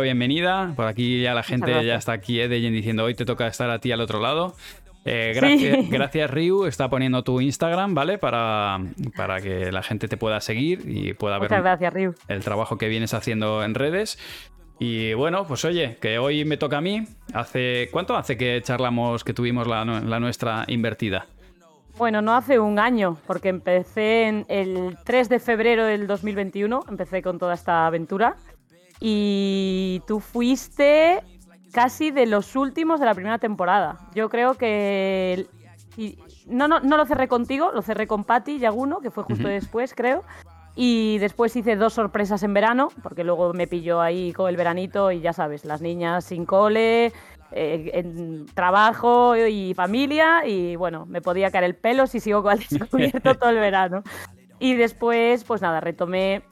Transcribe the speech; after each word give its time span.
bienvenida. 0.00 0.72
Por 0.74 0.86
aquí 0.86 1.22
ya 1.22 1.34
la 1.34 1.44
gente 1.44 1.84
ya 1.84 1.94
está 1.94 2.12
aquí, 2.12 2.40
eh, 2.40 2.48
diciendo 2.48 3.04
hoy 3.04 3.14
te 3.14 3.24
toca 3.24 3.46
estar 3.46 3.70
a 3.70 3.78
ti 3.78 3.92
al 3.92 4.00
otro 4.00 4.20
lado. 4.20 4.56
Eh, 5.04 5.32
gracias, 5.36 5.88
gracias, 5.90 6.30
Ryu. 6.32 6.64
Está 6.64 6.90
poniendo 6.90 7.22
tu 7.22 7.40
Instagram, 7.40 7.94
¿vale? 7.94 8.18
Para, 8.18 8.80
para 9.16 9.40
que 9.40 9.70
la 9.70 9.84
gente 9.84 10.08
te 10.08 10.16
pueda 10.16 10.40
seguir 10.40 10.82
y 10.84 11.14
pueda 11.14 11.38
ver 11.38 11.48
gracias, 11.48 11.94
el 12.26 12.42
trabajo 12.42 12.76
que 12.76 12.88
vienes 12.88 13.14
haciendo 13.14 13.62
en 13.62 13.76
redes. 13.76 14.18
Y 14.80 15.14
bueno, 15.14 15.46
pues 15.46 15.64
oye, 15.64 15.96
que 16.00 16.18
hoy 16.18 16.44
me 16.44 16.56
toca 16.56 16.78
a 16.78 16.80
mí. 16.80 17.06
Hace 17.32 17.88
¿Cuánto 17.92 18.16
hace 18.16 18.36
que 18.36 18.60
charlamos, 18.64 19.22
que 19.22 19.32
tuvimos 19.32 19.68
la, 19.68 19.84
la 19.84 20.18
nuestra 20.18 20.64
invertida? 20.66 21.26
Bueno, 21.96 22.20
no 22.20 22.34
hace 22.34 22.58
un 22.58 22.80
año, 22.80 23.16
porque 23.28 23.50
empecé 23.50 24.24
en 24.24 24.44
el 24.48 24.96
3 25.04 25.28
de 25.28 25.38
febrero 25.38 25.84
del 25.84 26.08
2021, 26.08 26.86
empecé 26.88 27.22
con 27.22 27.38
toda 27.38 27.54
esta 27.54 27.86
aventura. 27.86 28.34
Y 29.06 30.00
tú 30.06 30.18
fuiste 30.18 31.22
casi 31.74 32.10
de 32.10 32.24
los 32.24 32.56
últimos 32.56 33.00
de 33.00 33.04
la 33.04 33.12
primera 33.12 33.36
temporada. 33.36 33.98
Yo 34.14 34.30
creo 34.30 34.54
que... 34.54 35.46
no, 36.46 36.68
no, 36.68 36.80
no 36.80 36.96
lo 36.96 37.04
cerré 37.04 37.28
contigo, 37.28 37.70
lo 37.74 37.82
cerré 37.82 38.06
con 38.06 38.24
Patty 38.24 38.58
Yaguno, 38.58 39.00
que 39.00 39.10
fue 39.10 39.24
justo 39.24 39.46
después, 39.46 39.92
creo. 39.94 40.24
Y 40.74 41.18
después 41.18 41.54
hice 41.54 41.76
dos 41.76 41.92
sorpresas 41.92 42.42
en 42.44 42.54
verano, 42.54 42.88
porque 43.02 43.24
luego 43.24 43.52
me 43.52 43.66
pilló 43.66 44.00
ahí 44.00 44.32
con 44.32 44.48
el 44.48 44.56
veranito 44.56 45.12
y 45.12 45.20
ya 45.20 45.34
sabes, 45.34 45.66
las 45.66 45.82
niñas 45.82 46.24
sin 46.24 46.46
cole, 46.46 47.12
eh, 47.52 47.90
en 47.92 48.46
trabajo 48.54 49.36
y 49.36 49.74
familia, 49.74 50.46
y 50.46 50.76
bueno, 50.76 51.04
me 51.04 51.20
podía 51.20 51.50
caer 51.50 51.64
el 51.64 51.76
pelo 51.76 52.06
si 52.06 52.20
sigo 52.20 52.42
con 52.42 52.54
el 52.54 52.66
descubierto 52.66 53.34
todo 53.38 53.50
el 53.50 53.56
verano. 53.56 54.02
Y 54.58 54.76
después, 54.76 55.44
pues 55.44 55.60
nada, 55.60 55.80
retomé 55.80 56.42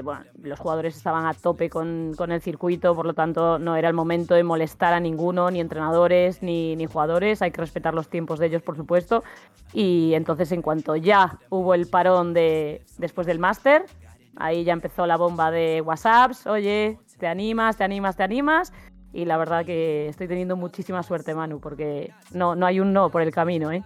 bueno, 0.00 0.24
los 0.42 0.58
jugadores 0.58 0.96
estaban 0.96 1.26
a 1.26 1.34
tope 1.34 1.68
con, 1.68 2.14
el 2.16 2.40
circuito, 2.40 2.94
por 2.94 3.04
lo 3.04 3.12
tanto 3.12 3.58
no 3.58 3.76
era 3.76 3.88
el 3.88 3.94
momento 3.94 4.34
de 4.34 4.42
molestar 4.42 4.94
a 4.94 5.00
ninguno, 5.00 5.50
ni 5.50 5.60
entrenadores, 5.60 6.42
ni, 6.42 6.76
ni 6.76 6.86
jugadores, 6.86 7.42
hay 7.42 7.50
que 7.50 7.60
respetar 7.60 7.92
los 7.92 8.08
tiempos 8.08 8.38
de 8.38 8.46
ellos, 8.46 8.62
por 8.62 8.76
supuesto. 8.76 9.22
Y 9.74 10.14
entonces 10.14 10.50
en 10.52 10.62
cuanto 10.62 10.96
ya 10.96 11.38
hubo 11.50 11.74
el 11.74 11.86
parón 11.86 12.32
de, 12.32 12.82
después 12.96 13.26
del 13.26 13.38
máster, 13.38 13.84
ahí 14.36 14.64
ya 14.64 14.72
empezó 14.72 15.06
la 15.06 15.16
bomba 15.16 15.50
de 15.50 15.82
WhatsApps, 15.82 16.46
oye, 16.46 16.98
te 17.18 17.26
animas, 17.26 17.76
te 17.76 17.84
animas, 17.84 18.16
te 18.16 18.22
animas. 18.22 18.72
Y 19.12 19.26
la 19.26 19.36
verdad 19.36 19.66
que 19.66 20.08
estoy 20.08 20.26
teniendo 20.26 20.56
muchísima 20.56 21.02
suerte, 21.02 21.34
Manu, 21.34 21.60
porque 21.60 22.12
no, 22.32 22.54
no 22.54 22.64
hay 22.64 22.80
un 22.80 22.94
no 22.94 23.10
por 23.10 23.20
el 23.20 23.30
camino, 23.30 23.70
¿eh? 23.70 23.84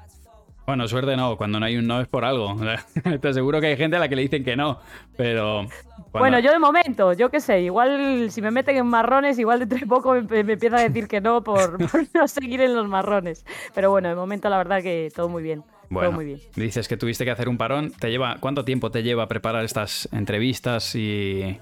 Bueno, 0.67 0.89
suerte 0.89 1.17
no, 1.17 1.37
cuando 1.37 1.61
no 1.61 1.67
hay 1.67 1.77
un 1.77 1.87
no 1.87 2.01
es 2.01 2.09
por 2.09 2.25
algo. 2.25 2.57
Te 3.21 3.29
aseguro 3.29 3.61
que 3.61 3.69
hay 3.69 3.77
gente 3.77 3.97
a 3.97 4.01
la 4.01 4.09
que 4.09 4.17
le 4.17 4.23
dicen 4.23 4.45
que 4.45 4.57
no, 4.57 4.81
pero... 5.17 5.67
Bueno, 6.13 6.39
yo 6.39 6.51
de 6.51 6.59
momento, 6.59 7.13
yo 7.13 7.31
qué 7.31 7.41
sé, 7.41 7.61
igual 7.61 8.31
si 8.31 8.41
me 8.41 8.51
meten 8.51 8.77
en 8.77 8.87
marrones, 8.87 9.39
igual 9.39 9.61
dentro 9.61 9.79
de 9.79 9.87
poco 9.87 10.15
me, 10.15 10.41
empieza 10.41 10.77
a 10.77 10.83
decir 10.83 11.09
que 11.09 11.21
no 11.21 11.45
por, 11.45 11.79
no 12.15 12.29
seguir 12.29 12.63
en 12.63 12.75
los 12.75 12.89
marrones. 12.89 13.45
Pero 13.75 13.91
bueno, 13.91 14.09
de 14.09 14.15
momento 14.15 14.49
la 14.49 14.57
verdad 14.57 14.83
que 14.83 15.13
todo 15.15 15.29
muy 15.29 15.43
bien. 15.43 15.63
Bueno, 15.89 16.09
todo 16.09 16.17
muy 16.17 16.25
bien. 16.25 16.41
dices 16.57 16.89
que 16.89 16.97
tuviste 16.97 17.25
que 17.25 17.31
hacer 17.31 17.49
un 17.49 17.59
parón. 17.59 17.93
¿Te 17.93 18.11
lleva, 18.11 18.37
¿Cuánto 18.41 18.65
tiempo 18.65 18.91
te 18.91 19.03
lleva 19.03 19.29
preparar 19.29 19.65
estas 19.65 20.09
entrevistas 20.11 20.95
y 20.95 21.61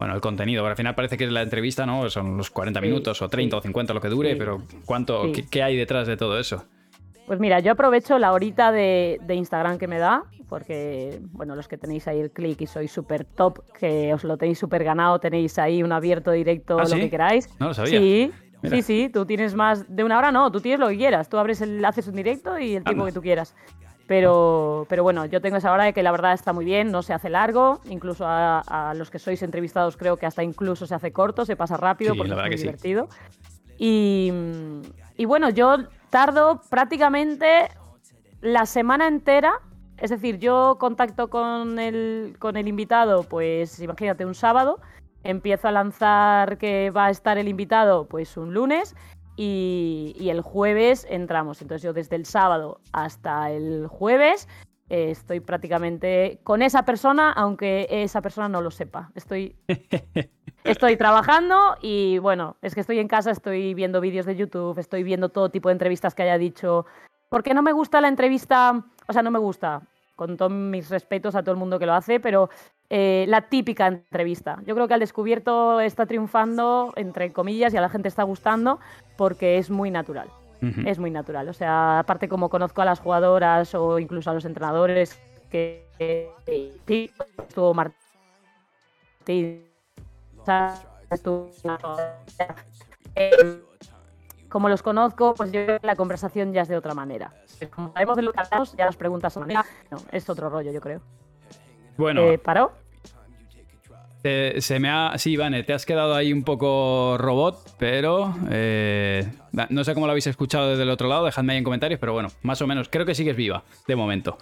bueno, 0.00 0.14
el 0.14 0.22
contenido. 0.22 0.62
Pero 0.62 0.70
al 0.70 0.76
final 0.76 0.94
parece 0.94 1.18
que 1.18 1.26
la 1.26 1.42
entrevista, 1.42 1.84
¿no? 1.84 2.08
Son 2.08 2.38
los 2.38 2.50
40 2.50 2.80
minutos 2.80 3.20
o 3.20 3.28
30 3.28 3.58
o 3.58 3.60
50 3.60 3.92
lo 3.92 4.00
que 4.00 4.08
dure, 4.08 4.34
pero 4.34 4.62
¿cuánto, 4.86 5.30
qué, 5.50 5.62
hay 5.62 5.76
detrás 5.76 6.08
de 6.08 6.16
todo 6.16 6.40
eso? 6.40 6.64
Pues 7.30 7.38
mira, 7.38 7.60
yo 7.60 7.70
aprovecho 7.70 8.18
la 8.18 8.32
horita 8.32 8.72
de, 8.72 9.20
Instagram 9.28 9.78
que 9.78 9.86
me 9.86 10.00
da, 10.00 10.24
porque, 10.48 11.20
bueno, 11.30 11.54
los 11.54 11.68
que 11.68 11.78
tenéis 11.78 12.08
ahí 12.08 12.18
el 12.18 12.32
clic 12.32 12.60
y 12.62 12.66
sois 12.66 12.90
súper 12.90 13.24
top, 13.24 13.60
que 13.78 14.12
os 14.12 14.24
lo 14.24 14.36
tenéis 14.36 14.58
súper 14.58 14.82
ganado, 14.82 15.20
tenéis 15.20 15.56
ahí 15.60 15.84
un 15.84 15.92
abierto 15.92 16.32
directo, 16.32 16.80
¿Ah, 16.80 16.86
lo 16.90 16.96
que 16.96 17.08
queráis. 17.08 17.48
No 17.60 17.68
lo 17.68 17.74
sabía. 17.74 18.00
Sí, 18.00 18.32
sí, 18.64 18.82
sí, 18.82 19.10
tú 19.14 19.26
tienes 19.26 19.54
más 19.54 19.86
de 19.88 20.02
una 20.02 20.18
hora, 20.18 20.32
no, 20.32 20.50
tú 20.50 20.60
tienes 20.60 20.80
lo 20.80 20.88
que 20.88 20.96
quieras, 20.96 21.28
tú 21.28 21.38
abres 21.38 21.60
el, 21.60 21.84
haces 21.84 22.08
un 22.08 22.16
directo 22.16 22.58
y 22.58 22.74
el 22.74 22.82
tiempo 22.82 23.04
que 23.04 23.12
tú 23.12 23.22
quieras. 23.22 23.54
Pero, 24.08 24.86
pero 24.88 25.04
bueno, 25.04 25.24
yo 25.26 25.40
tengo 25.40 25.56
esa 25.56 25.70
hora 25.70 25.84
de 25.84 25.92
que 25.92 26.02
la 26.02 26.10
verdad 26.10 26.32
está 26.32 26.52
muy 26.52 26.64
bien, 26.64 26.90
no 26.90 27.00
se 27.04 27.12
hace 27.12 27.30
largo, 27.30 27.80
incluso 27.88 28.24
a, 28.26 28.92
los 28.96 29.08
que 29.08 29.20
sois 29.20 29.40
entrevistados 29.44 29.96
creo 29.96 30.16
que 30.16 30.26
hasta 30.26 30.42
incluso 30.42 30.84
se 30.84 30.96
hace 30.96 31.12
corto, 31.12 31.44
se 31.44 31.54
pasa 31.54 31.76
rápido 31.76 32.16
porque 32.16 32.32
es 32.32 32.36
muy 32.36 32.56
divertido. 32.56 33.08
Y, 33.78 34.32
y 35.16 35.24
bueno, 35.26 35.48
yo 35.50 35.76
tardo 36.10 36.60
prácticamente 36.68 37.68
la 38.40 38.66
semana 38.66 39.06
entera. 39.06 39.60
Es 39.98 40.10
decir, 40.10 40.38
yo 40.38 40.76
contacto 40.78 41.28
con 41.28 41.78
el, 41.78 42.36
con 42.38 42.56
el 42.56 42.68
invitado, 42.68 43.22
pues 43.24 43.80
imagínate, 43.80 44.24
un 44.24 44.34
sábado. 44.34 44.80
Empiezo 45.22 45.68
a 45.68 45.72
lanzar 45.72 46.56
que 46.58 46.90
va 46.90 47.06
a 47.06 47.10
estar 47.10 47.36
el 47.38 47.48
invitado, 47.48 48.06
pues 48.06 48.36
un 48.36 48.54
lunes. 48.54 48.94
Y, 49.36 50.14
y 50.18 50.30
el 50.30 50.40
jueves 50.42 51.06
entramos. 51.08 51.62
Entonces 51.62 51.82
yo 51.82 51.92
desde 51.92 52.16
el 52.16 52.26
sábado 52.26 52.80
hasta 52.92 53.50
el 53.50 53.86
jueves 53.86 54.48
eh, 54.90 55.12
estoy 55.12 55.38
prácticamente 55.38 56.40
con 56.42 56.62
esa 56.62 56.84
persona, 56.84 57.32
aunque 57.32 57.86
esa 57.88 58.20
persona 58.20 58.48
no 58.48 58.60
lo 58.60 58.72
sepa. 58.72 59.12
Estoy, 59.14 59.56
estoy 60.64 60.96
trabajando 60.96 61.76
y 61.80 62.18
bueno, 62.18 62.56
es 62.60 62.74
que 62.74 62.80
estoy 62.80 62.98
en 62.98 63.06
casa, 63.06 63.30
estoy 63.30 63.72
viendo 63.74 64.00
vídeos 64.00 64.26
de 64.26 64.34
YouTube, 64.34 64.78
estoy 64.78 65.04
viendo 65.04 65.28
todo 65.28 65.48
tipo 65.48 65.68
de 65.68 65.74
entrevistas 65.74 66.14
que 66.14 66.24
haya 66.24 66.38
dicho. 66.38 66.86
Porque 67.28 67.54
no 67.54 67.62
me 67.62 67.72
gusta 67.72 68.00
la 68.00 68.08
entrevista, 68.08 68.84
o 69.06 69.12
sea, 69.12 69.22
no 69.22 69.30
me 69.30 69.38
gusta, 69.38 69.82
con 70.16 70.36
todos 70.36 70.50
mis 70.50 70.90
respetos 70.90 71.36
a 71.36 71.42
todo 71.42 71.52
el 71.52 71.58
mundo 71.58 71.78
que 71.78 71.86
lo 71.86 71.94
hace, 71.94 72.18
pero 72.18 72.50
eh, 72.88 73.26
la 73.28 73.42
típica 73.42 73.86
entrevista. 73.86 74.58
Yo 74.66 74.74
creo 74.74 74.88
que 74.88 74.94
al 74.94 75.00
descubierto 75.00 75.80
está 75.80 76.06
triunfando, 76.06 76.92
entre 76.96 77.32
comillas, 77.32 77.72
y 77.72 77.76
a 77.76 77.80
la 77.80 77.88
gente 77.88 78.08
está 78.08 78.24
gustando 78.24 78.80
porque 79.16 79.58
es 79.58 79.70
muy 79.70 79.92
natural 79.92 80.28
es 80.60 80.98
muy 80.98 81.10
natural. 81.10 81.48
O 81.48 81.52
sea, 81.52 82.00
aparte 82.00 82.28
como 82.28 82.48
conozco 82.48 82.82
a 82.82 82.84
las 82.84 83.00
jugadoras 83.00 83.74
o 83.74 83.98
incluso 83.98 84.30
a 84.30 84.34
los 84.34 84.44
entrenadores 84.44 85.18
que 85.50 85.86
sí, 86.86 87.10
estuvo 87.38 87.74
Martín, 87.74 89.64
como 94.48 94.68
los 94.68 94.82
conozco, 94.82 95.34
pues 95.34 95.52
yo 95.52 95.60
la 95.82 95.96
conversación 95.96 96.52
ya 96.52 96.62
es 96.62 96.68
de 96.68 96.76
otra 96.76 96.94
manera. 96.94 97.32
Como 97.74 97.92
sabemos 97.92 98.16
de 98.16 98.22
lo 98.22 98.32
que 98.32 98.40
hablamos, 98.40 98.74
ya 98.76 98.86
las 98.86 98.96
preguntas 98.96 99.32
son 99.32 99.48
no, 99.48 99.64
es 100.10 100.28
otro 100.28 100.50
rollo, 100.50 100.72
yo 100.72 100.80
creo. 100.80 101.00
Bueno. 101.96 102.22
Eh, 102.22 102.38
¿Paró? 102.38 102.72
Se 104.22 104.78
me 104.80 104.90
ha. 104.90 105.16
Sí, 105.18 105.36
Vane, 105.36 105.62
te 105.62 105.72
has 105.72 105.86
quedado 105.86 106.14
ahí 106.14 106.32
un 106.32 106.42
poco 106.42 107.16
robot, 107.18 107.76
pero. 107.78 108.34
Eh, 108.50 109.26
no 109.68 109.84
sé 109.84 109.94
cómo 109.94 110.06
lo 110.06 110.12
habéis 110.12 110.26
escuchado 110.26 110.70
desde 110.70 110.82
el 110.82 110.90
otro 110.90 111.08
lado, 111.08 111.24
dejadme 111.24 111.54
ahí 111.54 111.58
en 111.58 111.64
comentarios, 111.64 112.00
pero 112.00 112.12
bueno, 112.12 112.28
más 112.42 112.60
o 112.62 112.66
menos. 112.66 112.88
Creo 112.88 113.06
que 113.06 113.14
sigues 113.14 113.36
viva, 113.36 113.64
de 113.86 113.96
momento. 113.96 114.38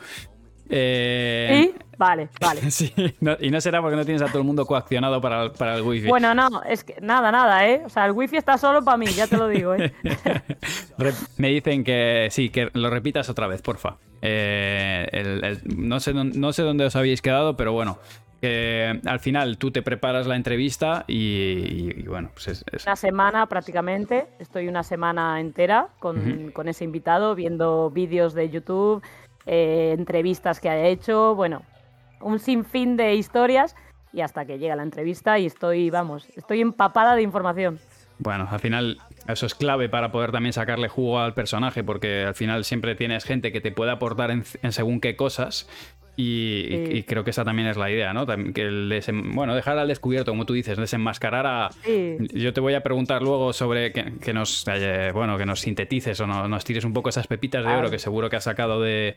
Eh... 0.70 1.62
¿Sí? 1.62 1.84
Vale, 1.96 2.28
vale. 2.40 2.70
sí, 2.70 2.92
y 3.40 3.50
no 3.50 3.60
será 3.60 3.80
porque 3.80 3.96
no 3.96 4.04
tienes 4.04 4.22
a 4.22 4.26
todo 4.26 4.38
el 4.38 4.44
mundo 4.44 4.66
coaccionado 4.66 5.20
para 5.20 5.44
el, 5.44 5.50
para 5.52 5.76
el 5.76 5.82
wifi. 5.82 6.06
Bueno, 6.06 6.34
no, 6.34 6.62
es 6.62 6.84
que 6.84 6.96
nada, 7.00 7.32
nada, 7.32 7.68
¿eh? 7.68 7.82
O 7.84 7.88
sea, 7.88 8.06
el 8.06 8.12
wifi 8.12 8.36
está 8.36 8.56
solo 8.56 8.84
para 8.84 8.96
mí, 8.96 9.06
ya 9.06 9.26
te 9.26 9.36
lo 9.36 9.48
digo, 9.48 9.74
¿eh? 9.74 9.92
Me 11.38 11.48
dicen 11.48 11.82
que 11.82 12.28
sí, 12.30 12.50
que 12.50 12.70
lo 12.74 12.90
repitas 12.90 13.28
otra 13.28 13.46
vez, 13.46 13.62
porfa. 13.62 13.96
Eh, 14.22 15.58
no, 15.64 15.98
sé, 16.00 16.12
no 16.12 16.52
sé 16.52 16.62
dónde 16.62 16.84
os 16.84 16.94
habéis 16.96 17.22
quedado, 17.22 17.56
pero 17.56 17.72
bueno, 17.72 17.98
al 18.42 19.20
final 19.20 19.58
tú 19.58 19.70
te 19.70 19.82
preparas 19.82 20.26
la 20.26 20.36
entrevista 20.36 21.04
y, 21.06 22.02
bueno, 22.04 22.30
pues 22.32 22.48
es, 22.48 22.86
Una 22.86 22.96
semana 22.96 23.46
prácticamente, 23.46 24.28
estoy 24.38 24.68
una 24.68 24.82
semana 24.82 25.40
entera 25.40 25.88
con, 25.98 26.52
ese 26.66 26.84
invitado, 26.84 27.34
viendo 27.34 27.90
vídeos 27.90 28.34
de 28.34 28.48
YouTube, 28.50 29.02
eh, 29.46 29.94
entrevistas 29.96 30.60
que 30.60 30.68
ha 30.68 30.86
hecho, 30.86 31.34
bueno, 31.34 31.62
un 32.20 32.38
sinfín 32.38 32.96
de 32.96 33.14
historias 33.14 33.74
y 34.12 34.20
hasta 34.20 34.44
que 34.44 34.58
llega 34.58 34.76
la 34.76 34.82
entrevista 34.82 35.38
y 35.38 35.46
estoy, 35.46 35.90
vamos, 35.90 36.28
estoy 36.36 36.60
empapada 36.60 37.14
de 37.14 37.22
información. 37.22 37.78
Bueno, 38.20 38.48
al 38.50 38.58
final 38.58 38.98
eso 39.28 39.46
es 39.46 39.54
clave 39.54 39.88
para 39.88 40.10
poder 40.10 40.32
también 40.32 40.52
sacarle 40.52 40.88
jugo 40.88 41.20
al 41.20 41.34
personaje, 41.34 41.84
porque 41.84 42.24
al 42.24 42.34
final 42.34 42.64
siempre 42.64 42.94
tienes 42.94 43.24
gente 43.24 43.52
que 43.52 43.60
te 43.60 43.70
puede 43.70 43.92
aportar 43.92 44.30
en, 44.30 44.44
en 44.62 44.72
según 44.72 45.00
qué 45.00 45.14
cosas 45.14 45.68
y, 46.20 47.04
creo 47.04 47.22
que 47.22 47.30
esa 47.30 47.44
también 47.44 47.68
es 47.68 47.76
la 47.76 47.92
idea, 47.92 48.12
¿no? 48.12 48.26
Que 48.26 48.62
el 48.62 49.00
bueno, 49.34 49.54
dejar 49.54 49.78
al 49.78 49.86
descubierto, 49.86 50.32
como 50.32 50.46
tú 50.46 50.52
dices, 50.52 50.76
desenmascarar 50.76 51.46
a... 51.46 51.70
Yo 52.34 52.52
te 52.52 52.60
voy 52.60 52.74
a 52.74 52.82
preguntar 52.82 53.22
luego 53.22 53.52
sobre 53.52 53.92
que, 53.92 54.32
nos, 54.32 54.66
eh, 54.66 55.12
bueno, 55.14 55.38
que 55.38 55.46
nos 55.46 55.60
sintetices 55.60 56.18
o 56.18 56.26
nos 56.26 56.64
tires 56.64 56.84
un 56.84 56.92
poco 56.92 57.08
esas 57.08 57.28
pepitas 57.28 57.64
de 57.64 57.72
oro 57.72 57.88
que 57.88 58.00
seguro 58.00 58.28
que 58.28 58.34
has 58.34 58.42
sacado 58.42 58.80
de, 58.80 59.14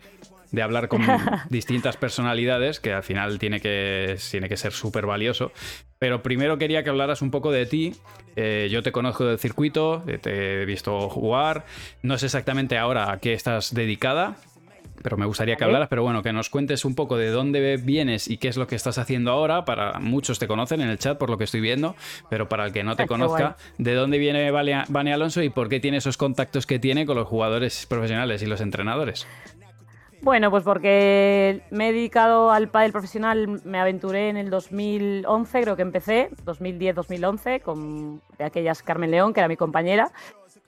hablar 0.62 0.90
con 0.90 1.02
distintas 1.50 1.98
personalidades, 1.98 2.80
que 2.80 2.94
al 2.94 3.02
final 3.02 3.40
tiene 3.40 3.62
que, 3.62 4.18
tiene 4.30 4.48
que 4.48 4.58
ser 4.58 4.72
súper 4.72 5.08
valioso. 5.08 5.52
Pero 5.98 6.22
primero 6.22 6.60
quería 6.60 6.84
que 6.84 6.92
hablaras 6.92 7.24
un 7.24 7.32
poco 7.32 7.52
de 7.52 7.66
ti. 7.66 7.96
Eh, 8.36 8.70
yo 8.72 8.84
te 8.84 8.92
conozco 8.92 9.26
del 9.26 9.40
circuito, 9.40 10.04
te 10.22 10.62
he 10.62 10.66
visto 10.66 11.10
jugar. 11.10 11.66
No 12.04 12.20
sé 12.20 12.28
exactamente 12.28 12.78
ahora 12.78 13.12
a 13.12 13.20
qué 13.20 13.34
estás 13.34 13.74
dedicada, 13.74 14.38
pero 15.04 15.18
me 15.18 15.26
gustaría 15.26 15.56
que 15.56 15.64
hablaras, 15.64 15.90
pero 15.90 16.04
bueno, 16.04 16.22
que 16.22 16.34
nos 16.34 16.50
cuentes 16.50 16.86
un 16.86 16.96
poco 16.96 17.18
de 17.18 17.30
dónde 17.30 17.78
vienes 17.78 18.30
y 18.30 18.38
qué 18.38 18.48
es 18.48 18.58
lo 18.58 18.68
que 18.68 18.76
estás 18.76 18.98
haciendo 18.98 19.32
ahora. 19.32 19.66
Para 19.66 20.00
muchos 20.00 20.40
te 20.40 20.48
conocen 20.48 20.82
en 20.82 20.90
el 20.90 20.98
chat 20.98 21.18
por 21.18 21.30
lo 21.30 21.38
que 21.38 21.44
estoy 21.44 21.62
viendo, 21.62 21.96
pero 22.30 22.50
para 22.50 22.66
el 22.66 22.74
que 22.74 22.84
no 22.84 22.96
te 22.96 23.08
conozca, 23.08 23.58
¿de 23.78 23.94
dónde 23.94 24.18
viene 24.18 24.52
Vane 24.52 25.14
Alonso 25.14 25.42
y 25.42 25.50
por 25.50 25.70
qué 25.70 25.80
tiene 25.80 25.98
esos 25.98 26.18
contactos 26.18 26.66
que 26.66 26.80
tiene 26.80 27.06
con 27.06 27.18
los 27.18 27.28
jugadores 27.28 27.86
profesionales 27.86 28.42
y 28.42 28.46
los 28.46 28.62
entrenadores? 28.62 29.28
Bueno, 30.22 30.52
pues 30.52 30.64
porque 30.64 31.64
me 31.72 31.90
he 31.90 31.94
dedicado 31.94 32.52
al 32.52 32.70
pádel 32.70 32.92
profesional, 32.92 33.60
me 33.66 33.80
aventuré 33.80 34.30
en 34.30 34.38
el 34.38 34.52
2011, 34.52 35.62
creo 35.64 35.76
que 35.76 35.82
empecé, 35.82 36.30
2010-2011, 36.46 37.62
con 37.62 38.22
de 38.38 38.44
aquellas 38.44 38.84
Carmen 38.84 39.10
León, 39.10 39.34
que 39.34 39.40
era 39.40 39.48
mi 39.48 39.58
compañera. 39.58 40.12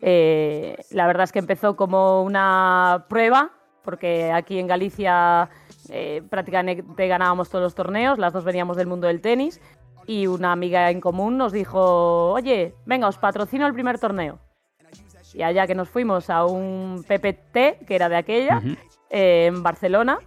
Eh, 0.02 0.76
la 0.90 1.06
verdad 1.06 1.26
es 1.26 1.32
que 1.32 1.40
empezó 1.40 1.76
como 1.76 2.24
una 2.24 3.06
prueba, 3.10 3.52
porque 3.84 4.32
aquí 4.32 4.60
en 4.60 4.68
Galicia 4.68 5.50
eh, 5.90 6.22
prácticamente 6.30 7.08
ganábamos 7.08 7.50
todos 7.50 7.64
los 7.64 7.76
torneos, 7.76 8.18
las 8.18 8.34
dos 8.34 8.44
veníamos 8.44 8.78
del 8.78 8.88
mundo 8.88 9.08
del 9.08 9.22
tenis, 9.22 9.62
y 10.06 10.28
una 10.28 10.52
amiga 10.52 10.90
en 10.90 11.02
común 11.02 11.38
nos 11.38 11.52
dijo, 11.52 12.32
oye, 12.32 12.76
venga, 12.86 13.08
os 13.08 13.18
patrocino 13.18 13.68
el 13.68 13.74
primer 13.74 14.00
torneo. 14.00 14.40
Y 15.34 15.42
allá 15.42 15.66
que 15.66 15.76
nos 15.76 15.90
fuimos 15.90 16.30
a 16.30 16.46
un 16.46 17.04
PPT, 17.08 17.86
que 17.86 17.96
era 17.96 18.10
de 18.10 18.18
aquella, 18.18 18.62
eh, 19.10 19.46
en 19.48 19.64
Barcelona. 19.64 20.20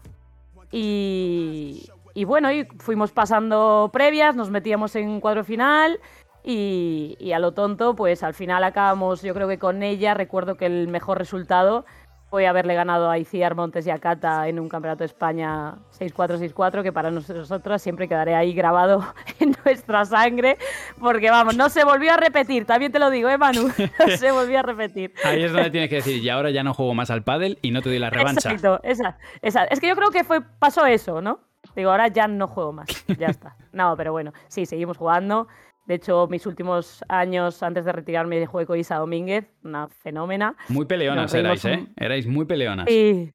Y, 0.73 1.88
bueno, 2.26 2.50
y 2.50 2.64
fuimos 2.79 3.12
pasando 3.12 3.91
previas, 3.93 4.35
nos 4.35 4.50
metíamos 4.50 4.97
en 4.97 5.20
cuadro 5.20 5.44
final 5.44 6.00
y, 6.43 7.17
y, 7.20 7.32
a 7.32 7.38
lo 7.38 7.53
tonto, 7.53 7.94
pues 7.94 8.23
al 8.23 8.35
final 8.35 8.64
acabamos, 8.64 9.23
yo 9.23 9.32
creo 9.32 9.49
que 9.49 9.58
con 9.58 9.82
ella, 9.82 10.14
recuerdo 10.14 10.56
que 10.56 10.67
el 10.67 10.88
mejor 10.88 11.19
resultado 11.19 11.87
fue 12.36 12.46
haberle 12.46 12.74
ganado 12.74 13.08
a 13.08 13.16
Iciar 13.16 13.54
Montes 13.54 13.86
y 13.86 13.90
a 13.90 13.98
Cata 13.98 14.46
en 14.46 14.60
un 14.60 14.68
campeonato 14.68 14.98
de 14.98 15.06
España 15.06 15.76
6-4-6-4, 15.98 16.82
que 16.82 16.92
para 16.92 17.10
nosotros 17.10 17.80
siempre 17.80 18.08
quedaré 18.08 18.34
ahí 18.34 18.52
grabado 18.52 19.02
en 19.40 19.56
nuestra 19.64 20.04
sangre, 20.04 20.58
porque 21.00 21.30
vamos, 21.30 21.56
no 21.56 21.70
se 21.70 21.82
volvió 21.82 22.12
a 22.12 22.18
repetir, 22.18 22.66
también 22.66 22.92
te 22.92 22.98
lo 22.98 23.08
digo, 23.08 23.30
¿eh, 23.30 23.38
Manu? 23.38 23.68
No 24.06 24.16
se 24.18 24.32
volvió 24.32 24.58
a 24.58 24.62
repetir. 24.62 25.14
Ahí 25.24 25.44
es 25.44 25.52
donde 25.54 25.70
tienes 25.70 25.88
que 25.88 25.96
decir, 25.96 26.22
y 26.22 26.28
ahora 26.28 26.50
ya 26.50 26.62
no 26.62 26.74
juego 26.74 26.92
más 26.92 27.10
al 27.10 27.22
pádel 27.22 27.58
y 27.62 27.70
no 27.70 27.80
te 27.80 27.88
doy 27.88 28.00
la 28.00 28.10
revancha. 28.10 28.52
Exacto, 28.52 28.80
esa, 28.82 29.16
esa. 29.40 29.64
Es 29.64 29.80
que 29.80 29.88
yo 29.88 29.96
creo 29.96 30.10
que 30.10 30.22
fue, 30.22 30.42
pasó 30.42 30.84
eso, 30.84 31.22
¿no? 31.22 31.40
Digo, 31.74 31.90
ahora 31.90 32.08
ya 32.08 32.28
no 32.28 32.48
juego 32.48 32.72
más, 32.72 32.86
ya 33.18 33.28
está. 33.28 33.56
No, 33.72 33.94
pero 33.94 34.10
bueno, 34.10 34.32
sí, 34.48 34.64
seguimos 34.64 34.96
jugando. 34.96 35.48
De 35.86 35.94
hecho, 35.94 36.26
mis 36.28 36.44
últimos 36.46 37.04
años 37.08 37.62
antes 37.62 37.84
de 37.84 37.92
retirarme 37.92 38.40
de 38.40 38.46
juego 38.46 38.68
con 38.68 38.78
Isa 38.78 38.96
Domínguez, 38.96 39.46
una 39.62 39.88
fenómena. 39.88 40.56
Muy 40.68 40.84
peleonas 40.84 41.32
erais, 41.32 41.64
¿eh? 41.64 41.86
Erais 41.96 42.26
muy 42.26 42.44
peleonas. 42.44 42.86
Sí. 42.88 43.32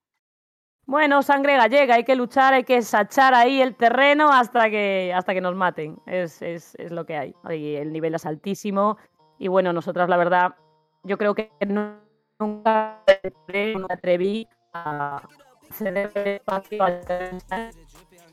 Bueno, 0.86 1.24
sangre 1.24 1.56
gallega, 1.56 1.95
hay 1.95 2.03
que 2.03 2.15
luchar, 2.15 2.53
hay 2.53 2.65
que 2.65 2.81
sachar 2.81 3.33
ahí 3.33 3.62
el 3.62 3.75
terreno 3.75 4.30
hasta 4.30 4.69
que, 4.69 5.13
hasta 5.15 5.33
que 5.33 5.39
nos 5.39 5.56
maten. 5.56 5.98
Es, 6.06 6.42
es, 6.42 6.75
es 6.75 6.92
lo 6.92 7.06
que 7.06 7.15
hay. 7.15 7.36
Y 7.50 7.75
el 7.75 7.94
nivel 7.94 8.15
es 8.15 8.25
altísimo. 8.25 8.98
Y 9.39 9.48
bueno, 9.48 9.71
nosotras, 9.71 10.09
la 10.09 10.18
verdad, 10.18 10.56
yo 11.03 11.18
creo 11.18 11.33
que 11.33 11.50
nunca 11.65 13.01
me 13.48 13.75
atreví 13.89 14.48
a 14.74 15.21
ceder 15.71 16.12
espacio 16.15 16.86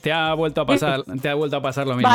te 0.00 0.12
ha 0.12 0.34
vuelto 0.34 0.60
a 0.60 0.66
pasar, 0.66 1.02
te 1.22 1.28
ha 1.28 1.34
vuelto 1.34 1.56
a 1.56 1.62
pasar 1.62 1.86
lo 1.86 1.96
mismo. 1.96 2.10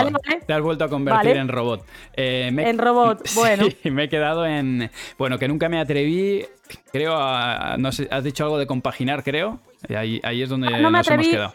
Te 0.45 0.53
has 0.53 0.61
vuelto 0.61 0.83
a 0.83 0.89
convertir 0.89 1.37
en 1.37 1.47
robot. 1.47 1.85
Eh, 2.13 2.51
en 2.55 2.77
robot, 2.77 3.21
bueno. 3.35 3.65
Sí, 3.81 3.91
me 3.91 4.05
he 4.05 4.09
quedado 4.09 4.45
en. 4.45 4.89
Bueno, 5.17 5.37
que 5.37 5.47
nunca 5.47 5.69
me 5.69 5.79
atreví. 5.79 6.45
Creo 6.91 7.15
a. 7.15 7.77
No 7.77 7.91
sé, 7.91 8.07
has 8.11 8.23
dicho 8.23 8.43
algo 8.43 8.57
de 8.57 8.67
compaginar, 8.67 9.23
creo. 9.23 9.59
Ahí, 9.95 10.19
ahí 10.23 10.41
es 10.41 10.49
donde 10.49 10.69
no 10.69 10.89
nos 10.89 11.07
hemos 11.09 11.27
quedado. 11.27 11.53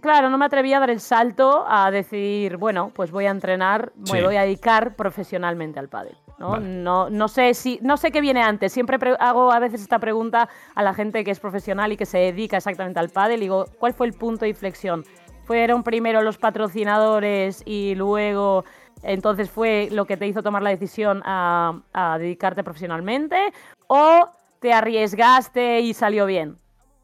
Claro, 0.00 0.30
no 0.30 0.38
me 0.38 0.44
atreví 0.44 0.72
a 0.72 0.78
dar 0.78 0.90
el 0.90 1.00
salto 1.00 1.64
a 1.66 1.90
decir, 1.90 2.58
bueno, 2.58 2.92
pues 2.94 3.10
voy 3.10 3.26
a 3.26 3.30
entrenar, 3.30 3.92
me 4.12 4.22
voy 4.22 4.36
a 4.36 4.42
dedicar 4.42 4.94
profesionalmente 4.94 5.80
al 5.80 5.88
pádel. 5.88 6.16
¿No? 6.38 6.58
No, 6.58 7.10
no, 7.10 7.28
sé 7.28 7.54
si, 7.54 7.78
no 7.82 7.96
sé 7.96 8.10
qué 8.10 8.20
viene 8.20 8.42
antes. 8.42 8.72
Siempre 8.72 8.98
hago 9.18 9.52
a 9.52 9.58
veces 9.58 9.82
esta 9.82 9.98
pregunta 9.98 10.48
a 10.74 10.82
la 10.82 10.94
gente 10.94 11.24
que 11.24 11.30
es 11.30 11.40
profesional 11.40 11.92
y 11.92 11.96
que 11.96 12.06
se 12.06 12.18
dedica 12.18 12.56
exactamente 12.56 13.00
al 13.00 13.10
pádel. 13.10 13.40
Digo, 13.40 13.66
¿cuál 13.78 13.94
fue 13.94 14.06
el 14.06 14.12
punto 14.12 14.44
de 14.44 14.50
inflexión? 14.50 15.04
¿Fueron 15.44 15.82
primero 15.82 16.22
los 16.22 16.38
patrocinadores 16.38 17.62
y 17.64 17.94
luego 17.94 18.64
entonces 19.02 19.50
fue 19.50 19.88
lo 19.92 20.04
que 20.04 20.16
te 20.16 20.26
hizo 20.26 20.42
tomar 20.42 20.62
la 20.62 20.70
decisión 20.70 21.22
a, 21.24 21.80
a 21.92 22.18
dedicarte 22.18 22.64
profesionalmente? 22.64 23.52
¿O 23.86 24.28
te 24.58 24.72
arriesgaste 24.72 25.80
y 25.80 25.94
salió 25.94 26.26
bien? 26.26 26.56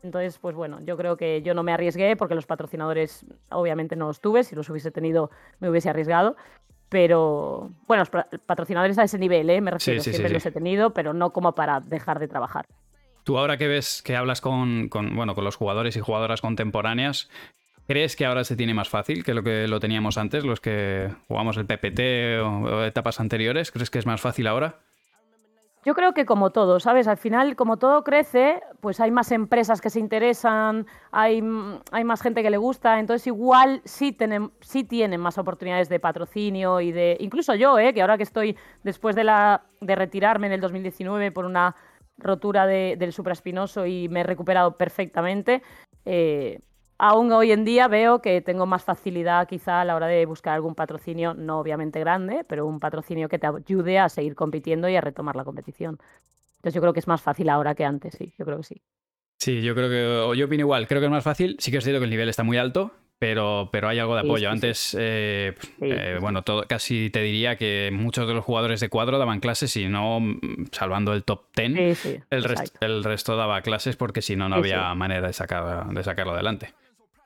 Entonces, 0.03 0.37
pues 0.39 0.57
bueno, 0.57 0.81
yo 0.81 0.97
creo 0.97 1.17
que 1.17 1.43
yo 1.43 1.55
no 1.55 1.63
me 1.63 1.73
arriesgué 1.73 2.17
porque 2.17 2.35
los 2.35 2.45
patrocinadores 2.45 3.25
obviamente 3.51 3.95
no 3.95 4.09
los 4.09 4.21
tuve, 4.21 4.43
si 4.43 4.57
los 4.57 4.69
hubiese 4.69 4.91
tenido 4.91 5.31
me 5.61 5.71
hubiese 5.71 5.91
arriesgado, 5.91 6.35
pero 6.93 7.71
bueno, 7.87 8.05
los 8.05 8.41
patrocinadores 8.43 8.99
a 8.99 9.05
ese 9.05 9.19
nivel, 9.19 9.49
¿eh? 9.49 9.63
me 9.63 9.71
refiero, 9.71 10.03
siempre 10.03 10.29
los 10.29 10.45
he 10.45 10.53
tenido, 10.53 10.91
pero 10.91 11.15
no 11.15 11.33
como 11.33 11.55
para 11.55 11.81
dejar 11.81 12.19
de 12.19 12.29
trabajar. 12.29 12.67
Tú 13.25 13.39
ahora 13.39 13.57
que 13.57 13.67
ves, 13.67 14.03
que 14.03 14.15
hablas 14.15 14.43
con, 14.43 14.91
bueno, 14.91 15.35
con 15.35 15.43
los 15.43 15.57
jugadores 15.57 15.97
y 15.97 16.01
jugadoras 16.01 16.43
contemporáneas, 16.43 17.31
¿crees 17.87 18.15
que 18.15 18.27
ahora 18.27 18.45
se 18.45 18.57
tiene 18.57 18.75
más 18.75 18.91
fácil 18.91 19.25
que 19.25 19.33
lo 19.33 19.43
que 19.43 19.67
lo 19.69 19.81
teníamos 19.81 20.19
antes, 20.19 20.45
los 20.45 20.61
que 20.61 21.09
jugamos 21.29 21.57
el 21.57 21.65
PPT 21.65 22.45
o 22.45 22.85
etapas 22.85 23.21
anteriores? 23.21 23.73
¿Crees 23.73 23.89
que 23.89 23.99
es 23.99 24.07
más 24.07 24.21
fácil 24.21 24.47
ahora? 24.47 24.81
Yo 25.87 25.95
creo 25.95 26.13
que 26.13 26.27
como 26.27 26.51
todo, 26.51 26.79
¿sabes? 26.79 27.09
Al 27.09 27.17
final, 27.17 27.57
como 27.57 27.79
todo 27.79 28.05
crece, 28.05 28.61
pues 28.83 28.99
hay 28.99 29.13
más 29.13 29.31
empresas 29.31 29.81
que 29.81 29.91
se 29.91 30.01
interesan, 30.01 30.89
hay, 31.13 31.41
hay 31.93 32.03
más 32.03 32.21
gente 32.21 32.43
que 32.43 32.51
le 32.51 32.57
gusta, 32.57 32.99
entonces 32.99 33.29
igual 33.29 33.81
sí, 33.85 34.11
tienen, 34.11 34.51
sí 34.61 34.83
tienen 34.83 35.21
más 35.21 35.39
oportunidades 35.39 35.89
de 35.89 36.01
patrocinio 36.01 36.81
y 36.81 36.91
de... 36.91 37.17
Incluso 37.21 37.55
yo, 37.55 37.79
¿eh? 37.79 37.95
que 37.95 38.03
ahora 38.03 38.17
que 38.17 38.25
estoy 38.25 38.57
después 38.83 39.15
de, 39.15 39.23
la, 39.23 39.63
de 39.81 39.95
retirarme 39.95 40.49
en 40.49 40.55
el 40.55 40.61
2019 40.61 41.31
por 41.31 41.45
una 41.45 41.77
rotura 42.19 42.67
de, 42.67 42.97
del 42.99 43.13
supraespinoso 43.13 43.87
y 43.87 44.09
me 44.09 44.23
he 44.23 44.25
recuperado 44.25 44.77
perfectamente, 44.77 45.63
eh, 46.05 46.59
aún 46.99 47.31
hoy 47.31 47.53
en 47.53 47.65
día 47.65 47.87
veo 47.87 48.21
que 48.21 48.41
tengo 48.41 48.67
más 48.67 48.83
facilidad 48.83 49.47
quizá 49.47 49.83
a 49.83 49.85
la 49.85 49.95
hora 49.95 50.09
de 50.09 50.27
buscar 50.27 50.55
algún 50.55 50.75
patrocinio, 50.75 51.35
no 51.35 51.61
obviamente 51.61 52.01
grande, 52.01 52.45
pero 52.49 52.67
un 52.67 52.81
patrocinio 52.81 53.29
que 53.29 53.39
te 53.39 53.47
ayude 53.47 54.01
a 54.01 54.09
seguir 54.09 54.35
compitiendo 54.35 54.89
y 54.89 54.97
a 54.97 55.01
retomar 55.01 55.37
la 55.37 55.45
competición. 55.45 56.01
Entonces 56.63 56.77
yo 56.77 56.81
creo 56.81 56.93
que 56.93 57.01
es 57.01 57.09
más 57.09 57.21
fácil 57.21 57.49
ahora 57.49 57.75
que 57.75 57.85
antes, 57.85 58.15
sí, 58.17 58.33
yo 58.39 58.45
creo 58.45 58.59
que 58.59 58.63
sí. 58.63 58.83
Sí, 59.37 59.63
yo 59.63 59.75
creo 59.75 59.89
que, 59.89 60.07
o 60.07 60.35
yo 60.35 60.47
opino 60.47 60.61
igual, 60.61 60.87
creo 60.87 61.01
que 61.01 61.07
es 61.07 61.11
más 61.11 61.25
fácil, 61.25 61.57
sí 61.59 61.73
que 61.73 61.79
es 61.79 61.85
cierto 61.85 61.99
que 61.99 62.05
el 62.05 62.11
nivel 62.11 62.29
está 62.29 62.45
muy 62.45 62.57
alto, 62.57 62.93
pero, 63.19 63.69
pero 63.73 63.89
hay 63.89 63.99
algo 63.99 64.15
de 64.15 64.21
apoyo. 64.21 64.49
Antes, 64.49 64.97
eh, 64.97 65.57
eh, 65.81 66.19
bueno, 66.21 66.43
todo, 66.43 66.63
casi 66.69 67.11
te 67.11 67.21
diría 67.21 67.57
que 67.57 67.91
muchos 67.93 68.29
de 68.29 68.35
los 68.35 68.45
jugadores 68.45 68.79
de 68.79 68.89
cuadro 68.89 69.19
daban 69.19 69.41
clases 69.41 69.77
y 69.77 69.89
no, 69.89 70.21
mm, 70.21 70.67
salvando 70.71 71.13
el 71.15 71.25
top 71.25 71.47
10, 71.57 72.07
el, 72.31 72.47
el, 72.81 73.03
resto 73.03 73.37
daba 73.37 73.61
clases 73.63 73.97
porque 73.97 74.23
si 74.23 74.37
no, 74.37 74.49
no 74.49 74.55
había 74.55 74.95
manera 74.95 75.27
de, 75.27 75.33
sacar, 75.33 75.89
de 75.89 76.05
sacarlo 76.05 76.35
adelante. 76.35 76.75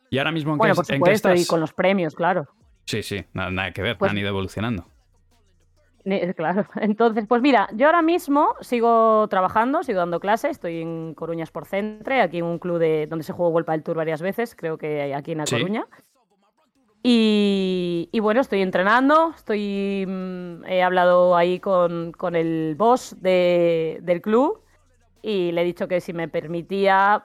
Y 0.08 0.16
ahora 0.16 0.32
mismo, 0.32 0.52
¿en, 0.52 0.58
bueno, 0.58 0.74
por 0.74 0.86
supuesto, 0.86 1.34
y 1.34 1.44
con 1.44 1.60
los 1.60 1.74
premios, 1.74 2.14
claro. 2.14 2.48
Sí, 2.86 3.02
sí, 3.02 3.22
nada, 3.34 3.72
que 3.72 3.82
ver, 3.82 3.98
pues 3.98 4.10
han 4.10 4.16
ido 4.16 4.28
evolucionando. 4.28 4.86
Claro, 6.36 6.66
entonces, 6.80 7.26
pues 7.26 7.42
mira, 7.42 7.68
yo 7.74 7.86
ahora 7.86 8.02
mismo 8.02 8.54
sigo 8.60 9.26
trabajando, 9.28 9.82
sigo 9.82 9.98
dando 9.98 10.20
clases, 10.20 10.52
estoy 10.52 10.80
en 10.80 11.14
Coruñas 11.14 11.50
por 11.50 11.66
Centre, 11.66 12.20
aquí 12.20 12.38
en 12.38 12.44
un 12.44 12.58
club 12.60 12.78
de, 12.78 13.08
donde 13.08 13.24
se 13.24 13.32
jugó 13.32 13.50
Vuelta 13.50 13.72
del 13.72 13.82
Tour 13.82 13.96
varias 13.96 14.22
veces, 14.22 14.54
creo 14.54 14.78
que 14.78 15.12
aquí 15.14 15.32
en 15.32 15.38
La 15.38 15.44
Coruña. 15.44 15.86
Y, 17.08 18.18
bueno, 18.20 18.40
estoy 18.40 18.62
entrenando, 18.62 19.32
estoy 19.36 20.04
mm, 20.06 20.64
he 20.66 20.82
hablado 20.82 21.36
ahí 21.36 21.60
con, 21.60 22.12
con 22.12 22.34
el 22.34 22.74
boss 22.76 23.16
de, 23.20 23.98
del 24.02 24.20
club 24.20 24.60
y 25.22 25.52
le 25.52 25.62
he 25.62 25.64
dicho 25.64 25.86
que 25.88 26.00
si 26.00 26.12
me 26.12 26.28
permitía 26.28 27.24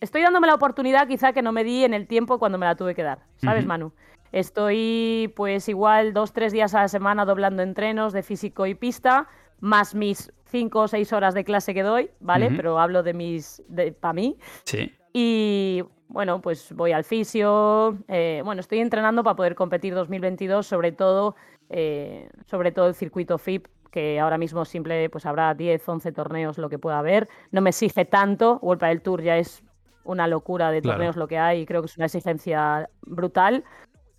estoy 0.00 0.22
dándome 0.22 0.46
la 0.46 0.54
oportunidad 0.54 1.06
quizá 1.06 1.32
que 1.32 1.42
no 1.42 1.52
me 1.52 1.62
di 1.62 1.84
en 1.84 1.94
el 1.94 2.06
tiempo 2.06 2.38
cuando 2.38 2.58
me 2.58 2.66
la 2.66 2.74
tuve 2.74 2.94
que 2.94 3.02
dar, 3.02 3.20
¿sabes, 3.36 3.66
Manu? 3.66 3.92
Estoy 4.32 5.32
pues 5.36 5.68
igual 5.68 6.12
dos, 6.12 6.32
tres 6.32 6.52
días 6.52 6.74
a 6.74 6.82
la 6.82 6.88
semana 6.88 7.24
doblando 7.24 7.62
entrenos 7.62 8.12
de 8.12 8.22
físico 8.22 8.66
y 8.66 8.74
pista, 8.74 9.28
más 9.60 9.94
mis 9.94 10.32
cinco 10.44 10.80
o 10.80 10.88
seis 10.88 11.12
horas 11.12 11.34
de 11.34 11.44
clase 11.44 11.74
que 11.74 11.82
doy, 11.82 12.10
¿vale? 12.20 12.50
Pero 12.54 12.78
hablo 12.78 13.02
de 13.02 13.14
mis, 13.14 13.62
para 14.00 14.12
mí. 14.12 14.36
Sí. 14.64 14.92
Y 15.12 15.82
bueno, 16.08 16.40
pues 16.40 16.72
voy 16.72 16.92
al 16.92 17.04
fisio, 17.04 17.98
eh, 18.08 18.42
bueno, 18.44 18.60
estoy 18.60 18.80
entrenando 18.80 19.22
para 19.22 19.36
poder 19.36 19.54
competir 19.54 19.94
2022, 19.94 20.66
sobre 20.66 20.92
todo, 20.92 21.36
eh, 21.68 22.28
sobre 22.46 22.72
todo 22.72 22.88
el 22.88 22.94
circuito 22.94 23.38
FIP, 23.38 23.66
que 23.90 24.20
ahora 24.20 24.38
mismo 24.38 24.64
simple 24.64 25.08
pues 25.10 25.26
habrá 25.26 25.54
10, 25.54 25.88
11 25.88 26.12
torneos 26.12 26.58
lo 26.58 26.68
que 26.68 26.78
pueda 26.78 26.98
haber. 26.98 27.28
No 27.50 27.60
me 27.60 27.70
exige 27.70 28.04
tanto, 28.04 28.58
World 28.62 28.82
del 28.82 29.02
Tour 29.02 29.22
ya 29.22 29.36
es 29.36 29.62
una 30.02 30.26
locura 30.26 30.70
de 30.70 30.82
torneos 30.82 31.16
lo 31.16 31.28
que 31.28 31.38
hay 31.38 31.60
y 31.60 31.66
creo 31.66 31.82
que 31.82 31.86
es 31.86 31.96
una 31.96 32.06
exigencia 32.06 32.88
brutal 33.02 33.64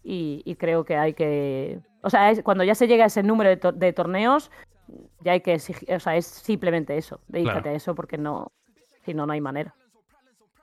y, 0.04 0.56
creo 0.56 0.84
que 0.84 0.98
hay 0.98 1.14
que... 1.14 1.80
O 2.02 2.10
sea, 2.10 2.34
cuando 2.44 2.64
ya 2.64 2.76
se 2.76 2.88
llega 2.88 3.04
a 3.04 3.08
ese 3.08 3.24
número 3.24 3.72
de, 3.74 3.94
torneos, 3.94 4.52
ya 5.22 5.34
hay 5.34 5.42
que 5.42 5.54
exigir, 5.54 5.94
o 5.94 6.00
sea, 6.00 6.16
es 6.16 6.26
simplemente 6.26 6.98
eso, 6.98 7.20
dedícate 7.28 7.70
a 7.70 7.74
eso 7.74 7.94
porque 7.96 8.18
no, 8.18 8.52
si 9.06 9.14
no, 9.14 9.26
no 9.26 9.34
hay 9.34 9.42
manera. 9.42 9.76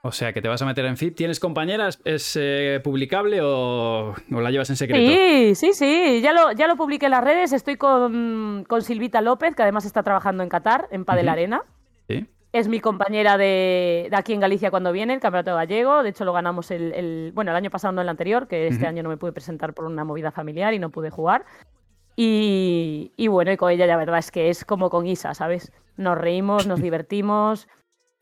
O 0.03 0.13
sea, 0.13 0.33
que 0.33 0.41
te 0.41 0.49
vas 0.49 0.63
a 0.63 0.67
meter 0.67 0.85
en 0.85 0.97
FIP. 0.97 1.17
¿Tienes 1.17 1.41
compañeras? 1.41 2.01
¿Es 2.05 2.37
eh, 2.41 2.81
publicable 2.83 3.41
o, 3.43 4.15
la 4.31 4.51
llevas 4.51 4.71
en 4.71 4.77
secreto? 4.77 5.11
Sí, 5.11 5.55
sí, 5.55 5.73
sí. 5.73 6.21
Ya 6.23 6.33
lo, 6.33 6.53
ya 6.53 6.69
lo 6.69 6.77
publiqué 6.77 7.07
en 7.07 7.13
las 7.13 7.25
redes. 7.25 7.53
Estoy 7.53 7.77
con, 7.77 8.65
Silvita 8.81 9.21
López, 9.21 9.57
que 9.57 9.63
además 9.63 9.85
está 9.85 10.03
trabajando 10.05 10.43
en 10.45 10.49
Qatar, 10.49 10.89
en 10.93 11.05
Padel 11.05 11.29
Arena. 11.29 11.63
Sí. 12.09 12.27
Es 12.53 12.67
mi 12.69 12.81
compañera 12.81 13.37
de, 13.37 14.09
aquí 14.13 14.33
en 14.33 14.41
Galicia 14.41 14.71
cuando 14.71 14.91
viene, 14.93 15.15
el 15.15 15.21
Campeonato 15.21 15.55
Gallego. 15.55 16.03
De 16.03 16.11
hecho, 16.11 16.25
lo 16.25 16.33
ganamos 16.33 16.71
el, 16.71 17.31
bueno, 17.35 17.51
el 17.51 17.57
año 17.57 17.71
pasado, 17.71 17.93
no 17.93 18.01
el 18.01 18.09
anterior, 18.09 18.49
que 18.49 18.69
este 18.69 18.87
año 18.87 19.03
no 19.03 19.11
me 19.11 19.17
pude 19.17 19.33
presentar 19.33 19.75
por 19.75 19.85
una 19.85 20.05
movida 20.05 20.31
familiar 20.31 20.73
y 20.73 20.79
no 20.79 20.91
pude 20.91 21.11
jugar. 21.11 21.45
Y, 22.17 23.13
y 23.17 23.29
bueno, 23.29 23.53
y 23.53 23.57
con 23.57 23.71
ella 23.71 23.87
la 23.87 23.97
verdad 23.97 24.19
es 24.19 24.31
que 24.31 24.49
es 24.49 24.65
como 24.65 24.91
con 24.91 25.07
Isa, 25.07 25.35
¿sabes? 25.35 25.73
Nos 25.97 26.17
reímos, 26.17 26.67
nos 26.67 26.81
divertimos 26.81 27.69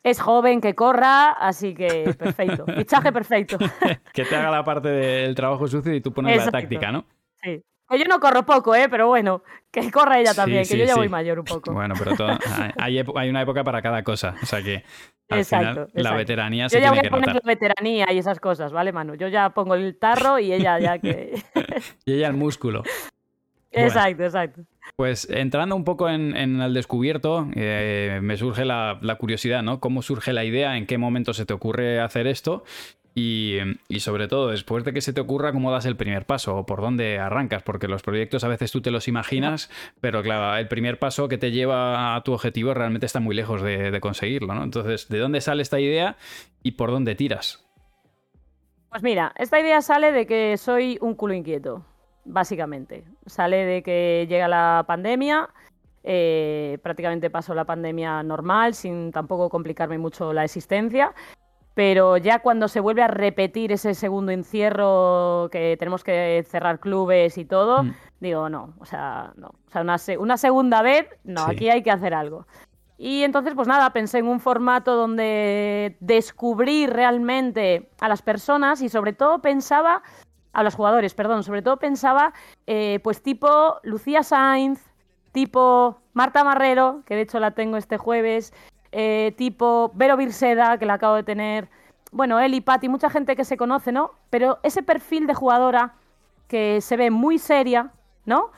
es 0.07 0.21
joven, 0.21 0.61
que 0.61 0.77
corra, 0.77 1.33
así 1.33 1.75
que 1.75 2.15
perfecto. 2.17 2.65
Fichaje 2.77 3.13
perfecto. 3.13 3.59
que 4.15 4.25
te 4.25 4.37
haga 4.37 4.53
la 4.53 4.63
parte 4.63 4.89
del 4.89 5.35
trabajo 5.35 5.67
sucio 5.67 5.93
y 5.93 6.01
tú 6.01 6.13
pones 6.13 6.37
la 6.37 6.53
táctica, 6.53 6.93
¿no? 6.93 7.05
Sí. 7.43 7.61
Que 7.89 7.99
yo 7.99 8.05
no 8.07 8.19
corro 8.19 8.45
poco, 8.45 8.75
¿eh? 8.75 8.89
pero 8.89 9.07
bueno, 9.07 9.43
que 9.71 9.91
corra 9.91 10.19
ella 10.19 10.35
también, 10.35 10.65
que 10.67 10.77
yo 10.77 10.85
ya 10.85 10.97
voy 10.97 11.09
mayor 11.09 11.39
un 11.39 11.45
poco. 11.45 11.73
Bueno, 11.73 11.95
pero 11.99 12.17
hay, 12.79 12.99
hay, 12.99 13.31
una 13.31 13.43
época 13.43 13.63
para 13.63 13.81
cada 13.81 14.03
cosa. 14.03 14.35
O 14.43 14.47
sea 14.47 14.63
que 14.63 14.85
al 15.29 15.45
final, 15.45 15.89
la 15.93 16.15
veteranía 16.15 16.69
se 16.69 16.77
yo 16.77 16.83
ya 16.83 16.91
voy 16.91 17.01
a 17.05 17.11
poner 17.11 17.35
la 17.35 17.41
veteranía 17.45 18.13
y 18.13 18.19
esas 18.19 18.41
cosas, 18.41 18.73
¿vale, 18.73 18.93
Manu? 18.93 19.15
Yo 19.15 19.29
ya 19.29 19.51
pongo 19.51 19.75
el 19.75 19.99
tarro 19.99 20.39
y 20.39 20.53
ella 20.53 20.79
ya 20.79 20.99
que. 20.99 21.43
y 22.05 22.13
ella 22.13 22.29
el 22.29 22.35
músculo. 22.35 22.83
Exacto, 23.73 24.25
exacto. 24.25 24.63
Pues 24.95 25.29
entrando 25.29 25.77
un 25.77 25.85
poco 25.85 26.09
en, 26.09 26.35
el 26.35 26.73
descubierto, 26.73 27.47
eh, 27.55 28.21
me 28.23 28.39
surge 28.39 28.65
la, 28.65 28.99
curiosidad, 29.19 29.63
¿no? 29.63 29.81
¿Cómo 29.81 30.01
surge 30.01 30.33
la 30.33 30.45
idea? 30.45 30.79
¿En 30.79 30.87
qué 30.87 30.97
momento 30.97 31.35
se 31.35 31.45
te 31.45 31.53
ocurre 31.53 32.01
hacer 32.01 32.27
esto? 32.27 32.65
Y, 33.19 33.59
sobre 33.99 34.29
todo, 34.29 34.51
después 34.51 34.85
de 34.85 34.93
que 34.93 35.01
se 35.01 35.15
te 35.15 35.23
ocurra, 35.23 35.51
¿cómo 35.51 35.73
das 35.73 35.87
el 35.87 35.97
primer 35.97 36.27
paso? 36.27 36.55
¿O 36.55 36.67
por 36.67 36.83
dónde 36.83 37.19
arrancas? 37.19 37.63
Porque 37.63 37.89
los 37.89 38.03
proyectos 38.03 38.45
a 38.45 38.49
veces 38.49 38.71
tú 38.71 38.83
te 38.83 38.91
los 38.91 39.09
imaginas, 39.09 39.71
pero 40.03 40.23
claro, 40.23 40.55
el 40.59 40.69
primer 40.69 40.99
paso 40.99 41.27
que 41.27 41.39
te 41.39 41.51
lleva 41.51 42.15
a 42.15 42.23
tu 42.25 42.35
objetivo 42.35 42.75
realmente 42.75 43.07
está 43.07 43.19
muy 43.19 43.35
lejos 43.35 43.63
de, 43.63 43.99
conseguirlo, 44.03 44.55
¿no? 44.55 44.63
Entonces, 44.63 45.09
¿de 45.09 45.19
dónde 45.19 45.41
sale 45.41 45.63
esta 45.63 45.81
idea 45.81 46.19
y 46.63 46.73
por 46.73 46.91
dónde 46.91 47.15
tiras? 47.15 47.67
Pues 48.91 49.03
mira, 49.03 49.33
esta 49.39 49.59
idea 49.59 49.81
sale 49.81 50.13
de 50.13 50.27
que 50.27 50.59
soy 50.59 50.99
un 51.01 51.15
culo 51.15 51.33
inquieto 51.33 51.87
básicamente. 52.27 53.05
Sale 53.25 53.65
de 53.65 53.83
que 53.83 54.27
llega 54.29 54.47
la 54.47 54.85
pandemia, 54.87 55.49
eh, 56.05 56.79
prácticamente 56.83 57.31
pasó 57.31 57.55
la 57.55 57.65
pandemia 57.65 58.23
normal, 58.23 58.75
sin 58.75 59.11
tampoco 59.11 59.49
complicarme 59.49 59.97
mucho 59.97 60.33
la 60.33 60.45
existencia. 60.45 61.15
Pero 61.77 62.17
ya 62.17 62.39
cuando 62.39 62.69
se 62.69 62.81
vuelve 62.81 63.03
a 63.03 63.07
repetir 63.07 63.71
ese 63.71 63.93
segundo 63.93 64.33
encierro, 64.33 65.51
que 65.53 65.77
tenemos 65.79 66.03
que 66.03 66.43
cerrar 66.49 66.81
clubes 66.81 67.37
y 67.37 67.45
todo, 67.45 67.83
mm. 67.83 67.95
digo, 68.19 68.49
no, 68.49 68.73
o 68.79 68.87
sea, 68.87 69.35
no. 69.37 69.49
O 69.49 69.71
sea, 69.71 69.83
una, 69.83 69.97
una 70.19 70.39
segunda 70.39 70.81
vez, 70.81 71.07
no, 71.23 71.43
aquí 71.43 71.69
hay 71.69 71.83
que 71.83 71.91
hacer 71.91 72.15
algo. 72.15 72.47
Y 72.97 73.25
entonces, 73.25 73.53
pues 73.55 73.69
nada, 73.69 73.91
pensé 73.91 74.21
en 74.21 74.27
un 74.27 74.41
formato 74.41 74.97
donde 74.97 75.99
descubrir 76.01 76.95
realmente 76.95 77.91
a 78.01 78.09
las 78.09 78.23
personas 78.23 78.81
y 78.81 78.89
sobre 78.89 79.13
todo 79.13 79.43
pensaba 79.43 80.03
a 80.55 80.63
los 80.63 80.77
jugadores, 80.77 81.13
perdón, 81.13 81.43
sobre 81.43 81.61
todo 81.61 81.77
pensaba, 81.77 82.33
eh, 82.67 83.01
pues 83.05 83.23
tipo 83.23 83.81
Lucía 83.83 84.23
Sainz, 84.23 84.81
tipo 85.33 86.01
Marta 86.15 86.43
Marrero, 86.43 87.03
que 87.05 87.17
de 87.17 87.21
hecho 87.21 87.39
la 87.39 87.51
tengo 87.51 87.77
este 87.77 87.99
jueves, 87.99 88.55
eh, 88.93 89.35
tipo 89.37 89.93
Vero 89.95 90.17
Virseda, 90.17 90.79
que 90.79 90.87
la 90.87 90.95
acabo 90.95 91.15
de 91.15 91.23
tener, 91.23 91.69
bueno, 92.13 92.41
Eli, 92.41 92.61
Patti, 92.61 92.89
mucha 92.89 93.11
gente 93.11 93.37
que 93.37 93.45
se 93.45 93.57
conoce, 93.57 93.93
¿no? 93.93 94.13
Pero 94.31 94.59
ese 94.63 94.83
perfil 94.83 95.27
de 95.27 95.35
jugadora 95.35 95.95
que 96.49 96.81
se 96.81 96.97
ve 96.97 97.11
muy 97.11 97.39
seria, 97.39 97.93
¿no? 98.25 98.51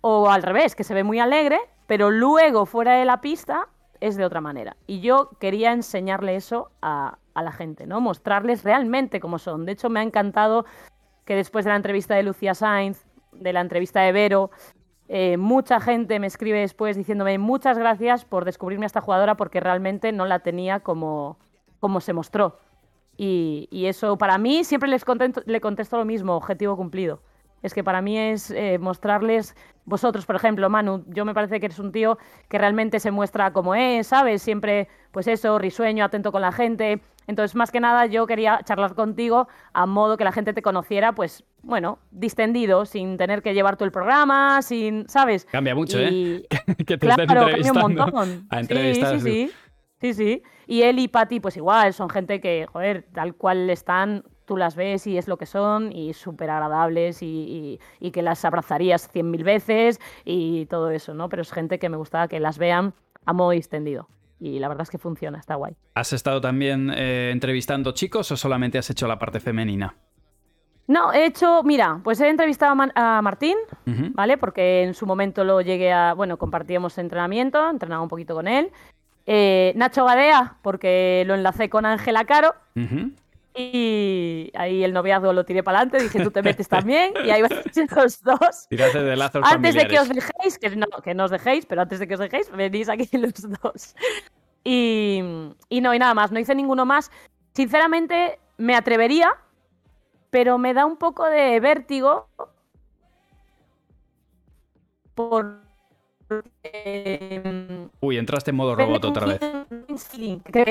O 0.00 0.30
al 0.30 0.42
revés, 0.42 0.74
que 0.74 0.84
se 0.84 0.94
ve 0.94 1.04
muy 1.04 1.18
alegre, 1.18 1.58
pero 1.86 2.10
luego 2.10 2.66
fuera 2.66 2.94
de 2.94 3.04
la 3.04 3.20
pista 3.20 3.68
es 4.00 4.16
de 4.16 4.24
otra 4.24 4.40
manera. 4.40 4.76
Y 4.86 5.00
yo 5.00 5.30
quería 5.40 5.72
enseñarle 5.72 6.36
eso 6.36 6.70
a, 6.80 7.18
a 7.34 7.42
la 7.42 7.52
gente, 7.52 7.86
¿no? 7.86 8.00
Mostrarles 8.00 8.64
realmente 8.64 9.20
cómo 9.20 9.38
son. 9.38 9.66
De 9.66 9.72
hecho, 9.72 9.90
me 9.90 10.00
ha 10.00 10.02
encantado 10.02 10.64
que 11.24 11.34
después 11.34 11.64
de 11.64 11.70
la 11.70 11.76
entrevista 11.76 12.14
de 12.14 12.22
Lucía 12.22 12.54
Sainz, 12.54 13.04
de 13.32 13.52
la 13.52 13.60
entrevista 13.60 14.00
de 14.00 14.12
Vero, 14.12 14.50
eh, 15.12 15.36
mucha 15.38 15.80
gente 15.80 16.20
me 16.20 16.28
escribe 16.28 16.60
después 16.60 16.96
diciéndome 16.96 17.36
muchas 17.36 17.76
gracias 17.76 18.24
por 18.24 18.44
descubrirme 18.44 18.84
a 18.84 18.86
esta 18.86 19.00
jugadora 19.00 19.36
porque 19.36 19.58
realmente 19.58 20.12
no 20.12 20.24
la 20.24 20.38
tenía 20.38 20.78
como, 20.78 21.36
como 21.80 22.00
se 22.00 22.12
mostró. 22.12 22.60
Y, 23.16 23.68
eso 23.86 24.16
para 24.18 24.38
mí 24.38 24.62
siempre 24.62 24.88
les 24.88 25.04
le 25.46 25.60
contesto 25.60 25.98
lo 25.98 26.04
mismo, 26.04 26.36
objetivo 26.36 26.76
cumplido. 26.76 27.22
Es 27.60 27.74
que 27.74 27.82
para 27.82 28.00
mí 28.00 28.16
es 28.16 28.52
eh, 28.52 28.78
mostrarles, 28.78 29.56
vosotros, 29.84 30.26
por 30.26 30.36
ejemplo, 30.36 30.70
Manu, 30.70 31.04
yo 31.08 31.24
me 31.24 31.34
parece 31.34 31.58
que 31.58 31.66
eres 31.66 31.80
un 31.80 31.90
tío 31.90 32.16
que 32.48 32.58
realmente 32.58 33.00
se 33.00 33.10
muestra 33.10 33.52
como 33.52 33.74
es, 33.74 34.06
¿sabes? 34.06 34.42
Siempre, 34.42 34.86
pues 35.10 35.26
eso, 35.26 35.58
risueño, 35.58 36.04
atento 36.04 36.30
con 36.30 36.40
la 36.40 36.52
gente. 36.52 37.02
Entonces, 37.26 37.56
más 37.56 37.72
que 37.72 37.80
nada, 37.80 38.06
yo 38.06 38.28
quería 38.28 38.60
charlar 38.64 38.94
contigo 38.94 39.48
a 39.72 39.86
modo 39.86 40.16
que 40.16 40.24
la 40.24 40.32
gente 40.32 40.52
te 40.52 40.62
conociera, 40.62 41.12
pues, 41.12 41.44
bueno, 41.70 41.98
distendido, 42.10 42.84
sin 42.84 43.16
tener 43.16 43.42
que 43.42 43.54
llevar 43.54 43.76
todo 43.76 43.86
el 43.86 43.92
programa, 43.92 44.60
sin, 44.60 45.08
¿sabes? 45.08 45.46
Cambia 45.50 45.74
mucho, 45.74 45.98
¿eh? 45.98 46.46
que 46.86 46.98
te 46.98 47.06
claro, 47.06 47.46
cambia 47.50 47.72
un 47.72 47.78
montón. 47.78 48.46
A 48.50 48.62
sí, 48.62 48.94
sí, 48.94 49.20
sí, 49.20 49.50
sí, 50.00 50.14
sí. 50.14 50.42
Y 50.66 50.82
él 50.82 50.98
y 50.98 51.08
Patti, 51.08 51.40
pues 51.40 51.56
igual, 51.56 51.94
son 51.94 52.10
gente 52.10 52.40
que, 52.40 52.66
joder, 52.70 53.06
tal 53.14 53.34
cual 53.34 53.70
están, 53.70 54.24
tú 54.44 54.56
las 54.56 54.76
ves 54.76 55.06
y 55.06 55.16
es 55.16 55.26
lo 55.26 55.38
que 55.38 55.46
son, 55.46 55.92
y 55.92 56.12
súper 56.12 56.50
agradables, 56.50 57.22
y, 57.22 57.80
y, 57.98 58.10
que 58.10 58.22
las 58.22 58.44
abrazarías 58.44 59.08
cien 59.08 59.30
mil 59.30 59.44
veces, 59.44 59.98
y 60.24 60.66
todo 60.66 60.90
eso, 60.90 61.14
¿no? 61.14 61.28
Pero 61.28 61.42
es 61.42 61.52
gente 61.52 61.78
que 61.78 61.88
me 61.88 61.96
gustaba 61.96 62.28
que 62.28 62.38
las 62.38 62.58
vean 62.58 62.94
a 63.24 63.32
modo 63.32 63.50
distendido 63.50 64.08
y 64.40 64.58
la 64.58 64.68
verdad 64.68 64.82
es 64.82 64.90
que 64.90 64.98
funciona, 64.98 65.38
está 65.38 65.54
guay. 65.54 65.76
¿Has 65.94 66.12
estado 66.12 66.40
también 66.40 66.90
eh, 66.96 67.30
entrevistando 67.30 67.92
chicos 67.92 68.32
o 68.32 68.36
solamente 68.36 68.78
has 68.78 68.88
hecho 68.90 69.06
la 69.06 69.18
parte 69.18 69.38
femenina? 69.38 69.94
No, 70.90 71.12
he 71.12 71.24
hecho, 71.24 71.62
mira, 71.62 72.00
pues 72.02 72.20
he 72.20 72.28
entrevistado 72.28 72.74
a, 72.96 73.22
Martín, 73.22 73.56
¿vale? 73.86 74.36
Porque 74.36 74.82
en 74.82 74.92
su 74.94 75.06
momento 75.06 75.44
lo 75.44 75.60
llegué 75.60 75.92
a, 75.92 76.14
bueno, 76.14 76.36
compartíamos 76.36 76.98
entrenamiento, 76.98 77.70
entrenaba 77.70 78.02
un 78.02 78.08
poquito 78.08 78.34
con 78.34 78.48
él. 78.48 78.72
Eh, 79.24 79.72
Nacho 79.76 80.04
Gadea, 80.04 80.56
porque 80.62 81.22
lo 81.28 81.34
enlacé 81.34 81.70
con 81.70 81.86
Ángela 81.86 82.24
Caro. 82.24 82.56
Y 83.54 84.50
ahí 84.52 84.82
el 84.82 84.92
noviazgo 84.92 85.32
lo 85.32 85.44
tiré 85.44 85.62
para 85.62 85.78
adelante, 85.78 86.02
dije, 86.02 86.24
tú 86.24 86.32
te 86.32 86.42
metes 86.42 86.66
también, 86.66 87.14
y 87.24 87.30
ahí 87.30 87.42
van 87.42 87.52
los 87.96 88.20
dos. 88.24 88.66
de 88.68 89.16
lazos 89.16 89.44
Antes 89.44 89.76
de 89.76 89.86
que 89.86 90.00
os 90.00 90.08
dejéis, 90.08 90.58
que 90.58 90.70
no, 90.74 90.88
que 91.04 91.14
no 91.14 91.26
os 91.26 91.30
dejéis, 91.30 91.66
pero 91.66 91.82
antes 91.82 92.00
de 92.00 92.08
que 92.08 92.14
os 92.14 92.20
dejéis, 92.20 92.50
venís 92.50 92.88
aquí 92.88 93.08
los 93.16 93.34
dos. 93.62 93.94
Y, 94.64 95.22
y 95.68 95.80
no, 95.82 95.94
y 95.94 96.00
nada 96.00 96.14
más, 96.14 96.32
no 96.32 96.40
hice 96.40 96.56
ninguno 96.56 96.84
más. 96.84 97.12
Sinceramente, 97.52 98.40
me 98.58 98.74
atrevería, 98.74 99.36
pero 100.30 100.58
me 100.58 100.74
da 100.74 100.86
un 100.86 100.96
poco 100.96 101.26
de 101.26 101.60
vértigo 101.60 102.28
por 105.14 105.60
Uy, 108.00 108.16
entraste 108.16 108.50
en 108.50 108.56
modo 108.56 108.76
robot 108.76 109.04
otra 109.04 109.26
vez. 109.26 109.40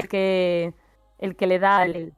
Que, 0.10 0.74
el 1.18 1.36
que 1.36 1.48
le 1.48 1.60
da 1.60 1.84
el, 1.84 2.14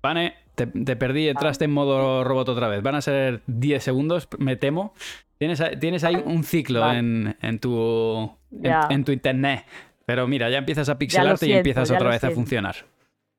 Vane, 0.00 0.34
te, 0.54 0.96
perdí, 0.96 1.28
entraste 1.28 1.64
en 1.64 1.72
modo 1.72 2.24
robot 2.24 2.48
otra 2.50 2.68
vez. 2.68 2.82
Van 2.82 2.94
a 2.94 3.00
ser 3.00 3.42
10 3.46 3.82
segundos, 3.82 4.28
me 4.38 4.56
temo. 4.56 4.94
Tienes, 5.38 5.62
tienes 5.80 6.04
ahí 6.04 6.16
un 6.24 6.44
ciclo 6.44 6.92
en, 6.92 7.36
tu, 7.60 8.36
en, 8.62 9.04
tu 9.04 9.12
internet. 9.12 9.64
Pero 10.06 10.26
mira, 10.26 10.50
ya 10.50 10.58
empiezas 10.58 10.88
a 10.88 10.98
pixelarte 10.98 11.46
y 11.46 11.52
empiezas 11.52 11.90
otra 11.90 12.10
vez 12.10 12.24
a 12.24 12.30
funcionar. 12.30 12.76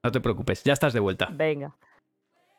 No 0.04 0.12
te 0.12 0.20
preocupes, 0.20 0.64
ya 0.64 0.74
estás 0.74 0.94
de 0.94 1.00
vuelta. 1.00 1.30
Venga. 1.32 1.76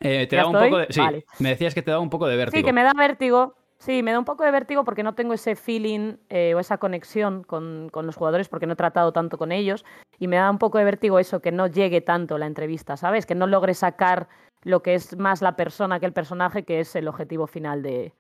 Eh, 0.01 0.27
te 0.27 0.37
da 0.37 0.47
un 0.47 0.53
poco 0.53 0.79
de. 0.79 0.87
Sí, 0.91 1.01
me 1.39 1.51
decías 1.51 1.75
que 1.75 1.83
te 1.83 1.91
da 1.91 1.99
un 1.99 2.11
poco 2.11 2.27
de 2.27 2.37
vértigo. 2.37 2.59
Sí, 2.59 2.65
que 2.65 2.73
me 2.73 2.83
da 2.83 2.93
vértigo. 2.97 3.55
Sí, 3.79 4.03
me 4.03 4.13
da 4.13 4.19
un 4.19 4.25
poco 4.25 4.45
de 4.45 4.51
vértigo 4.51 4.85
porque 4.85 5.03
no 5.03 5.15
tengo 5.15 5.35
ese 5.35 5.57
feeling 5.57 6.17
eh, 6.31 6.55
o 6.55 6.61
esa 6.61 6.79
conexión 6.79 7.43
con, 7.43 7.91
los 7.93 8.17
jugadores 8.17 8.49
porque 8.49 8.67
no 8.67 8.75
he 8.75 8.77
tratado 8.77 9.13
tanto 9.13 9.37
con 9.37 9.53
ellos 9.53 9.85
y 10.19 10.29
me 10.29 10.37
da 10.37 10.51
un 10.51 10.59
poco 10.59 10.79
de 10.79 10.85
vértigo 10.85 11.19
eso, 11.19 11.41
que 11.41 11.53
no 11.53 11.67
llegue 11.67 12.01
tanto 12.01 12.39
la 12.39 12.47
entrevista, 12.47 12.97
¿sabes? 12.97 13.27
Que 13.27 13.35
no 13.35 13.47
logre 13.47 13.75
sacar 13.75 14.29
lo 14.63 14.81
que 14.81 14.95
es 14.95 15.19
más 15.19 15.43
la 15.43 15.57
persona 15.57 16.01
que 16.01 16.07
el 16.07 16.13
personaje, 16.13 16.65
que 16.65 16.81
es 16.81 16.97
el 16.97 17.09
objetivo 17.09 17.47
final 17.47 17.83
de, 17.83 18.15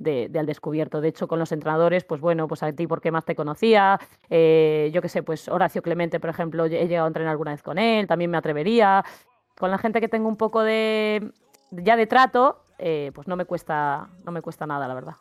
de, 0.00 0.30
al 0.36 0.46
descubierto. 0.46 1.00
De 1.00 1.08
hecho, 1.08 1.28
con 1.28 1.38
los 1.38 1.52
entrenadores, 1.52 2.02
pues 2.02 2.20
bueno, 2.20 2.48
pues 2.48 2.64
a 2.64 2.72
ti 2.72 2.88
porque 2.88 3.12
más 3.12 3.24
te 3.24 3.36
conocía, 3.36 4.00
eh, 4.28 4.90
yo 4.92 5.00
qué 5.00 5.08
sé, 5.08 5.22
pues 5.22 5.48
Horacio 5.48 5.82
Clemente, 5.82 6.18
por 6.18 6.30
ejemplo, 6.30 6.64
he 6.64 6.88
llegado 6.88 7.04
a 7.04 7.08
entrenar 7.08 7.30
alguna 7.30 7.52
vez 7.52 7.62
con 7.62 7.78
él, 7.78 8.08
también 8.08 8.30
me 8.30 8.38
atrevería. 8.38 9.04
Con 9.56 9.70
la 9.70 9.78
gente 9.78 10.00
que 10.00 10.08
tengo 10.08 10.28
un 10.28 10.36
poco 10.36 10.62
de 10.62 11.30
ya 11.70 11.96
de 11.96 12.06
trato, 12.06 12.64
eh, 12.78 13.12
pues 13.14 13.28
no 13.28 13.36
me 13.36 13.44
cuesta, 13.44 14.08
no 14.24 14.32
me 14.32 14.42
cuesta 14.42 14.66
nada, 14.66 14.88
la 14.88 14.94
verdad. 14.94 15.14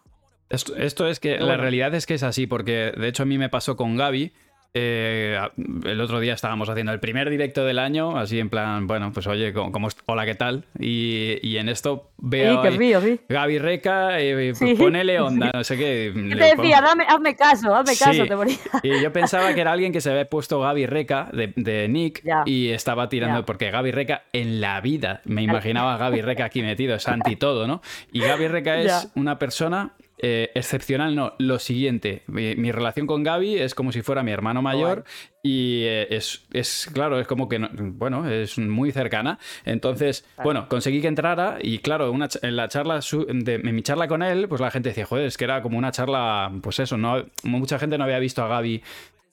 Esto, 0.50 1.08
es 1.08 1.20
que 1.20 1.38
la 1.38 1.58
realidad 1.58 1.94
es 1.94 2.08
que 2.08 2.16
es 2.16 2.24
así, 2.24 2.48
porque 2.48 2.92
de 2.98 3.08
hecho 3.08 3.22
a 3.22 3.26
mí 3.28 3.38
me 3.38 3.50
pasó 3.50 3.78
con 3.78 3.96
Gaby 3.98 4.34
eh, 4.74 5.40
el 5.84 6.00
otro 6.00 6.20
día 6.20 6.34
estábamos 6.34 6.70
haciendo 6.70 6.92
el 6.92 7.00
primer 7.00 7.30
directo 7.30 7.66
del 7.66 7.80
año, 7.80 8.18
así 8.18 8.40
en 8.40 8.50
plan, 8.50 8.86
bueno, 8.86 9.12
pues 9.12 9.26
oye, 9.26 9.52
como, 9.52 9.90
hola, 10.06 10.26
¿qué 10.26 10.36
tal? 10.36 10.66
Y, 10.78 11.58
en 11.58 11.70
esto 11.70 12.12
veo 12.18 12.62
sí, 13.02 13.20
Gaby 13.28 13.60
Reca, 13.60 14.20
eh, 14.20 14.54
ponele 14.78 15.20
onda, 15.20 15.52
no 15.54 15.64
sé 15.64 15.76
qué. 15.76 16.14
te 16.14 16.56
decía? 16.56 16.82
Dame, 16.82 17.04
hazme 17.08 17.36
caso, 17.36 17.76
hazme 17.76 17.98
caso, 17.98 18.26
te 18.26 18.36
moría. 18.36 18.58
Y 18.84 19.02
yo 19.02 19.12
pensaba 19.12 19.54
que 19.54 19.62
era 19.62 19.72
alguien 19.72 19.92
que 19.92 20.02
se 20.02 20.12
había 20.12 20.30
puesto 20.30 20.60
Gaby 20.62 20.86
Reca 20.86 21.30
de, 21.34 21.88
Nick 21.90 22.24
y 22.46 22.70
estaba 22.70 23.10
tirando, 23.10 23.46
porque 23.46 23.72
Gaby 23.72 23.92
Reca 23.92 24.24
en 24.34 24.62
la 24.62 24.80
vida, 24.82 25.22
me 25.26 25.42
imaginaba 25.42 25.96
a 25.96 25.98
Gaby 25.98 26.22
Reca 26.22 26.46
aquí 26.46 26.62
metido, 26.62 26.96
es 26.96 27.08
anti 27.08 27.36
todo, 27.36 27.68
¿no? 27.68 27.82
Y 28.12 28.22
Gaby 28.22 28.48
Reca 28.48 28.80
es 28.80 29.12
una 29.16 29.40
persona 29.40 29.94
eh, 30.22 30.52
excepcional, 30.54 31.16
no. 31.16 31.34
Lo 31.40 31.60
siguiente, 31.60 32.24
mi, 32.28 32.72
relación 32.72 33.08
con 33.08 33.24
Gaby 33.24 33.56
es 33.56 33.74
como 33.74 33.94
si 33.94 34.02
fuera 34.02 34.22
mi 34.22 34.32
hermano 34.32 34.62
mayor 34.62 35.06
y 35.42 35.84
eh, 35.86 36.08
es, 36.10 36.90
claro, 36.94 37.20
es 37.20 37.28
como 37.28 37.48
que, 37.48 37.58
bueno, 37.58 38.30
es 38.30 38.58
muy 38.58 38.92
cercana. 38.92 39.40
Entonces, 39.64 40.26
bueno, 40.44 40.68
conseguí 40.68 41.00
que 41.00 41.08
entrara 41.08 41.60
y 41.62 41.80
claro, 41.80 42.12
una, 42.12 42.28
en 42.42 42.58
la 42.58 42.68
charla, 42.68 43.00
de, 43.00 43.56
en 43.56 43.76
mi 43.76 43.82
charla 43.82 44.10
con 44.10 44.22
él, 44.22 44.50
pues 44.50 44.60
la 44.60 44.72
gente 44.72 44.90
decía, 44.90 45.06
joder, 45.06 45.26
es 45.26 45.38
que 45.38 45.46
era 45.46 45.62
como 45.62 45.78
una 45.78 45.92
charla, 45.92 46.52
pues 46.62 46.80
eso, 46.80 46.98
no 46.98 47.24
mucha 47.44 47.80
gente 47.80 47.98
no 47.98 48.04
había 48.04 48.20
visto 48.20 48.44
a 48.44 48.50
Gaby 48.50 48.84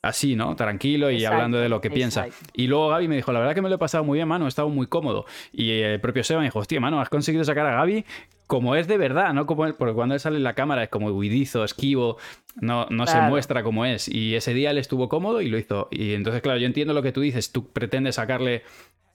así, 0.03 0.37
¿no? 0.37 0.55
Tranquilo 0.55 1.11
y 1.11 1.25
hablando 1.25 1.59
de 1.59 1.69
lo 1.69 1.81
que 1.81 1.91
piensa. 1.91 2.29
Y 2.53 2.69
luego 2.69 2.91
Gaby 2.91 3.09
me 3.09 3.17
dijo, 3.17 3.33
la 3.33 3.41
verdad 3.41 3.57
que 3.57 3.63
me 3.63 3.69
lo 3.69 3.75
he 3.75 3.79
pasado 3.79 4.05
muy 4.05 4.19
bien, 4.19 4.29
mano, 4.29 4.45
he 4.45 4.49
estado 4.49 4.69
muy 4.69 4.87
cómodo. 4.87 5.27
Y 5.53 5.81
el 5.81 6.01
propio 6.01 6.23
Seba 6.23 6.41
me 6.41 6.47
dijo, 6.47 6.61
hostia, 6.61 6.81
mano, 6.81 7.01
has 7.01 7.09
conseguido 7.09 7.43
sacar 7.43 7.67
a 7.67 7.75
Gaby 7.77 8.05
como 8.47 8.77
es 8.77 8.87
de 8.87 8.97
verdad, 8.97 9.33
¿no? 9.35 9.47
Como 9.47 9.73
porque 9.75 9.95
cuando 9.95 10.15
él 10.15 10.21
sale 10.21 10.37
en 10.37 10.45
la 10.45 10.55
cámara 10.55 10.85
es 10.85 10.89
como 10.89 11.09
huidizo, 11.09 11.65
esquivo, 11.65 12.17
no, 12.61 12.87
no 12.91 13.07
se 13.07 13.21
muestra 13.23 13.63
como 13.63 13.85
es. 13.85 14.09
Y 14.09 14.35
ese 14.37 14.55
día 14.55 14.71
él 14.71 14.79
estuvo 14.79 15.09
cómodo 15.09 15.41
y 15.41 15.49
lo 15.49 15.59
hizo. 15.59 15.89
Y 15.91 16.15
entonces, 16.15 16.43
claro, 16.43 16.59
yo 16.59 16.67
entiendo 16.67 16.95
lo 16.95 17.03
que 17.03 17.13
tú 17.13 17.21
dices, 17.21 17.53
tú 17.53 17.73
pretendes 17.73 18.17
sacarle 18.17 18.63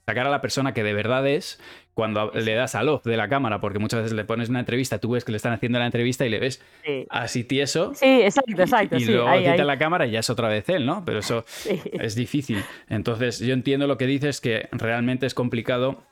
sacar 0.06 0.26
a 0.26 0.30
la 0.30 0.40
persona 0.40 0.74
que 0.74 0.82
de 0.82 0.94
verdad 0.94 1.26
es 1.28 1.60
cuando 1.94 2.32
le 2.32 2.54
das 2.54 2.74
al 2.74 2.88
off 2.88 3.04
de 3.04 3.16
la 3.16 3.28
cámara, 3.28 3.60
porque 3.60 3.78
muchas 3.78 4.00
veces 4.00 4.12
le 4.14 4.24
pones 4.24 4.48
una 4.48 4.60
entrevista, 4.60 4.98
tú 4.98 5.10
ves 5.10 5.24
que 5.24 5.32
le 5.32 5.36
están 5.36 5.52
haciendo 5.52 5.78
la 5.78 5.86
entrevista 5.86 6.26
y 6.26 6.30
le 6.30 6.40
ves 6.40 6.62
así 7.10 7.44
tieso. 7.44 7.92
Sí, 7.94 8.22
exacto, 8.22 8.62
exacto. 8.62 8.96
Y, 8.96 9.04
luego 9.04 9.28
quita 9.38 9.64
la 9.64 9.78
cámara 9.78 10.06
y 10.06 10.12
ya 10.12 10.20
es 10.20 10.30
otra 10.30 10.48
vez 10.48 10.68
él, 10.68 10.86
¿no? 10.86 11.04
Pero 11.04 11.18
eso 11.20 11.44
es 11.92 12.14
difícil. 12.14 12.64
Entonces, 12.88 13.38
yo 13.38 13.52
entiendo 13.52 13.86
lo 13.86 13.98
que 13.98 14.06
dices, 14.06 14.40
que 14.40 14.68
realmente 14.72 15.26
es 15.26 15.34
complicado 15.34 16.02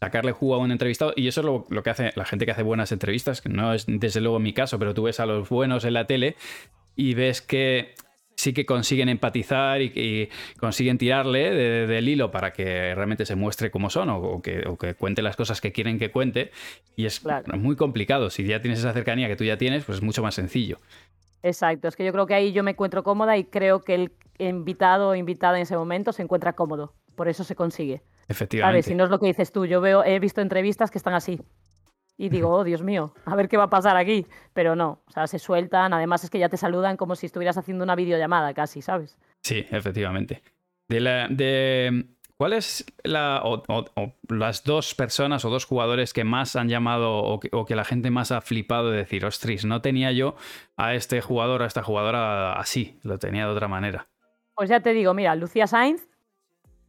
sacarle 0.00 0.32
jugo 0.32 0.54
a 0.54 0.58
un 0.58 0.70
entrevistado 0.70 1.12
y 1.16 1.28
eso 1.28 1.40
es 1.40 1.46
lo, 1.46 1.66
lo, 1.70 1.82
que 1.82 1.90
hace 1.90 2.12
la 2.14 2.24
gente 2.24 2.44
que 2.44 2.52
hace 2.52 2.62
buenas 2.62 2.92
entrevistas, 2.92 3.40
que 3.40 3.48
no 3.48 3.72
es 3.72 3.86
desde 3.86 4.20
luego 4.20 4.38
mi 4.38 4.52
caso, 4.52 4.78
pero 4.78 4.94
tú 4.94 5.04
ves 5.04 5.20
a 5.20 5.26
los 5.26 5.48
buenos 5.48 5.84
en 5.84 5.94
la 5.94 6.06
tele 6.06 6.36
y 6.96 7.14
ves 7.14 7.40
que 7.40 7.94
sí 8.36 8.52
que 8.52 8.66
consiguen 8.66 9.08
empatizar 9.08 9.80
y, 9.80 10.28
consiguen 10.58 10.98
tirarle 10.98 11.50
del 11.86 12.08
hilo 12.08 12.30
para 12.30 12.52
que 12.52 12.94
realmente 12.94 13.26
se 13.26 13.36
muestre 13.36 13.70
como 13.70 13.90
son 13.90 14.08
o, 14.10 14.42
que, 14.42 14.94
cuente 14.98 15.22
las 15.22 15.36
cosas 15.36 15.60
que 15.60 15.72
quieren 15.72 15.98
que 15.98 16.10
cuente. 16.10 16.50
Y 16.96 17.06
es 17.06 17.22
muy 17.54 17.76
complicado. 17.76 18.30
Si 18.30 18.44
ya 18.44 18.60
tienes 18.60 18.80
esa 18.80 18.92
cercanía 18.92 19.28
que 19.28 19.36
tú 19.36 19.44
ya 19.44 19.56
tienes, 19.56 19.84
pues 19.84 19.98
es 19.98 20.04
mucho 20.04 20.22
más 20.22 20.34
sencillo. 20.34 20.78
Exacto, 21.42 21.88
es 21.88 21.96
que 21.96 22.04
yo 22.04 22.12
creo 22.12 22.26
que 22.26 22.34
ahí 22.34 22.52
yo 22.52 22.62
me 22.62 22.70
encuentro 22.70 23.02
cómoda 23.02 23.36
y 23.36 23.44
creo 23.44 23.82
que 23.82 23.94
el 23.94 24.12
invitado 24.38 25.10
o 25.10 25.14
invitada 25.14 25.56
en 25.56 25.62
ese 25.62 25.76
momento 25.76 26.12
se 26.12 26.22
encuentra 26.22 26.54
cómodo. 26.54 26.94
Por 27.14 27.28
eso 27.28 27.44
se 27.44 27.54
consigue. 27.54 28.02
Efectivamente. 28.28 28.82
Si 28.82 28.94
no 28.94 29.04
es 29.04 29.10
lo 29.10 29.18
que 29.18 29.26
dices 29.26 29.52
tú, 29.52 29.66
yo 29.66 29.80
veo, 29.80 30.04
he 30.04 30.18
visto 30.18 30.40
entrevistas 30.40 30.90
que 30.90 30.98
están 30.98 31.14
así 31.14 31.40
y 32.16 32.28
digo, 32.28 32.50
oh 32.54 32.64
Dios 32.64 32.82
mío, 32.82 33.14
a 33.24 33.34
ver 33.36 33.48
qué 33.48 33.56
va 33.56 33.64
a 33.64 33.70
pasar 33.70 33.96
aquí. 33.96 34.26
Pero 34.52 34.76
no, 34.76 35.02
o 35.06 35.10
sea, 35.10 35.26
se 35.26 35.38
sueltan, 35.38 35.92
además 35.92 36.24
es 36.24 36.30
que 36.30 36.38
ya 36.38 36.48
te 36.48 36.56
saludan 36.56 36.96
como 36.96 37.16
si 37.16 37.26
estuvieras 37.26 37.56
haciendo 37.58 37.84
una 37.84 37.94
videollamada 37.94 38.54
casi, 38.54 38.82
¿sabes? 38.82 39.18
Sí, 39.42 39.66
efectivamente. 39.70 40.42
De, 40.88 41.00
la, 41.00 41.28
de 41.28 42.14
¿Cuál 42.36 42.52
es 42.52 42.84
la, 43.04 43.42
o, 43.44 43.62
las 44.28 44.64
dos 44.64 44.94
personas 44.96 45.44
o 45.44 45.50
dos 45.50 45.66
jugadores 45.66 46.12
que 46.12 46.24
más 46.24 46.56
han 46.56 46.68
llamado 46.68 47.22
o 47.22 47.38
que, 47.38 47.76
la 47.76 47.84
gente 47.84 48.10
más 48.10 48.32
ha 48.32 48.40
flipado 48.40 48.90
de 48.90 48.98
decir, 48.98 49.24
ostras, 49.24 49.64
no 49.64 49.80
tenía 49.82 50.10
yo 50.10 50.34
a 50.76 50.94
este 50.94 51.20
jugador, 51.20 51.62
a 51.62 51.66
esta 51.66 51.84
jugadora 51.84 52.54
así, 52.54 52.98
lo 53.02 53.18
tenía 53.18 53.46
de 53.46 53.52
otra 53.52 53.68
manera? 53.68 54.08
Pues 54.56 54.68
ya 54.68 54.80
te 54.80 54.92
digo, 54.92 55.14
mira, 55.14 55.36
Lucía 55.36 55.68
Sainz, 55.68 56.08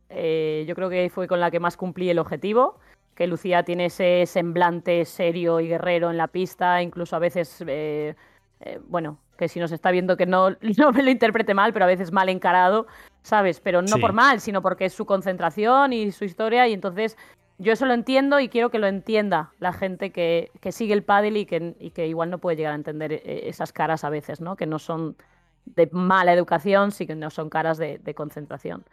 eh, 0.10 0.66
yo 0.68 0.76
creo 0.76 0.90
que 0.90 1.10
fue 1.10 1.28
con 1.28 1.40
la 1.40 1.52
que 1.52 1.60
más 1.60 1.78
cumplí 1.78 2.10
el 2.10 2.20
objetivo 2.20 2.80
que 3.16 3.28
Lucía 3.28 3.64
tiene 3.64 3.86
ese 3.86 4.26
semblante 4.26 5.06
serio 5.06 5.62
y 5.62 5.70
guerrero 5.70 6.12
en 6.12 6.18
la 6.18 6.28
pista, 6.28 6.82
incluso 6.82 7.16
a 7.16 7.20
veces, 7.20 7.64
eh, 7.66 8.14
eh, 8.60 8.80
bueno, 8.88 9.20
que 9.38 9.48
si 9.48 9.60
nos 9.60 9.72
está 9.72 9.90
viendo 9.92 10.18
que 10.18 10.26
no, 10.26 10.50
no 10.78 10.92
me 10.92 11.02
lo 11.02 11.10
interprete 11.10 11.54
mal, 11.54 11.74
pero 11.74 11.86
a 11.86 11.88
veces 11.88 12.12
mal 12.12 12.28
encarado, 12.30 12.88
¿sabes? 13.24 13.62
Pero 13.62 13.82
no 13.82 13.98
por 13.98 14.12
mal, 14.12 14.42
sino 14.42 14.62
porque 14.62 14.86
es 14.86 14.94
su 14.94 15.06
concentración 15.06 15.94
y 15.94 16.12
su 16.12 16.26
historia 16.26 16.68
y 16.68 16.74
entonces 16.74 17.18
yo 17.58 17.72
eso 17.72 17.86
lo 17.86 17.94
entiendo 17.94 18.42
y 18.42 18.50
quiero 18.50 18.70
que 18.70 18.80
lo 18.80 18.88
entienda 18.88 19.54
la 19.60 19.72
gente 19.72 20.12
que, 20.12 20.52
sigue 20.72 20.94
el 20.94 21.04
pádel 21.04 21.38
y 21.38 21.46
que, 21.46 21.74
y 21.80 21.92
que 21.92 22.08
igual 22.08 22.30
no 22.30 22.40
puede 22.40 22.58
llegar 22.58 22.74
a 22.74 22.76
entender 22.76 23.22
esas 23.24 23.72
caras 23.72 24.04
a 24.04 24.10
veces, 24.10 24.42
¿no? 24.42 24.58
Que 24.58 24.66
no 24.66 24.78
son 24.78 25.16
de 25.64 25.88
mala 25.94 26.34
educación, 26.34 26.92
sí 26.92 27.08
que 27.08 27.16
no 27.16 27.30
son 27.30 27.50
caras 27.50 27.78
de 27.78 28.14
concentración. 28.14 28.84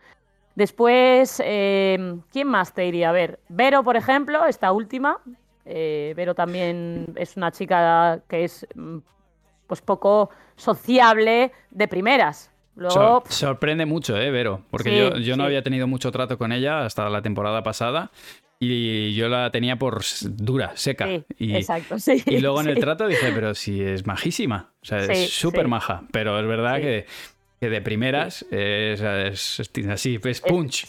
Después, 0.55 1.41
eh, 1.45 2.17
¿quién 2.31 2.49
más 2.49 2.75
te 2.75 2.87
iría 2.87 3.09
a 3.09 3.13
ver? 3.13 3.41
Vero, 3.49 3.83
por 3.83 3.97
ejemplo, 3.97 4.47
esta 4.47 4.73
última. 4.73 5.19
Eh, 5.65 6.13
Vero 6.17 6.35
también 6.35 7.13
es 7.17 7.37
una 7.37 7.53
chica 7.53 8.21
que 8.29 8.45
es 8.45 8.67
mm, 8.75 8.99
pues 9.67 9.81
poco 9.81 10.31
sociable 10.57 11.53
de 11.71 11.89
primeras. 11.89 12.51
Luego... 12.75 13.23
sorprende 13.29 13.87
mucho, 13.87 14.17
¿eh, 14.17 14.31
Vero? 14.31 14.63
Porque 14.71 15.13
yo, 15.23 15.37
no 15.37 15.45
había 15.45 15.63
tenido 15.63 15.87
mucho 15.87 16.11
trato 16.11 16.39
con 16.39 16.53
ella 16.53 16.85
hasta 16.85 17.09
la 17.11 17.21
temporada 17.21 17.63
pasada 17.63 18.11
y 18.59 19.15
yo 19.15 19.29
la 19.29 19.51
tenía 19.51 19.77
por 19.77 20.03
dura, 20.23 20.73
seca. 20.75 21.09
y, 21.39 21.55
exacto, 21.55 21.99
sí. 21.99 22.23
Y 22.27 22.39
luego 22.39 22.61
en 22.61 22.69
el 22.69 22.79
trato 22.79 23.07
dije, 23.07 23.31
pero 23.35 23.55
si 23.55 23.83
es 23.83 24.07
majísima. 24.07 24.73
O 24.83 24.85
sea, 24.85 24.99
es 24.99 25.31
súper 25.31 25.69
maja. 25.69 26.05
Pero 26.13 26.39
es 26.39 26.47
verdad 26.47 26.81
que 26.81 27.07
que 27.63 27.71
de 27.71 27.81
primeras 27.81 28.45
es, 28.51 29.01
así, 29.89 30.19
es 30.21 30.41
punch. 30.41 30.89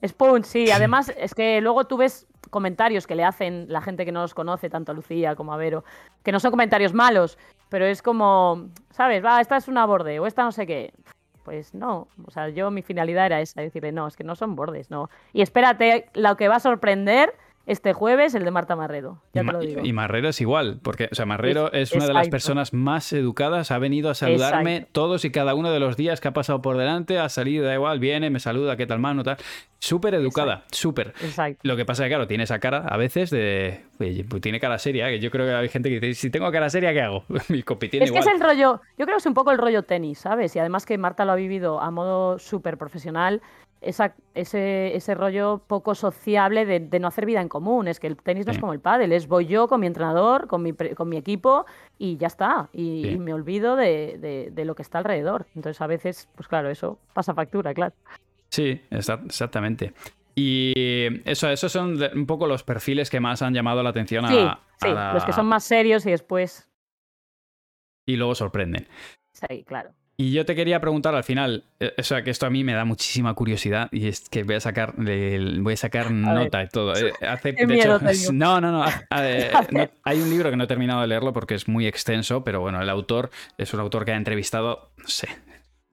Es, 0.00 0.12
punch, 0.12 0.44
sí. 0.44 0.70
Además, 0.70 1.12
es 1.18 1.34
que 1.34 1.60
luego 1.60 1.88
tú 1.88 1.96
ves 1.96 2.28
comentarios 2.50 3.08
que 3.08 3.16
le 3.16 3.24
hacen 3.24 3.66
la 3.68 3.80
gente 3.80 4.04
que 4.04 4.12
no 4.12 4.20
los 4.20 4.32
conoce, 4.32 4.70
tanto 4.70 4.92
a 4.92 4.94
Lucía 4.94 5.34
como 5.34 5.52
a 5.52 5.56
Vero, 5.56 5.82
que 6.22 6.30
no 6.30 6.38
son 6.38 6.52
comentarios 6.52 6.94
malos, 6.94 7.36
pero 7.68 7.84
es 7.84 8.00
como, 8.00 8.68
¿sabes? 8.90 9.24
Va, 9.24 9.40
esta 9.40 9.56
es 9.56 9.66
una 9.66 9.86
borde 9.86 10.20
o 10.20 10.28
esta 10.28 10.44
no 10.44 10.52
sé 10.52 10.68
qué. 10.68 10.94
Pues 11.42 11.74
no, 11.74 12.06
o 12.24 12.30
sea, 12.30 12.48
yo 12.48 12.70
mi 12.70 12.82
finalidad 12.82 13.26
era 13.26 13.40
esa, 13.40 13.60
decirle, 13.60 13.90
no, 13.90 14.06
es 14.06 14.14
que 14.14 14.22
no 14.22 14.36
son 14.36 14.54
bordes, 14.54 14.92
no. 14.92 15.10
Y 15.32 15.42
espérate, 15.42 16.10
lo 16.14 16.36
que 16.36 16.46
va 16.46 16.56
a 16.56 16.60
sorprender 16.60 17.34
este 17.66 17.92
jueves 17.92 18.34
el 18.34 18.44
de 18.44 18.50
Marta 18.50 18.76
Marrero. 18.76 19.22
Ya 19.32 19.42
y, 19.42 19.46
te 19.46 19.52
lo 19.52 19.60
digo. 19.60 19.80
y 19.84 19.92
Marrero 19.92 20.28
es 20.28 20.40
igual, 20.40 20.80
porque 20.82 21.08
o 21.10 21.14
sea, 21.14 21.26
Marrero 21.26 21.72
es, 21.72 21.92
una 21.92 22.06
de 22.06 22.12
las 22.12 22.28
personas 22.28 22.72
más 22.72 23.12
educadas, 23.12 23.70
ha 23.70 23.78
venido 23.78 24.10
a 24.10 24.14
saludarme 24.14 24.86
todos 24.92 25.24
y 25.24 25.30
cada 25.30 25.54
uno 25.54 25.70
de 25.70 25.80
los 25.80 25.96
días 25.96 26.20
que 26.20 26.28
ha 26.28 26.32
pasado 26.32 26.62
por 26.62 26.76
delante, 26.76 27.18
ha 27.18 27.28
salido, 27.28 27.64
da 27.64 27.74
igual, 27.74 27.98
viene, 27.98 28.30
me 28.30 28.40
saluda, 28.40 28.76
qué 28.76 28.86
tal 28.86 28.98
mano, 28.98 29.22
tal. 29.22 29.38
Súper 29.78 30.14
educada, 30.14 30.64
súper. 30.70 31.12
Lo 31.62 31.76
que 31.76 31.84
pasa 31.84 32.04
es 32.04 32.06
que, 32.06 32.10
claro, 32.10 32.26
tiene 32.26 32.44
esa 32.44 32.58
cara 32.58 32.86
a 32.88 32.96
veces 32.96 33.30
de. 33.30 33.82
Pues 33.96 34.42
tiene 34.42 34.60
cara 34.60 34.78
seria, 34.78 35.08
que 35.08 35.20
yo 35.20 35.30
creo 35.30 35.46
que 35.46 35.52
hay 35.52 35.68
gente 35.68 35.88
que 35.88 36.00
dice, 36.00 36.20
si 36.20 36.30
tengo 36.30 36.50
cara 36.50 36.68
seria, 36.70 36.92
¿qué 36.92 37.00
hago? 37.00 37.24
Mi 37.48 37.62
copi 37.62 37.88
tiene 37.88 38.06
Es 38.06 38.12
que 38.12 38.18
es 38.18 38.26
el 38.26 38.40
rollo, 38.40 38.80
yo 38.98 39.06
creo 39.06 39.16
que 39.16 39.20
es 39.20 39.26
un 39.26 39.34
poco 39.34 39.50
el 39.50 39.58
rollo 39.58 39.82
tenis, 39.82 40.18
¿sabes? 40.18 40.54
Y 40.56 40.58
además 40.58 40.86
que 40.86 40.98
Marta 40.98 41.24
lo 41.24 41.32
ha 41.32 41.36
vivido 41.36 41.80
a 41.80 41.90
modo 41.90 42.38
súper 42.38 42.76
profesional 42.76 43.40
ese, 43.84 44.96
ese 44.96 45.14
rollo 45.14 45.62
poco 45.66 45.94
sociable 45.94 46.64
de, 46.64 46.98
no 46.98 47.08
hacer 47.08 47.26
vida 47.26 47.40
en 47.40 47.48
común. 47.48 47.88
Es 47.88 48.00
que 48.00 48.06
el 48.06 48.16
tenis 48.16 48.46
no 48.46 48.52
es 48.52 48.58
como 48.58 48.72
el 48.72 48.80
pádel, 48.80 49.12
es 49.12 49.28
voy 49.28 49.46
yo 49.46 49.68
con 49.68 49.80
mi 49.80 49.86
entrenador, 49.86 50.46
con 50.46 50.62
mi, 50.62 50.72
con 50.72 51.08
mi 51.08 51.16
equipo 51.16 51.66
y 51.98 52.16
ya 52.16 52.28
está. 52.28 52.68
Y, 52.72 53.16
me 53.18 53.34
olvido 53.34 53.76
de, 53.76 54.52
lo 54.56 54.74
que 54.74 54.82
está 54.82 54.98
alrededor. 54.98 55.46
Entonces 55.54 55.80
a 55.80 55.86
veces, 55.86 56.28
pues 56.34 56.48
claro, 56.48 56.70
eso 56.70 56.98
pasa 57.12 57.34
factura, 57.34 57.74
claro. 57.74 57.94
Sí, 58.48 58.80
exactamente. 58.90 59.92
Y 60.34 61.20
eso, 61.28 61.48
esos 61.48 61.70
son 61.70 61.98
un 62.14 62.26
poco 62.26 62.46
los 62.46 62.62
perfiles 62.62 63.10
que 63.10 63.20
más 63.20 63.42
han 63.42 63.54
llamado 63.54 63.82
la 63.82 63.90
atención 63.90 64.24
a, 64.24 64.28
sí, 64.28 64.36
sí, 64.82 64.88
los 64.88 65.24
que 65.24 65.32
son 65.32 65.46
más 65.46 65.64
serios 65.64 66.04
y 66.06 66.10
después... 66.10 66.70
Y 68.06 68.16
luego 68.16 68.34
sorprenden. 68.34 68.86
Sí, 69.32 69.64
claro. 69.64 69.94
Y 70.16 70.32
yo 70.32 70.44
te 70.44 70.54
quería 70.54 70.80
preguntar 70.80 71.14
al 71.16 71.24
final, 71.24 71.64
eh, 71.80 71.92
o 71.98 72.02
sea, 72.04 72.22
que 72.22 72.30
esto 72.30 72.46
a 72.46 72.50
mí 72.50 72.62
me 72.62 72.72
da 72.72 72.84
muchísima 72.84 73.34
curiosidad 73.34 73.88
y 73.90 74.06
es 74.06 74.28
que 74.28 74.44
voy 74.44 74.54
a 74.54 74.60
sacar, 74.60 74.94
voy 74.96 75.72
a 75.72 75.76
sacar 75.76 76.12
nota 76.12 76.62
y 76.62 76.68
todo. 76.68 76.94
Eh, 76.94 77.12
hace, 77.28 77.52
de 77.52 77.74
hecho, 77.74 77.98
no, 78.32 78.60
no, 78.60 78.70
no, 78.70 78.84
Hay 80.04 80.20
un 80.20 80.30
libro 80.30 80.50
que 80.50 80.56
no 80.56 80.64
he 80.64 80.68
terminado 80.68 81.00
de 81.00 81.08
leerlo 81.08 81.32
porque 81.32 81.56
es 81.56 81.66
muy 81.66 81.88
extenso, 81.88 82.44
pero 82.44 82.60
bueno, 82.60 82.80
el 82.80 82.88
autor 82.90 83.30
es 83.58 83.74
un 83.74 83.80
autor 83.80 84.04
que 84.04 84.12
ha 84.12 84.16
entrevistado, 84.16 84.92
no 84.98 85.08
sé, 85.08 85.26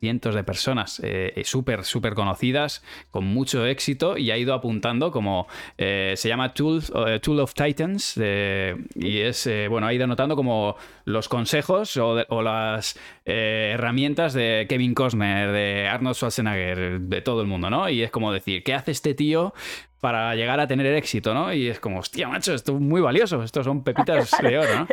cientos 0.02 0.34
de 0.34 0.44
personas 0.44 1.00
eh, 1.04 1.32
eh, 1.36 1.44
súper, 1.46 1.86
súper 1.86 2.16
conocidas, 2.16 2.84
con 3.12 3.24
mucho 3.24 3.68
éxito, 3.68 4.18
y 4.18 4.32
ha 4.32 4.38
ido 4.38 4.56
apuntando 4.56 5.12
como 5.12 5.48
eh, 5.78 6.16
se 6.18 6.28
llama 6.28 6.56
Tool, 6.56 6.82
Tool 7.22 7.40
of 7.40 7.54
Titans, 7.54 8.18
y 8.18 9.20
es, 9.20 9.48
bueno, 9.70 9.86
ha 9.86 9.94
ido 9.94 10.06
anotando 10.06 10.36
como 10.36 10.76
los 11.06 11.30
consejos 11.30 11.96
o, 11.98 12.42
las 12.42 13.00
herramientas 13.24 14.34
de 14.34 14.66
Kevin 14.68 14.96
Costner, 14.96 15.52
de 15.52 15.88
Arnold 15.88 16.16
Schwarzenegger, 16.16 17.02
de 17.02 17.22
todo 17.22 17.42
el 17.42 17.48
mundo, 17.48 17.70
¿no? 17.70 17.88
Y 17.88 18.02
es 18.02 18.10
como 18.10 18.34
decir, 18.34 18.64
¿qué 18.64 18.74
hace 18.74 18.92
este 18.92 19.14
tío 19.14 19.54
para 20.02 20.36
llegar 20.36 20.60
a 20.60 20.68
tener 20.68 20.88
éxito, 20.88 21.34
¿no? 21.34 21.54
Y 21.54 21.68
es 21.68 21.80
como, 21.80 22.00
hostia, 22.00 22.28
macho, 22.28 22.56
esto 22.56 22.74
es 22.76 22.82
muy 22.82 23.02
valioso, 23.02 23.42
estos 23.44 23.66
son 23.66 23.84
pepitas 23.84 24.32
de 24.42 24.58
oro, 24.58 24.80
¿no? 24.80 24.88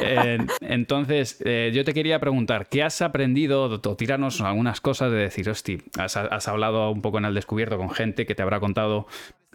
entonces, 0.62 1.40
eh, 1.44 1.70
yo 1.74 1.84
te 1.84 1.92
quería 1.92 2.18
preguntar, 2.18 2.66
¿qué 2.66 2.82
has 2.82 3.02
aprendido 3.02 3.64
o 3.64 3.96
tirarnos 3.96 4.40
algunas 4.40 4.80
cosas 4.80 5.12
de 5.12 5.18
decir, 5.18 5.48
hostia, 5.50 5.78
has, 5.98 6.48
hablado 6.48 6.90
un 6.90 7.02
poco 7.02 7.18
en 7.18 7.26
el 7.26 7.34
descubierto 7.34 7.76
con 7.76 7.90
gente 7.90 8.24
que 8.24 8.34
te 8.34 8.42
habrá 8.42 8.60
contado 8.60 9.06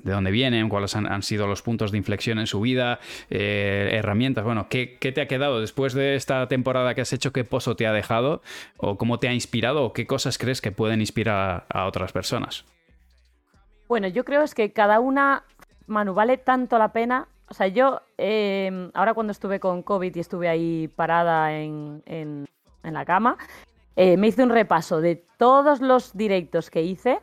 de 0.03 0.11
dónde 0.11 0.29
vienen, 0.29 0.69
cuáles 0.69 0.95
han, 0.95 1.23
sido 1.23 1.47
los 1.47 1.63
puntos 1.63 1.91
de 1.91 1.97
inflexión 1.97 2.37
en 2.37 2.45
su 2.45 2.61
vida, 2.61 2.99
eh, 3.31 3.89
herramientas. 3.93 4.43
Bueno, 4.43 4.67
¿qué, 4.69 4.99
te 4.99 5.19
ha 5.19 5.27
quedado 5.27 5.61
después 5.61 5.95
de 5.95 6.13
esta 6.13 6.47
temporada 6.47 6.93
que 6.93 7.01
has 7.01 7.11
hecho? 7.11 7.33
¿Qué 7.33 7.43
pozo 7.43 7.75
te 7.75 7.87
ha 7.87 7.91
dejado? 7.91 8.43
¿O 8.77 8.99
cómo 8.99 9.17
te 9.17 9.27
ha 9.27 9.33
inspirado? 9.33 9.83
¿O 9.83 9.93
qué 9.93 10.05
cosas 10.05 10.37
crees 10.37 10.61
que 10.61 10.71
pueden 10.71 11.01
inspirar 11.01 11.65
a 11.69 11.87
otras 11.87 12.11
personas? 12.11 12.65
Bueno, 13.87 14.07
yo 14.07 14.25
creo 14.25 14.41
es 14.41 14.55
que 14.55 14.73
cada 14.73 14.99
una, 14.99 15.43
Manu, 15.85 16.13
vale 16.13 16.37
tanto 16.37 16.77
la 16.79 16.91
pena. 16.91 17.27
O 17.47 17.53
sea, 17.53 17.67
yo 17.67 18.01
em, 18.17 18.89
ahora 18.95 19.13
cuando 19.13 19.31
estuve 19.31 19.59
con 19.59 19.83
COVID 19.83 20.15
y 20.15 20.19
estuve 20.19 20.49
ahí 20.49 20.87
parada 20.87 21.53
en, 21.53 22.01
en, 22.07 22.47
la 22.83 23.05
cama, 23.05 23.37
eh, 23.95 24.17
me 24.17 24.27
hice 24.27 24.43
un 24.43 24.49
repaso 24.49 25.01
de 25.01 25.23
todos 25.37 25.81
los 25.81 26.15
directos 26.15 26.69
que 26.69 26.81
hice 26.81 27.19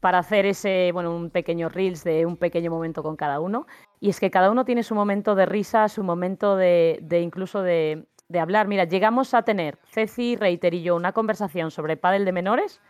para 0.00 0.18
hacer 0.18 0.46
ese, 0.46 0.90
bueno, 0.92 1.14
un 1.14 1.30
pequeño 1.30 1.68
reels 1.68 2.04
de 2.04 2.24
un 2.24 2.36
pequeño 2.36 2.70
momento 2.70 3.02
con 3.02 3.16
cada 3.16 3.40
uno. 3.40 3.66
Y 4.00 4.08
es 4.08 4.20
que 4.20 4.30
cada 4.30 4.50
uno 4.50 4.64
tiene 4.64 4.82
su 4.82 4.94
momento 4.94 5.34
de 5.34 5.44
risa, 5.44 5.88
su 5.88 6.04
momento 6.04 6.56
de, 6.56 7.00
de 7.02 7.20
incluso 7.20 7.62
de, 7.62 8.06
de, 8.28 8.40
hablar. 8.40 8.68
Mira, 8.68 8.84
llegamos 8.84 9.34
a 9.34 9.42
tener, 9.42 9.78
Ceci, 9.84 10.36
Reiter 10.36 10.72
y 10.72 10.82
yo, 10.82 10.96
una 10.96 11.12
conversación 11.12 11.70
sobre 11.70 11.96
pádel 11.96 12.24
de 12.24 12.32
menores, 12.32 12.80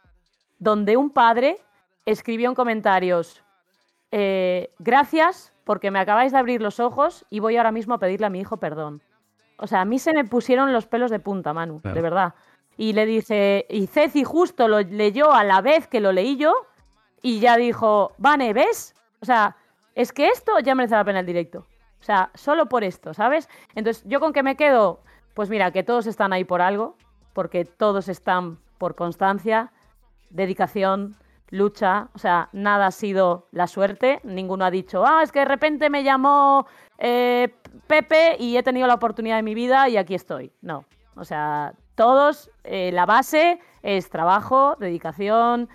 donde 0.59 0.97
un 0.97 1.11
padre 1.11 1.59
escribió 2.11 2.49
en 2.49 2.55
comentarios, 2.55 3.45
eh, 4.11 4.71
gracias 4.79 5.53
porque 5.65 5.91
me 5.91 5.99
acabáis 5.99 6.33
de 6.33 6.39
abrir 6.39 6.63
los 6.63 6.81
ojos 6.81 7.27
y 7.29 7.41
voy 7.41 7.57
ahora 7.57 7.73
mismo 7.73 7.95
a 7.95 7.99
pedirle 7.99 8.27
a 8.27 8.31
mi 8.31 8.41
hijo 8.41 8.57
perdón. 8.57 9.03
O 9.59 9.67
sea, 9.67 9.83
a 9.83 9.85
mí 9.85 9.99
se 9.99 10.15
me 10.15 10.25
pusieron 10.25 10.73
los 10.73 10.87
pelos 10.87 11.11
de 11.11 11.19
punta, 11.19 11.53
Manu, 11.53 11.81
de 11.83 12.01
verdad. 12.01 12.35
Y 12.77 12.93
le 12.93 13.07
dice, 13.07 13.67
y 13.69 13.89
Ceci 13.89 14.23
justo 14.23 14.69
lo 14.69 14.81
leyó 14.81 15.33
a 15.33 15.43
la 15.43 15.61
vez 15.61 15.89
que 15.89 16.01
lo 16.01 16.13
leí 16.13 16.37
yo 16.37 16.55
y 17.23 17.41
ya 17.41 17.57
dijo, 17.57 18.13
Vane, 18.19 18.53
¿ves? 18.53 18.95
O 19.21 19.27
sea, 19.27 19.57
es 19.97 20.13
que 20.13 20.29
esto 20.29 20.61
ya 20.61 20.77
merece 20.77 20.95
la 20.95 21.05
pena 21.05 21.21
el 21.21 21.27
directo. 21.27 21.67
O 22.01 22.05
sea, 22.05 22.31
solo 22.35 22.67
por 22.67 22.85
esto, 22.85 23.13
¿sabes? 23.15 23.49
Entonces, 23.75 24.05
¿yo 24.07 24.21
con 24.21 24.33
qué 24.33 24.45
me 24.45 24.57
quedo? 24.57 25.01
Pues 25.35 25.51
mira, 25.51 25.73
que 25.73 25.83
todos 25.83 26.07
están 26.07 26.33
ahí 26.33 26.45
por 26.45 26.63
algo, 26.63 26.97
porque 27.33 27.65
todos 27.65 28.09
están 28.09 28.59
por 28.79 28.95
constancia, 28.95 29.73
dedicación, 30.31 31.17
lucha, 31.51 32.09
o 32.15 32.19
sea, 32.19 32.49
nada 32.53 32.87
ha 32.87 32.91
sido 32.91 33.49
la 33.53 33.67
suerte, 33.67 34.21
ninguno 34.25 34.65
ha 34.65 34.71
dicho, 34.71 35.05
ah, 35.07 35.23
es 35.23 35.33
que 35.33 35.41
de 35.41 35.45
repente 35.47 35.91
me 35.91 36.05
llamó 36.05 36.67
eh, 36.99 37.55
Pepe 37.87 38.37
y 38.39 38.57
he 38.57 38.63
tenido 38.63 38.87
la 38.87 38.95
oportunidad 38.95 39.37
de 39.37 39.43
mi 39.43 39.55
vida 39.55 39.89
y 39.89 39.97
aquí 39.97 40.15
estoy. 40.15 40.53
No, 40.61 40.85
o 41.17 41.25
sea, 41.25 41.75
todos, 41.95 42.51
eh, 42.65 42.91
la 42.93 43.07
base 43.07 43.61
es 43.83 44.11
trabajo, 44.11 44.77
dedicación, 44.79 45.69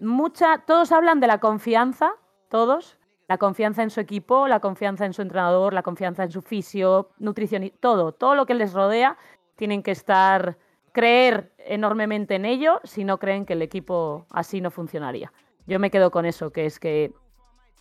mucha, 0.00 0.58
todos 0.66 0.92
hablan 0.92 1.20
de 1.20 1.26
la 1.26 1.38
confianza, 1.38 2.12
todos, 2.48 2.98
la 3.28 3.38
confianza 3.38 3.82
en 3.82 3.90
su 3.90 4.00
equipo, 4.00 4.48
la 4.48 4.60
confianza 4.60 5.04
en 5.04 5.12
su 5.12 5.22
entrenador, 5.22 5.74
la 5.74 5.82
confianza 5.82 6.24
en 6.24 6.30
su 6.30 6.42
fisio, 6.42 7.10
nutrición, 7.18 7.70
todo, 7.80 8.12
todo 8.12 8.34
lo 8.34 8.46
que 8.46 8.54
les 8.54 8.72
rodea, 8.72 9.18
tienen 9.56 9.82
que 9.82 9.90
estar 9.90 10.56
creer 10.98 11.52
enormemente 11.58 12.34
en 12.34 12.44
ello 12.44 12.80
si 12.82 13.04
no 13.04 13.18
creen 13.18 13.46
que 13.46 13.52
el 13.52 13.62
equipo 13.62 14.26
así 14.32 14.60
no 14.60 14.72
funcionaría. 14.72 15.32
Yo 15.68 15.78
me 15.78 15.92
quedo 15.92 16.10
con 16.10 16.26
eso, 16.26 16.50
que 16.50 16.66
es 16.66 16.80
que 16.80 17.12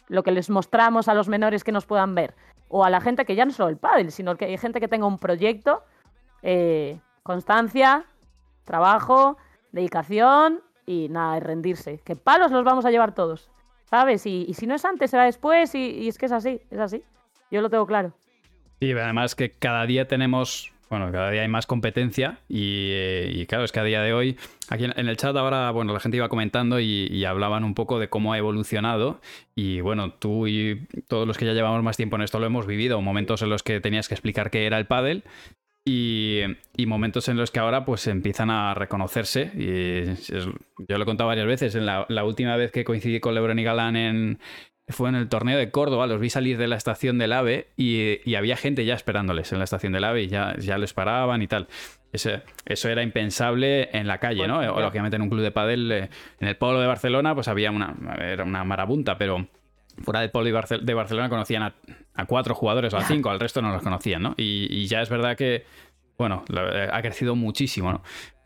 lo 0.08 0.22
que 0.22 0.32
les 0.32 0.52
mostramos 0.52 1.08
a 1.08 1.16
los 1.16 1.28
menores 1.28 1.64
que 1.64 1.72
nos 1.72 1.88
puedan 1.88 2.14
ver, 2.14 2.36
o 2.68 2.86
a 2.86 2.92
la 2.92 3.02
gente 3.02 3.26
que 3.26 3.34
ya 3.34 3.44
no 3.44 3.52
solo 3.52 3.70
el 3.70 3.78
pádel, 3.78 4.12
sino 4.12 4.36
que 4.36 4.46
hay 4.46 4.58
gente 4.60 4.80
que 4.80 4.88
tenga 4.88 5.08
un 5.08 5.18
proyecto, 5.18 5.84
eh, 6.44 7.00
constancia, 7.24 8.06
trabajo, 8.66 9.38
dedicación 9.72 10.62
y 10.86 11.10
nada, 11.10 11.34
de 11.34 11.40
rendirse. 11.40 12.00
Que 12.06 12.16
palos 12.16 12.52
los 12.52 12.64
vamos 12.64 12.86
a 12.86 12.92
llevar 12.92 13.16
todos, 13.16 13.50
¿sabes? 13.86 14.28
Y, 14.28 14.54
si 14.54 14.68
no 14.68 14.76
es 14.76 14.86
antes, 14.86 15.10
será 15.10 15.24
después 15.24 15.74
y, 15.74 15.90
y 15.90 16.08
es 16.08 16.20
que 16.20 16.28
es 16.28 16.32
así, 16.32 16.62
es 16.70 16.80
así. 16.80 17.04
Yo 17.50 17.62
lo 17.62 17.72
tengo 17.72 17.88
claro. 17.88 18.14
Y 18.80 18.92
además 18.92 19.34
que 19.34 19.50
cada 19.50 19.88
día 19.88 20.08
tenemos 20.08 20.72
bueno, 20.90 21.12
cada 21.12 21.32
día 21.32 21.42
hay 21.42 21.48
más 21.48 21.66
competencia 21.66 22.40
eh, 22.50 23.32
y, 23.34 23.46
claro, 23.46 23.64
es 23.64 23.72
que 23.72 23.80
a 23.80 23.84
día 23.84 24.02
de 24.02 24.14
hoy, 24.14 24.38
aquí 24.70 24.86
en, 24.86 25.10
el 25.10 25.18
chat 25.18 25.36
ahora, 25.36 25.72
bueno, 25.72 25.94
la 25.94 26.00
gente 26.00 26.18
iba 26.18 26.30
comentando 26.30 26.80
y, 26.80 27.26
hablaban 27.26 27.64
un 27.64 27.74
poco 27.74 28.00
de 28.00 28.10
cómo 28.10 28.34
ha 28.34 28.38
evolucionado 28.38 29.20
y 29.56 29.82
bueno, 29.82 30.14
tú 30.14 30.48
y 30.48 30.88
todos 31.08 31.28
los 31.28 31.38
que 31.38 31.46
ya 31.46 31.54
llevamos 31.54 31.84
más 31.84 31.98
tiempo 31.98 32.16
en 32.16 32.22
esto 32.22 32.40
lo 32.40 32.46
hemos 32.46 32.66
vivido, 32.66 33.02
momentos 33.02 33.42
en 33.42 33.50
los 33.50 33.64
que 33.64 33.82
tenías 33.82 34.08
que 34.08 34.14
explicar 34.14 34.50
qué 34.50 34.66
era 34.66 34.78
el 34.78 34.86
pádel 34.86 35.24
y, 35.84 36.44
momentos 36.86 37.28
en 37.28 37.38
los 37.38 37.52
que 37.52 37.60
ahora 37.60 37.84
pues 37.84 38.08
empiezan 38.08 38.50
a 38.50 38.74
reconocerse 38.74 39.52
y 39.56 40.06
yo 40.88 40.98
lo 40.98 41.04
he 41.04 41.06
contado 41.06 41.28
varias 41.28 41.48
veces, 41.48 41.76
en 41.76 41.86
la, 41.86 42.06
la 42.08 42.24
última 42.24 42.56
vez 42.56 42.72
que 42.72 42.86
coincidí 42.86 43.20
con 43.20 43.36
Lebron 43.36 43.60
y 43.60 43.64
Galán 43.64 43.96
en, 43.98 44.40
fue 44.90 45.10
en 45.10 45.16
el 45.16 45.28
torneo 45.28 45.58
de 45.58 45.70
Córdoba, 45.70 46.08
los 46.08 46.20
vi 46.20 46.30
salir 46.30 46.58
de 46.58 46.68
la 46.68 46.78
estación 46.78 47.18
del 47.18 47.34
AVE 47.34 47.68
y, 47.76 48.36
había 48.36 48.56
gente 48.56 48.86
ya 48.86 48.94
esperándoles 48.94 49.52
en 49.52 49.58
la 49.58 49.66
estación 49.66 49.92
del 49.92 50.06
AVE 50.06 50.24
y 50.24 50.28
ya, 50.28 50.56
ya 50.58 50.78
les 50.78 50.94
paraban 50.94 51.42
y 51.42 51.48
tal. 51.48 51.68
eso 52.14 52.90
era 52.90 53.04
impensable 53.04 53.90
en 53.92 54.08
la 54.08 54.20
calle, 54.20 54.48
¿no? 54.48 54.60
O 54.60 54.80
lógicamente 54.80 55.18
en 55.18 55.24
un 55.24 55.30
club 55.30 55.42
de 55.42 55.52
pádel, 55.52 55.92
eh, 55.92 56.10
en 56.40 56.48
el 56.48 56.56
polo 56.56 56.80
de 56.80 56.88
Barcelona, 56.88 57.36
pues 57.36 57.50
había 57.50 57.70
una, 57.70 57.96
era 58.20 58.46
una 58.46 58.64
marabunta, 58.64 59.18
pero 59.18 59.48
fuera 60.04 60.22
del 60.22 60.32
polo 60.32 60.46
de 60.46 60.94
Barcelona 60.94 61.30
conocían 61.30 61.64
a, 61.64 62.26
cuatro 62.26 62.56
jugadores 62.56 62.94
o 62.94 62.98
a 62.98 63.04
cinco, 63.04 63.30
al 63.30 63.40
resto 63.40 63.62
no 63.62 63.72
los 63.72 63.84
conocían, 63.84 64.24
¿no? 64.24 64.36
Y, 64.38 64.86
ya 64.88 65.02
es 65.02 65.10
verdad 65.10 65.36
que, 65.36 65.66
bueno, 66.18 66.46
eh, 66.50 66.90
ha 66.92 67.02
crecido 67.02 67.36
muchísimo, 67.36 67.92
¿no? 67.92 68.02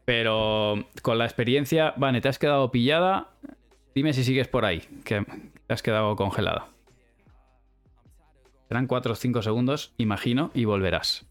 Pero 0.05 0.87
con 1.03 1.19
la 1.19 1.25
experiencia, 1.25 1.93
Vane, 1.97 2.19
te 2.19 2.29
has 2.29 2.39
quedado 2.39 2.71
pillada. 2.71 3.29
Dime 3.93 4.13
si 4.13 4.23
sigues 4.23 4.47
por 4.47 4.65
ahí, 4.65 4.81
que 5.05 5.23
has 5.73 5.81
quedado 5.81 6.15
congelada. 6.15 6.67
Serán 8.67 8.87
4 8.87 9.11
o 9.11 9.15
5 9.15 9.41
segundos, 9.41 9.93
imagino, 9.97 10.51
y 10.53 10.65
volverás. 10.65 11.25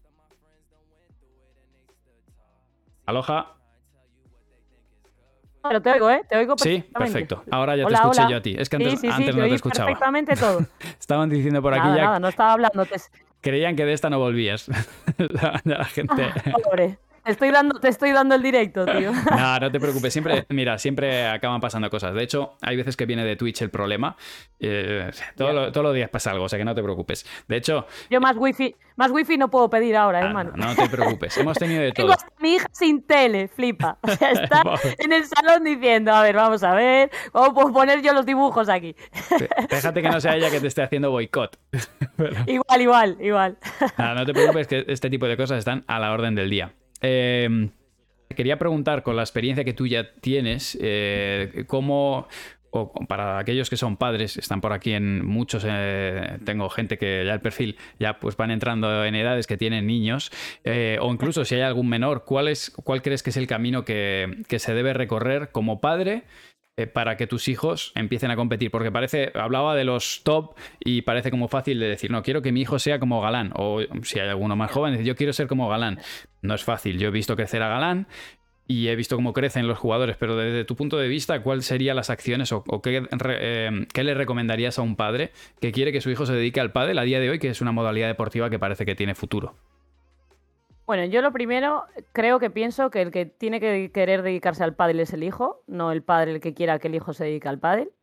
Aloja. 3.05 3.55
Pero 5.63 5.81
te 5.81 5.91
oigo, 5.91 6.09
¿eh? 6.09 6.21
Te 6.27 6.37
oigo 6.37 6.55
Sí, 6.57 6.83
perfecto. 6.93 7.43
Ahora 7.51 7.75
ya 7.75 7.85
te 7.85 7.93
escuché 7.93 8.21
yo 8.29 8.37
a 8.37 8.41
ti. 8.41 8.55
Es 8.57 8.69
que 8.69 8.77
antes, 8.77 9.03
antes 9.03 9.35
no 9.35 9.43
te 9.43 9.55
escuchaba. 9.55 9.87
perfectamente 9.87 10.35
todo. 10.35 10.65
Estaban 10.99 11.29
diciendo 11.29 11.61
por 11.61 11.73
aquí 11.73 11.87
ya... 11.95 12.05
Nada, 12.05 12.19
no 12.19 12.27
estaba 12.27 12.53
hablando. 12.53 12.85
Creían 13.41 13.75
que 13.75 13.85
de 13.85 13.93
esta 13.93 14.09
no 14.09 14.19
volvías. 14.19 14.67
la, 15.63 15.85
gente... 15.85 16.29
pobre. 16.63 16.97
Te 17.23 17.31
estoy 17.31 17.51
dando, 17.51 17.79
te 17.79 17.87
estoy 17.87 18.11
dando 18.11 18.35
el 18.35 18.41
directo, 18.41 18.85
tío. 18.85 19.11
No, 19.31 19.59
no 19.59 19.71
te 19.71 19.79
preocupes. 19.79 20.11
Siempre, 20.11 20.45
mira, 20.49 20.77
siempre 20.77 21.27
acaban 21.27 21.61
pasando 21.61 21.89
cosas. 21.89 22.13
De 22.13 22.23
hecho, 22.23 22.57
hay 22.61 22.75
veces 22.75 22.97
que 22.97 23.05
viene 23.05 23.23
de 23.23 23.35
Twitch 23.35 23.61
el 23.61 23.69
problema. 23.69 24.15
Eh, 24.59 25.09
todos 25.35 25.75
los 25.75 25.93
días 25.93 26.09
pasa 26.09 26.31
algo, 26.31 26.45
o 26.45 26.49
sea 26.49 26.57
que 26.57 26.65
no 26.65 26.73
te 26.73 26.81
preocupes. 26.81 27.25
De 27.47 27.57
hecho. 27.57 27.85
Yo 28.09 28.19
más 28.19 28.35
wifi, 28.37 28.75
más 28.95 29.11
wifi 29.11 29.37
no 29.37 29.49
puedo 29.49 29.69
pedir 29.69 29.95
ahora, 29.95 30.19
hermano. 30.19 30.51
¿eh, 30.51 30.57
no, 30.57 30.75
te 30.75 30.89
preocupes. 30.89 31.37
Hemos 31.37 31.57
tenido 31.57 31.81
de 31.81 31.91
todo. 31.93 32.07
Tengo 32.07 32.13
hasta 32.13 32.31
mi 32.39 32.55
hija 32.55 32.67
sin 32.71 33.03
tele, 33.03 33.47
flipa. 33.47 33.97
O 34.11 34.15
sea, 34.15 34.31
está 34.31 34.63
en 34.99 35.13
el 35.13 35.23
salón 35.25 35.63
diciendo, 35.63 36.11
a 36.11 36.21
ver, 36.21 36.35
vamos 36.35 36.63
a 36.63 36.73
ver, 36.73 37.09
¿cómo 37.31 37.53
puedo 37.53 37.71
poner 37.71 38.01
yo 38.01 38.13
los 38.13 38.25
dibujos 38.25 38.67
aquí? 38.67 38.95
Déjate 39.69 40.01
que 40.01 40.09
no 40.09 40.19
sea 40.19 40.35
ella 40.35 40.49
que 40.49 40.59
te 40.59 40.67
esté 40.67 40.81
haciendo 40.81 41.11
boicot. 41.11 41.57
Igual, 42.45 42.81
igual, 42.81 43.17
igual. 43.21 43.57
no 43.97 44.25
te 44.25 44.33
preocupes 44.33 44.67
que 44.67 44.83
este 44.87 45.09
tipo 45.09 45.27
de 45.27 45.37
cosas 45.37 45.59
están 45.59 45.83
a 45.87 45.99
la 45.99 46.11
orden 46.11 46.35
del 46.35 46.49
día. 46.49 46.73
Eh, 47.01 47.69
quería 48.35 48.57
preguntar, 48.57 49.03
con 49.03 49.15
la 49.15 49.23
experiencia 49.23 49.63
que 49.63 49.73
tú 49.73 49.87
ya 49.87 50.13
tienes, 50.21 50.77
eh, 50.81 51.65
¿cómo, 51.67 52.27
o 52.71 52.93
para 53.07 53.37
aquellos 53.37 53.69
que 53.69 53.77
son 53.77 53.97
padres, 53.97 54.37
están 54.37 54.61
por 54.61 54.73
aquí 54.73 54.93
en 54.93 55.25
muchos, 55.25 55.65
eh, 55.67 56.37
tengo 56.45 56.69
gente 56.69 56.97
que 56.97 57.23
ya 57.25 57.33
el 57.33 57.41
perfil 57.41 57.77
ya 57.99 58.19
pues 58.19 58.37
van 58.37 58.51
entrando 58.51 59.03
en 59.05 59.15
edades 59.15 59.47
que 59.47 59.57
tienen 59.57 59.85
niños, 59.85 60.31
eh, 60.63 60.97
o 61.01 61.11
incluso 61.11 61.45
si 61.45 61.55
hay 61.55 61.61
algún 61.61 61.89
menor, 61.89 62.23
¿cuál, 62.25 62.51
cuál 62.83 63.01
crees 63.01 63.23
que 63.23 63.31
es 63.31 63.37
el 63.37 63.47
camino 63.47 63.83
que, 63.85 64.43
que 64.47 64.59
se 64.59 64.73
debe 64.73 64.93
recorrer 64.93 65.51
como 65.51 65.81
padre? 65.81 66.23
Eh, 66.77 66.87
para 66.87 67.17
que 67.17 67.27
tus 67.27 67.49
hijos 67.49 67.91
empiecen 67.95 68.31
a 68.31 68.35
competir. 68.35 68.71
Porque 68.71 68.91
parece, 68.91 69.31
hablaba 69.35 69.75
de 69.75 69.83
los 69.83 70.21
top 70.23 70.55
y 70.79 71.01
parece 71.01 71.29
como 71.29 71.47
fácil 71.47 71.79
de 71.79 71.87
decir, 71.87 72.11
no, 72.11 72.23
quiero 72.23 72.41
que 72.41 72.51
mi 72.51 72.61
hijo 72.61 72.79
sea 72.79 72.99
como 72.99 73.21
Galán. 73.21 73.51
O 73.55 73.81
si 74.03 74.19
hay 74.19 74.29
alguno 74.29 74.55
más 74.55 74.71
joven, 74.71 74.93
dice, 74.93 75.03
yo 75.03 75.15
quiero 75.15 75.33
ser 75.33 75.47
como 75.47 75.67
Galán. 75.69 75.99
No 76.41 76.55
es 76.55 76.63
fácil. 76.63 76.97
Yo 76.97 77.09
he 77.09 77.11
visto 77.11 77.35
crecer 77.35 77.61
a 77.61 77.67
Galán 77.67 78.07
y 78.67 78.87
he 78.87 78.95
visto 78.95 79.17
cómo 79.17 79.33
crecen 79.33 79.67
los 79.67 79.77
jugadores, 79.77 80.15
pero 80.17 80.37
desde 80.37 80.63
tu 80.63 80.77
punto 80.77 80.97
de 80.97 81.09
vista, 81.09 81.41
¿cuáles 81.43 81.65
serían 81.65 81.97
las 81.97 82.09
acciones 82.09 82.53
o, 82.53 82.63
eh, 82.85 83.85
qué, 83.93 84.03
le 84.03 84.13
recomendarías 84.13 84.79
a 84.79 84.81
un 84.81 84.95
padre 84.95 85.31
que 85.59 85.73
quiere 85.73 85.91
que 85.91 85.99
su 85.99 86.09
hijo 86.09 86.25
se 86.25 86.33
dedique 86.33 86.61
al 86.61 86.71
pádel 86.71 86.97
a 86.99 87.03
día 87.03 87.19
de 87.19 87.29
hoy, 87.29 87.39
que 87.39 87.49
es 87.49 87.59
una 87.59 87.73
modalidad 87.73 88.07
deportiva 88.07 88.49
que 88.49 88.59
parece 88.59 88.85
que 88.85 88.95
tiene 88.95 89.13
futuro? 89.13 89.55
Bueno, 90.91 91.05
yo 91.05 91.21
lo 91.21 91.31
primero 91.31 91.85
creo 92.11 92.37
que 92.37 92.49
pienso 92.49 92.89
que 92.89 93.01
el 93.01 93.11
que 93.11 93.25
tiene 93.25 93.61
que 93.61 93.93
querer 93.93 94.23
dedicarse 94.23 94.61
al 94.61 94.75
pádel 94.75 94.99
es 94.99 95.13
el 95.13 95.23
hijo, 95.23 95.63
no 95.65 95.93
el 95.93 96.03
padre 96.03 96.33
el 96.33 96.41
que 96.41 96.53
quiera 96.53 96.79
que 96.79 96.89
el 96.89 96.95
hijo 96.95 97.13
se 97.13 97.23
dedique 97.23 97.47
al 97.47 97.59
pádel. 97.59 97.93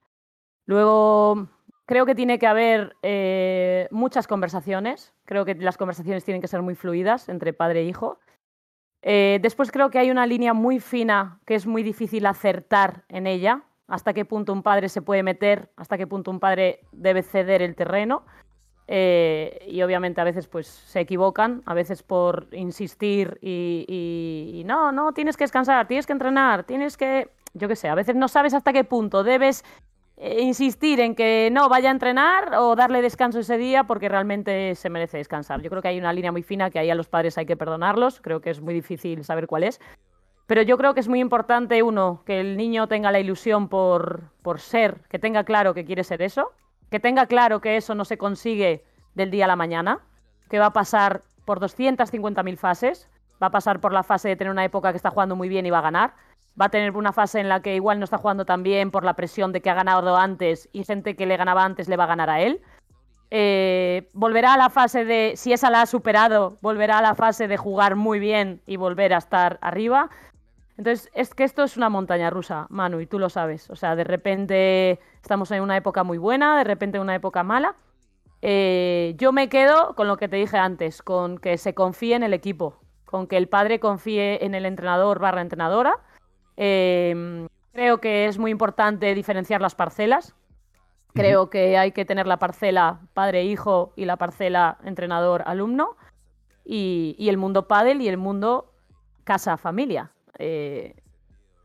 Luego 0.64 1.48
creo 1.84 2.06
que 2.06 2.14
tiene 2.14 2.38
que 2.38 2.46
haber 2.46 2.96
eh, 3.02 3.88
muchas 3.90 4.26
conversaciones. 4.26 5.12
Creo 5.26 5.44
que 5.44 5.54
las 5.56 5.76
conversaciones 5.76 6.24
tienen 6.24 6.40
que 6.40 6.48
ser 6.48 6.62
muy 6.62 6.74
fluidas 6.74 7.28
entre 7.28 7.52
padre 7.52 7.80
e 7.80 7.84
hijo. 7.84 8.20
Eh, 9.02 9.38
después 9.42 9.70
creo 9.70 9.90
que 9.90 9.98
hay 9.98 10.10
una 10.10 10.26
línea 10.26 10.54
muy 10.54 10.80
fina 10.80 11.40
que 11.44 11.56
es 11.56 11.66
muy 11.66 11.82
difícil 11.82 12.24
acertar 12.24 13.04
en 13.10 13.26
ella, 13.26 13.64
hasta 13.86 14.14
qué 14.14 14.24
punto 14.24 14.54
un 14.54 14.62
padre 14.62 14.88
se 14.88 15.02
puede 15.02 15.22
meter, 15.22 15.70
hasta 15.76 15.98
qué 15.98 16.06
punto 16.06 16.30
un 16.30 16.40
padre 16.40 16.80
debe 16.92 17.22
ceder 17.22 17.60
el 17.60 17.76
terreno. 17.76 18.24
Eh, 18.90 19.66
y 19.68 19.82
obviamente 19.82 20.18
a 20.22 20.24
veces 20.24 20.46
pues 20.46 20.66
se 20.66 21.00
equivocan, 21.00 21.62
a 21.66 21.74
veces 21.74 22.02
por 22.02 22.48
insistir 22.52 23.38
y, 23.42 24.62
no, 24.64 24.92
no, 24.92 25.12
tienes 25.12 25.36
que 25.36 25.44
descansar, 25.44 25.86
tienes 25.86 26.06
que 26.06 26.14
entrenar, 26.14 26.64
tienes 26.64 26.96
que, 26.96 27.28
yo 27.52 27.68
qué 27.68 27.76
sé, 27.76 27.88
a 27.88 27.94
veces 27.94 28.16
no 28.16 28.28
sabes 28.28 28.54
hasta 28.54 28.72
qué 28.72 28.84
punto 28.84 29.24
debes 29.24 29.62
eh, 30.16 30.40
insistir 30.40 31.00
en 31.00 31.14
que 31.14 31.50
no 31.52 31.68
vaya 31.68 31.90
a 31.90 31.92
entrenar 31.92 32.54
o 32.54 32.74
darle 32.76 33.02
descanso 33.02 33.40
ese 33.40 33.58
día 33.58 33.84
porque 33.84 34.08
realmente 34.08 34.74
se 34.74 34.88
merece 34.88 35.18
descansar. 35.18 35.60
Yo 35.60 35.68
creo 35.68 35.82
que 35.82 35.88
hay 35.88 35.98
una 35.98 36.14
línea 36.14 36.32
muy 36.32 36.42
fina 36.42 36.70
que 36.70 36.78
ahí 36.78 36.88
a 36.88 36.94
los 36.94 37.08
padres 37.08 37.36
hay 37.36 37.44
que 37.44 37.58
perdonarlos, 37.58 38.22
creo 38.22 38.40
que 38.40 38.48
es 38.48 38.62
muy 38.62 38.72
difícil 38.72 39.22
saber 39.22 39.46
cuál 39.46 39.64
es. 39.64 39.82
Pero 40.46 40.62
yo 40.62 40.78
creo 40.78 40.94
que 40.94 41.00
es 41.00 41.08
muy 41.08 41.20
importante, 41.20 41.82
uno, 41.82 42.22
que 42.24 42.40
el 42.40 42.56
niño 42.56 42.88
tenga 42.88 43.12
la 43.12 43.20
ilusión 43.20 43.68
por, 43.68 44.30
por 44.40 44.60
ser, 44.60 45.02
que 45.10 45.18
tenga 45.18 45.44
claro 45.44 45.74
que 45.74 45.84
quiere 45.84 46.04
ser 46.04 46.22
eso, 46.22 46.52
que 46.90 47.00
tenga 47.00 47.26
claro 47.26 47.60
que 47.60 47.76
eso 47.76 47.94
no 47.94 48.04
se 48.04 48.18
consigue 48.18 48.84
del 49.14 49.30
día 49.30 49.44
a 49.44 49.48
la 49.48 49.56
mañana, 49.56 50.00
que 50.48 50.58
va 50.58 50.66
a 50.66 50.72
pasar 50.72 51.22
por 51.44 51.60
250.000 51.60 52.56
fases, 52.56 53.08
va 53.42 53.48
a 53.48 53.50
pasar 53.50 53.80
por 53.80 53.92
la 53.92 54.02
fase 54.02 54.28
de 54.28 54.36
tener 54.36 54.50
una 54.50 54.64
época 54.64 54.90
que 54.92 54.96
está 54.96 55.10
jugando 55.10 55.36
muy 55.36 55.48
bien 55.48 55.66
y 55.66 55.70
va 55.70 55.78
a 55.78 55.82
ganar, 55.82 56.14
va 56.60 56.66
a 56.66 56.70
tener 56.70 56.96
una 56.96 57.12
fase 57.12 57.40
en 57.40 57.48
la 57.48 57.62
que 57.62 57.74
igual 57.74 57.98
no 57.98 58.04
está 58.04 58.18
jugando 58.18 58.44
tan 58.44 58.62
bien 58.62 58.90
por 58.90 59.04
la 59.04 59.14
presión 59.14 59.52
de 59.52 59.60
que 59.60 59.70
ha 59.70 59.74
ganado 59.74 60.16
antes 60.16 60.68
y 60.72 60.84
gente 60.84 61.16
que 61.16 61.26
le 61.26 61.36
ganaba 61.36 61.64
antes 61.64 61.88
le 61.88 61.96
va 61.96 62.04
a 62.04 62.08
ganar 62.08 62.30
a 62.30 62.40
él. 62.40 62.60
Eh, 63.30 64.08
volverá 64.14 64.54
a 64.54 64.56
la 64.56 64.70
fase 64.70 65.04
de, 65.04 65.34
si 65.36 65.52
esa 65.52 65.70
la 65.70 65.82
ha 65.82 65.86
superado, 65.86 66.56
volverá 66.62 66.98
a 66.98 67.02
la 67.02 67.14
fase 67.14 67.46
de 67.46 67.56
jugar 67.58 67.94
muy 67.94 68.18
bien 68.18 68.60
y 68.66 68.76
volver 68.76 69.12
a 69.12 69.18
estar 69.18 69.58
arriba. 69.60 70.10
Entonces, 70.78 71.10
es 71.12 71.34
que 71.34 71.44
esto 71.44 71.64
es 71.64 71.76
una 71.76 71.90
montaña 71.90 72.30
rusa, 72.30 72.66
Manu, 72.70 73.00
y 73.00 73.06
tú 73.06 73.18
lo 73.18 73.28
sabes. 73.28 73.68
O 73.68 73.76
sea, 73.76 73.96
de 73.96 74.04
repente 74.04 75.00
estamos 75.20 75.50
en 75.50 75.62
una 75.62 75.76
época 75.76 76.04
muy 76.04 76.16
buena, 76.16 76.56
de 76.56 76.64
repente 76.64 76.96
en 76.96 77.02
una 77.02 77.16
época 77.16 77.42
mala. 77.42 77.74
Eh, 78.40 79.14
yo 79.18 79.32
me 79.32 79.48
quedo 79.48 79.94
con 79.96 80.06
lo 80.08 80.16
que 80.16 80.28
te 80.28 80.36
dije 80.36 80.56
antes, 80.56 81.02
con 81.02 81.38
que 81.38 81.58
se 81.58 81.74
confíe 81.74 82.14
en 82.14 82.22
el 82.22 82.32
equipo, 82.32 82.80
con 83.04 83.26
que 83.26 83.36
el 83.36 83.48
padre 83.48 83.80
confíe 83.80 84.44
en 84.44 84.54
el 84.54 84.64
entrenador 84.64 85.18
barra 85.18 85.42
entrenadora 85.42 85.98
Em, 86.60 87.46
creo 87.72 88.00
que 88.00 88.26
es 88.26 88.36
muy 88.36 88.50
importante 88.50 89.14
diferenciar 89.14 89.60
las 89.60 89.76
parcelas. 89.76 90.34
Creo 91.14 91.50
que 91.50 91.78
hay 91.78 91.92
que 91.92 92.04
tener 92.04 92.26
la 92.26 92.40
parcela 92.40 93.00
padre-hijo 93.14 93.92
y 93.94 94.06
la 94.06 94.16
parcela 94.16 94.78
entrenador-alumno. 94.82 95.96
Y, 96.64 97.14
el 97.28 97.38
mundo 97.38 97.68
pádel 97.68 98.02
y 98.02 98.08
el 98.08 98.16
mundo 98.16 98.72
casa-familia. 99.22 100.10
Eh, 100.38 100.94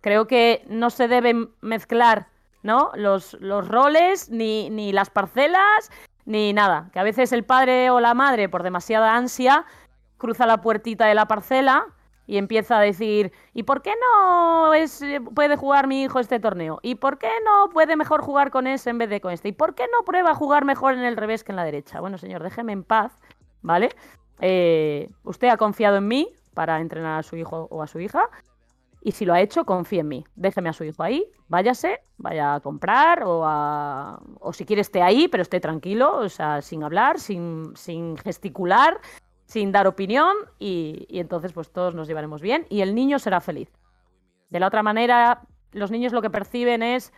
creo 0.01 0.27
que 0.27 0.63
no 0.67 0.89
se 0.89 1.07
deben 1.07 1.49
mezclar 1.62 2.27
¿no? 2.62 2.91
los, 2.95 3.33
los 3.39 3.67
roles, 3.67 4.29
ni, 4.29 4.69
ni 4.69 4.91
las 4.91 5.09
parcelas, 5.09 5.91
ni 6.25 6.53
nada. 6.53 6.89
Que 6.91 6.99
a 6.99 7.03
veces 7.03 7.31
el 7.31 7.43
padre 7.43 7.89
o 7.89 7.99
la 7.99 8.13
madre, 8.13 8.49
por 8.49 8.63
demasiada 8.63 9.15
ansia, 9.15 9.65
cruza 10.17 10.45
la 10.45 10.62
puertita 10.62 11.05
de 11.05 11.15
la 11.15 11.27
parcela 11.27 11.88
y 12.25 12.38
empieza 12.38 12.77
a 12.77 12.81
decir, 12.81 13.33
¿y 13.53 13.63
por 13.63 13.81
qué 13.81 13.93
no 13.99 14.73
eh, 14.73 14.88
puede 15.36 15.57
jugar 15.57 15.88
mi 15.88 16.03
hijo 16.03 16.19
este 16.19 16.39
torneo? 16.39 16.79
¿Y 16.81 16.95
por 16.95 17.17
qué 17.17 17.29
no 17.43 17.69
puede 17.69 17.95
mejor 17.95 18.21
jugar 18.21 18.49
con 18.49 18.65
ese 18.65 18.89
en 18.89 18.97
vez 18.97 19.09
de 19.09 19.19
con 19.19 19.33
este? 19.33 19.49
¿Y 19.49 19.51
por 19.51 19.75
qué 19.75 19.83
no 19.91 20.05
prueba 20.05 20.31
a 20.31 20.36
jugar 20.36 20.63
mejor 20.63 20.93
en 20.93 21.03
el 21.03 21.17
revés 21.17 21.43
que 21.43 21.51
en 21.51 21.57
la 21.57 21.65
derecha? 21.65 21.99
Bueno, 21.99 22.17
señor, 22.17 22.43
déjeme 22.43 22.71
en 22.71 22.83
paz, 22.83 23.12
¿vale? 23.62 23.89
Eh, 24.39 25.09
usted 25.23 25.49
ha 25.49 25.57
confiado 25.57 25.97
en 25.97 26.07
mí 26.07 26.29
para 26.53 26.79
entrenar 26.79 27.19
a 27.19 27.23
su 27.23 27.36
hijo 27.36 27.67
o 27.69 27.83
a 27.83 27.88
su 27.88 27.99
hija. 27.99 28.29
Y 29.05 29.11
si 29.11 29.25
lo 29.25 29.33
ha 29.33 29.41
hecho, 29.41 29.65
confíe 29.65 29.99
en 29.99 30.07
mí. 30.07 30.25
Déjeme 30.35 30.69
a 30.69 30.73
su 30.73 30.85
hijo 30.85 31.03
ahí, 31.03 31.29
váyase, 31.49 31.99
vaya 32.17 32.55
a 32.55 32.59
comprar 32.61 33.23
o, 33.23 33.43
a... 33.45 34.21
o 34.39 34.53
si 34.53 34.65
quiere 34.65 34.81
esté 34.81 35.01
ahí, 35.01 35.27
pero 35.27 35.43
esté 35.43 35.59
tranquilo, 35.59 36.19
o 36.19 36.29
sea, 36.29 36.61
sin 36.61 36.83
hablar, 36.83 37.19
sin, 37.19 37.75
sin 37.75 38.15
gesticular, 38.15 39.01
sin 39.45 39.73
dar 39.73 39.87
opinión 39.87 40.33
y, 40.57 41.05
entonces 41.09 41.51
pues 41.51 41.71
todos 41.71 41.93
nos 41.95 42.07
llevaremos 42.07 42.41
bien 42.41 42.65
y 42.69 42.81
el 42.81 42.95
niño 42.95 43.19
será 43.19 43.41
feliz. 43.41 43.69
De 44.49 44.59
la 44.59 44.67
otra 44.67 44.83
manera, 44.83 45.41
los 45.73 45.91
niños 45.91 46.13
lo 46.13 46.21
que 46.21 46.29
perciben 46.29 46.81
es 46.81 47.13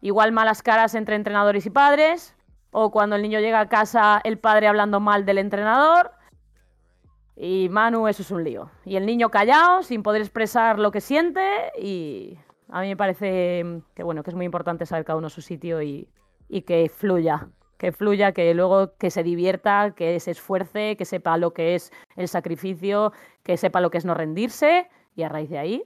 igual 0.00 0.32
malas 0.32 0.62
caras 0.62 0.94
entre 0.96 1.14
entrenadores 1.14 1.66
y 1.66 1.70
padres 1.70 2.34
o 2.72 2.90
cuando 2.90 3.14
el 3.16 3.22
niño 3.22 3.38
llega 3.38 3.60
a 3.60 3.68
casa 3.68 4.20
el 4.24 4.38
padre 4.38 4.66
hablando 4.66 4.98
mal 4.98 5.24
del 5.24 5.38
entrenador 5.38 6.10
y 7.42 7.68
Manu 7.68 8.06
eso 8.06 8.22
es 8.22 8.30
un 8.30 8.44
lío. 8.44 8.70
Y 8.84 8.96
el 8.96 9.04
niño 9.04 9.30
callado 9.30 9.82
sin 9.82 10.02
poder 10.02 10.22
expresar 10.22 10.78
lo 10.78 10.92
que 10.92 11.00
siente 11.00 11.72
y 11.76 12.38
a 12.68 12.80
mí 12.80 12.88
me 12.88 12.96
parece 12.96 13.82
que 13.94 14.02
bueno, 14.04 14.22
que 14.22 14.30
es 14.30 14.36
muy 14.36 14.46
importante 14.46 14.86
saber 14.86 15.04
cada 15.04 15.18
uno 15.18 15.28
su 15.28 15.42
sitio 15.42 15.82
y 15.82 16.08
que 16.66 16.88
fluya 16.88 17.48
que 17.82 17.90
fluya, 17.90 18.30
que 18.30 18.54
luego 18.54 18.96
que 18.96 19.10
se 19.10 19.24
divierta, 19.24 19.92
que 19.96 20.20
se 20.20 20.30
esfuerce, 20.30 20.96
que 20.96 21.04
sepa 21.04 21.36
lo 21.36 21.52
que 21.52 21.74
es 21.74 21.90
el 22.14 22.28
sacrificio, 22.28 23.12
que 23.42 23.56
sepa 23.56 23.80
lo 23.80 23.90
que 23.90 23.98
es 23.98 24.04
no 24.04 24.14
rendirse 24.14 24.88
y 25.16 25.24
a 25.24 25.28
raíz 25.28 25.50
de 25.50 25.58
ahí, 25.58 25.82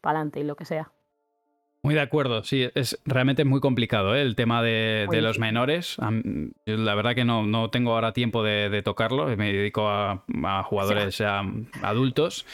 para 0.00 0.18
adelante 0.18 0.40
y 0.40 0.42
lo 0.42 0.56
que 0.56 0.64
sea. 0.64 0.90
Muy 1.84 1.96
de 1.96 2.00
acuerdo, 2.00 2.44
sí, 2.44 2.70
es 2.76 3.00
realmente 3.04 3.44
muy 3.44 3.58
complicado 3.58 4.14
¿eh? 4.14 4.22
el 4.22 4.36
tema 4.36 4.62
de, 4.62 5.08
los 5.10 5.40
menores. 5.40 5.96
La 6.64 6.94
verdad 6.94 7.16
que 7.16 7.24
no, 7.24 7.44
no 7.44 7.70
tengo 7.70 7.94
ahora 7.94 8.12
tiempo 8.12 8.44
de, 8.44 8.82
tocarlo, 8.84 9.26
me 9.36 9.52
dedico 9.52 9.88
a, 9.88 10.22
jugadores 10.64 11.18
ya 11.18 11.42
adultos. 11.82 12.46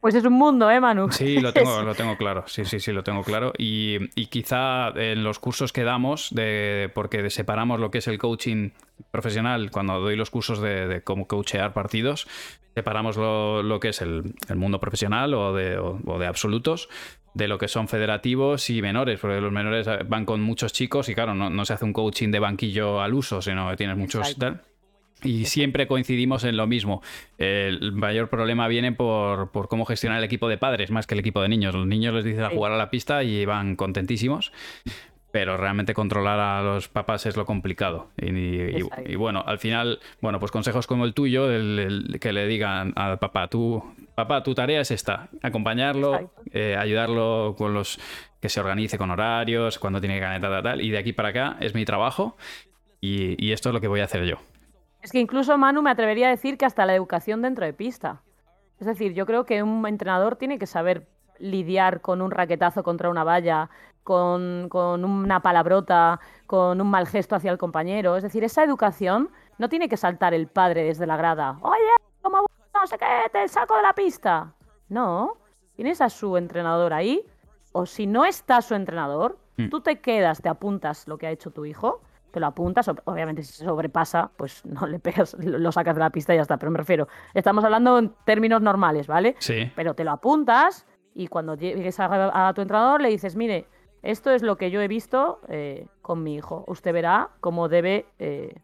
Pues 0.00 0.14
es 0.14 0.24
un 0.24 0.34
mundo, 0.34 0.70
¿eh, 0.70 0.78
Manu? 0.78 1.10
Sí, 1.10 1.40
lo 1.40 1.52
tengo, 1.52 1.82
lo 1.82 1.96
tengo 1.96 2.16
claro. 2.16 2.44
Sí, 2.46 2.64
sí, 2.64 2.78
sí, 2.78 2.92
lo 2.92 3.02
tengo 3.02 3.24
claro. 3.24 3.52
Y, 3.58 4.06
quizá 4.28 4.90
en 4.90 5.24
los 5.24 5.40
cursos 5.40 5.72
que 5.72 5.82
damos, 5.82 6.28
de, 6.32 6.88
porque 6.94 7.28
separamos 7.30 7.80
lo 7.80 7.90
que 7.90 7.98
es 7.98 8.06
el 8.06 8.18
coaching 8.18 8.70
profesional, 9.10 9.72
cuando 9.72 9.98
doy 9.98 10.14
los 10.14 10.30
cursos 10.30 10.60
de, 10.60 11.00
cómo 11.02 11.26
coachear 11.26 11.72
partidos, 11.72 12.28
separamos 12.76 13.16
lo, 13.16 13.80
que 13.80 13.88
es 13.88 14.00
el, 14.00 14.34
mundo 14.54 14.78
profesional 14.78 15.34
o 15.34 15.52
de, 15.52 15.70
de 15.74 16.26
absolutos 16.26 16.88
de 17.36 17.48
lo 17.48 17.58
que 17.58 17.68
son 17.68 17.86
federativos 17.86 18.70
y 18.70 18.80
menores, 18.80 19.20
porque 19.20 19.42
los 19.42 19.52
menores 19.52 19.86
van 20.08 20.24
con 20.24 20.40
muchos 20.40 20.72
chicos 20.72 21.10
y 21.10 21.14
claro, 21.14 21.34
no, 21.34 21.64
se 21.66 21.74
hace 21.74 21.84
un 21.84 21.92
coaching 21.92 22.30
de 22.30 22.38
banquillo 22.38 23.02
al 23.02 23.12
uso, 23.12 23.42
sino 23.42 23.68
que 23.70 23.76
tienes 23.76 23.96
muchos... 23.96 24.36
Y 25.22 25.46
siempre 25.46 25.86
coincidimos 25.86 26.44
en 26.44 26.56
lo 26.56 26.66
mismo. 26.66 27.02
El 27.38 27.92
mayor 27.92 28.28
problema 28.28 28.68
viene 28.68 28.92
por, 28.92 29.50
cómo 29.68 29.84
gestionar 29.84 30.18
el 30.18 30.24
equipo 30.24 30.48
de 30.48 30.56
padres 30.56 30.90
más 30.90 31.06
que 31.06 31.14
el 31.14 31.20
equipo 31.20 31.42
de 31.42 31.48
niños. 31.48 31.74
Los 31.74 31.86
niños 31.86 32.14
les 32.14 32.24
dicen 32.24 32.44
a 32.44 32.50
jugar 32.50 32.72
a 32.72 32.76
la 32.76 32.90
pista 32.90 33.22
y 33.22 33.44
van 33.44 33.76
contentísimos, 33.76 34.52
pero 35.30 35.56
realmente 35.56 35.94
controlar 35.94 36.38
a 36.38 36.62
los 36.62 36.88
papás 36.88 37.26
es 37.26 37.36
lo 37.36 37.44
complicado. 37.44 38.08
Y, 38.16 39.14
bueno, 39.16 39.42
al 39.46 39.58
final, 39.58 40.00
bueno, 40.20 40.38
pues 40.38 40.52
consejos 40.52 40.86
como 40.86 41.04
el 41.04 41.12
tuyo, 41.14 41.50
el, 41.50 42.18
que 42.20 42.32
le 42.32 42.46
digan 42.46 42.92
al 42.96 43.18
papá, 43.18 43.48
tú, 43.48 43.82
papá, 44.14 44.42
tu 44.42 44.54
tarea 44.54 44.80
es 44.82 44.90
esta, 44.90 45.28
acompañarlo, 45.42 46.30
eh, 46.56 46.76
ayudarlo 46.76 47.54
con 47.56 47.74
los 47.74 48.00
que 48.40 48.48
se 48.48 48.60
organice 48.60 48.98
con 48.98 49.10
horarios, 49.10 49.78
cuando 49.78 50.00
tiene 50.00 50.14
que 50.14 50.20
ganar, 50.20 50.40
tal, 50.40 50.62
tal, 50.62 50.80
y 50.80 50.90
de 50.90 50.98
aquí 50.98 51.12
para 51.12 51.28
acá 51.30 51.56
es 51.60 51.74
mi 51.74 51.84
trabajo 51.84 52.36
y 53.00 53.52
esto 53.52 53.68
es 53.68 53.72
lo 53.72 53.80
que 53.80 53.86
voy 53.86 54.00
a 54.00 54.04
hacer 54.04 54.24
yo. 54.24 54.38
Es 55.06 55.12
que 55.12 55.20
incluso 55.20 55.56
Manu 55.56 55.82
me 55.82 55.90
atrevería 55.92 56.26
a 56.26 56.30
decir 56.30 56.58
que 56.58 56.64
hasta 56.64 56.84
la 56.84 56.92
educación 56.92 57.40
dentro 57.40 57.64
de 57.64 57.72
pista. 57.72 58.22
Es 58.80 58.88
decir, 58.88 59.14
yo 59.14 59.24
creo 59.24 59.44
que 59.44 59.62
un 59.62 59.86
entrenador 59.86 60.34
tiene 60.34 60.58
que 60.58 60.66
saber 60.66 61.06
lidiar 61.38 62.00
con 62.00 62.20
un 62.20 62.32
raquetazo 62.32 62.82
contra 62.82 63.08
una 63.08 63.22
valla, 63.22 63.70
con, 64.02 64.68
con, 64.68 65.04
una 65.04 65.38
palabrota, 65.38 66.18
con 66.46 66.80
un 66.80 66.90
mal 66.90 67.06
gesto 67.06 67.36
hacia 67.36 67.52
el 67.52 67.56
compañero. 67.56 68.16
Es 68.16 68.24
decir, 68.24 68.42
esa 68.42 68.64
educación 68.64 69.30
no 69.58 69.68
tiene 69.68 69.88
que 69.88 69.96
saltar 69.96 70.34
el 70.34 70.48
padre 70.48 70.82
desde 70.82 71.06
la 71.06 71.16
grada. 71.16 71.56
Oye, 71.62 71.78
¿cómo 72.20 72.44
no 72.74 72.86
sé 72.88 72.98
qué, 72.98 73.30
te 73.30 73.46
saco 73.46 73.76
de 73.76 73.82
la 73.82 73.92
pista? 73.92 74.54
No, 74.88 75.36
tienes 75.76 76.00
a 76.00 76.08
su 76.10 76.36
entrenador 76.36 76.92
ahí, 76.92 77.22
o 77.72 77.86
si 77.86 78.06
no 78.06 78.24
está 78.24 78.62
su 78.62 78.74
entrenador, 78.74 79.38
hmm. 79.58 79.68
tú 79.68 79.80
te 79.80 80.00
quedas, 80.00 80.40
te 80.40 80.48
apuntas 80.48 81.06
lo 81.06 81.18
que 81.18 81.26
ha 81.26 81.30
hecho 81.30 81.50
tu 81.50 81.66
hijo, 81.66 82.00
te 82.30 82.40
lo 82.40 82.46
apuntas, 82.46 82.90
obviamente 83.04 83.42
si 83.42 83.52
se 83.52 83.64
sobrepasa, 83.64 84.30
pues 84.36 84.64
no 84.66 84.86
le 84.86 84.98
pegas, 84.98 85.36
lo 85.38 85.70
sacas 85.70 85.94
de 85.94 86.00
la 86.00 86.10
pista 86.10 86.32
y 86.34 86.36
ya 86.36 86.42
está, 86.42 86.56
pero 86.56 86.72
me 86.72 86.78
refiero, 86.78 87.06
estamos 87.34 87.62
hablando 87.64 87.98
en 87.98 88.12
términos 88.24 88.62
normales, 88.62 89.06
¿vale? 89.06 89.36
Sí. 89.38 89.70
Pero 89.76 89.94
te 89.94 90.04
lo 90.04 90.12
apuntas 90.12 90.86
y 91.14 91.28
cuando 91.28 91.54
llegues 91.54 92.00
a, 92.00 92.52
tu 92.54 92.62
entrenador 92.62 93.00
le 93.00 93.10
dices, 93.10 93.36
mire, 93.36 93.66
esto 94.02 94.30
es 94.30 94.42
lo 94.42 94.56
que 94.56 94.70
yo 94.70 94.80
he 94.80 94.88
visto 94.88 95.40
eh, 95.48 95.86
con 96.02 96.22
mi 96.22 96.34
hijo, 96.34 96.64
usted 96.66 96.92
verá 96.92 97.30
cómo 97.40 97.68
debe, 97.68 98.06
eh, 98.18 98.54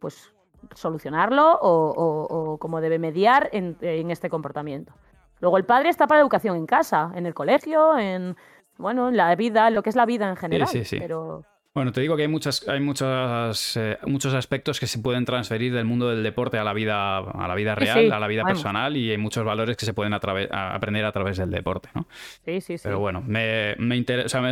pues, 0.00 0.34
solucionarlo 0.74 1.58
o, 1.60 2.58
cómo 2.58 2.80
debe 2.80 2.98
mediar 2.98 3.48
en, 3.52 3.76
en 3.80 4.10
este 4.10 4.28
comportamiamiento. 4.28 4.92
Luego 5.40 5.56
el 5.56 5.64
padre 5.64 5.88
está 5.88 6.06
para 6.06 6.18
la 6.18 6.22
educación 6.22 6.56
en 6.56 6.66
casa, 6.66 7.12
en 7.14 7.26
el 7.26 7.34
colegio, 7.34 7.96
en 7.98 8.36
bueno, 8.78 9.08
en 9.08 9.16
la 9.16 9.34
vida, 9.34 9.68
en 9.68 9.74
lo 9.74 9.82
que 9.82 9.90
es 9.90 9.96
la 9.96 10.06
vida 10.06 10.28
en 10.28 10.36
general. 10.36 10.68
Sí, 10.68 10.78
sí, 10.78 10.84
sí. 10.84 10.98
Pero... 10.98 11.44
Bueno, 11.74 11.92
te 11.92 12.00
digo 12.00 12.16
que 12.16 12.22
hay 12.22 12.28
muchas, 12.28 12.66
hay 12.68 12.80
muchas, 12.80 13.76
eh, 13.76 13.98
muchos 14.06 14.34
aspectos 14.34 14.80
que 14.80 14.88
se 14.88 14.98
pueden 14.98 15.24
transferir 15.24 15.72
del 15.72 15.84
mundo 15.84 16.08
del 16.08 16.24
deporte 16.24 16.58
a 16.58 16.64
la 16.64 16.72
vida, 16.72 17.18
a 17.18 17.46
la 17.46 17.54
vida 17.54 17.76
real, 17.76 18.10
a 18.10 18.18
la 18.18 18.26
vida 18.26 18.42
personal, 18.42 18.96
y 18.96 19.12
hay 19.12 19.18
muchos 19.18 19.44
valores 19.44 19.76
que 19.76 19.86
se 19.86 19.94
pueden 19.94 20.12
aprender 20.12 21.04
a 21.04 21.12
través 21.12 21.36
del 21.36 21.52
deporte, 21.52 21.88
¿no? 21.94 22.08
Sí, 22.44 22.60
sí, 22.62 22.78
sí. 22.78 22.82
Pero 22.82 22.98
bueno, 22.98 23.22
me, 23.24 23.76
me, 23.78 24.04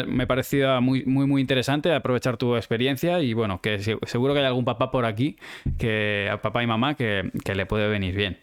me, 0.07 0.27
parecía 0.29 0.79
muy, 0.79 1.05
muy, 1.05 1.27
muy 1.27 1.41
interesante 1.41 1.93
aprovechar 1.93 2.37
tu 2.37 2.55
experiencia 2.55 3.21
y 3.21 3.35
bueno, 3.35 3.61
que 3.61 3.81
seguro 3.81 4.33
que 4.33 4.41
hay 4.41 4.47
algún 4.47 4.65
papá 4.65 4.93
por 4.93 5.05
aquí, 5.05 5.37
que 5.79 6.31
papá 6.43 6.63
y 6.63 6.69
mamá, 6.69 6.95
que, 6.95 7.33
que 7.45 7.57
le 7.57 7.67
puede 7.67 7.89
venir 7.89 8.15
bien. 8.15 8.39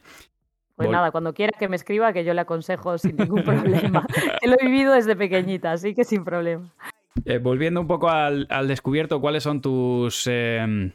Pues 0.76 0.90
nada, 0.90 1.12
cuando 1.12 1.34
quiera 1.34 1.58
que 1.58 1.68
me 1.68 1.76
escriba, 1.76 2.14
que 2.14 2.24
yo 2.24 2.34
le 2.34 2.42
aconsejo 2.42 2.98
sin 2.98 3.16
ningún 3.16 3.44
problema. 3.46 4.06
lo 4.44 4.56
he 4.60 4.66
vivido 4.66 4.94
desde 4.94 5.16
pequeñita, 5.16 5.72
así 5.72 5.94
que 5.94 6.04
sin 6.04 6.24
problema. 6.24 6.74
Eh, 7.26 7.38
volviendo 7.38 7.80
un 7.80 7.88
poco 7.88 8.10
al, 8.10 8.48
descubierto, 8.68 9.22
¿cuáles 9.22 9.44
son 9.44 9.62
tus, 9.62 10.26
em, 10.28 10.92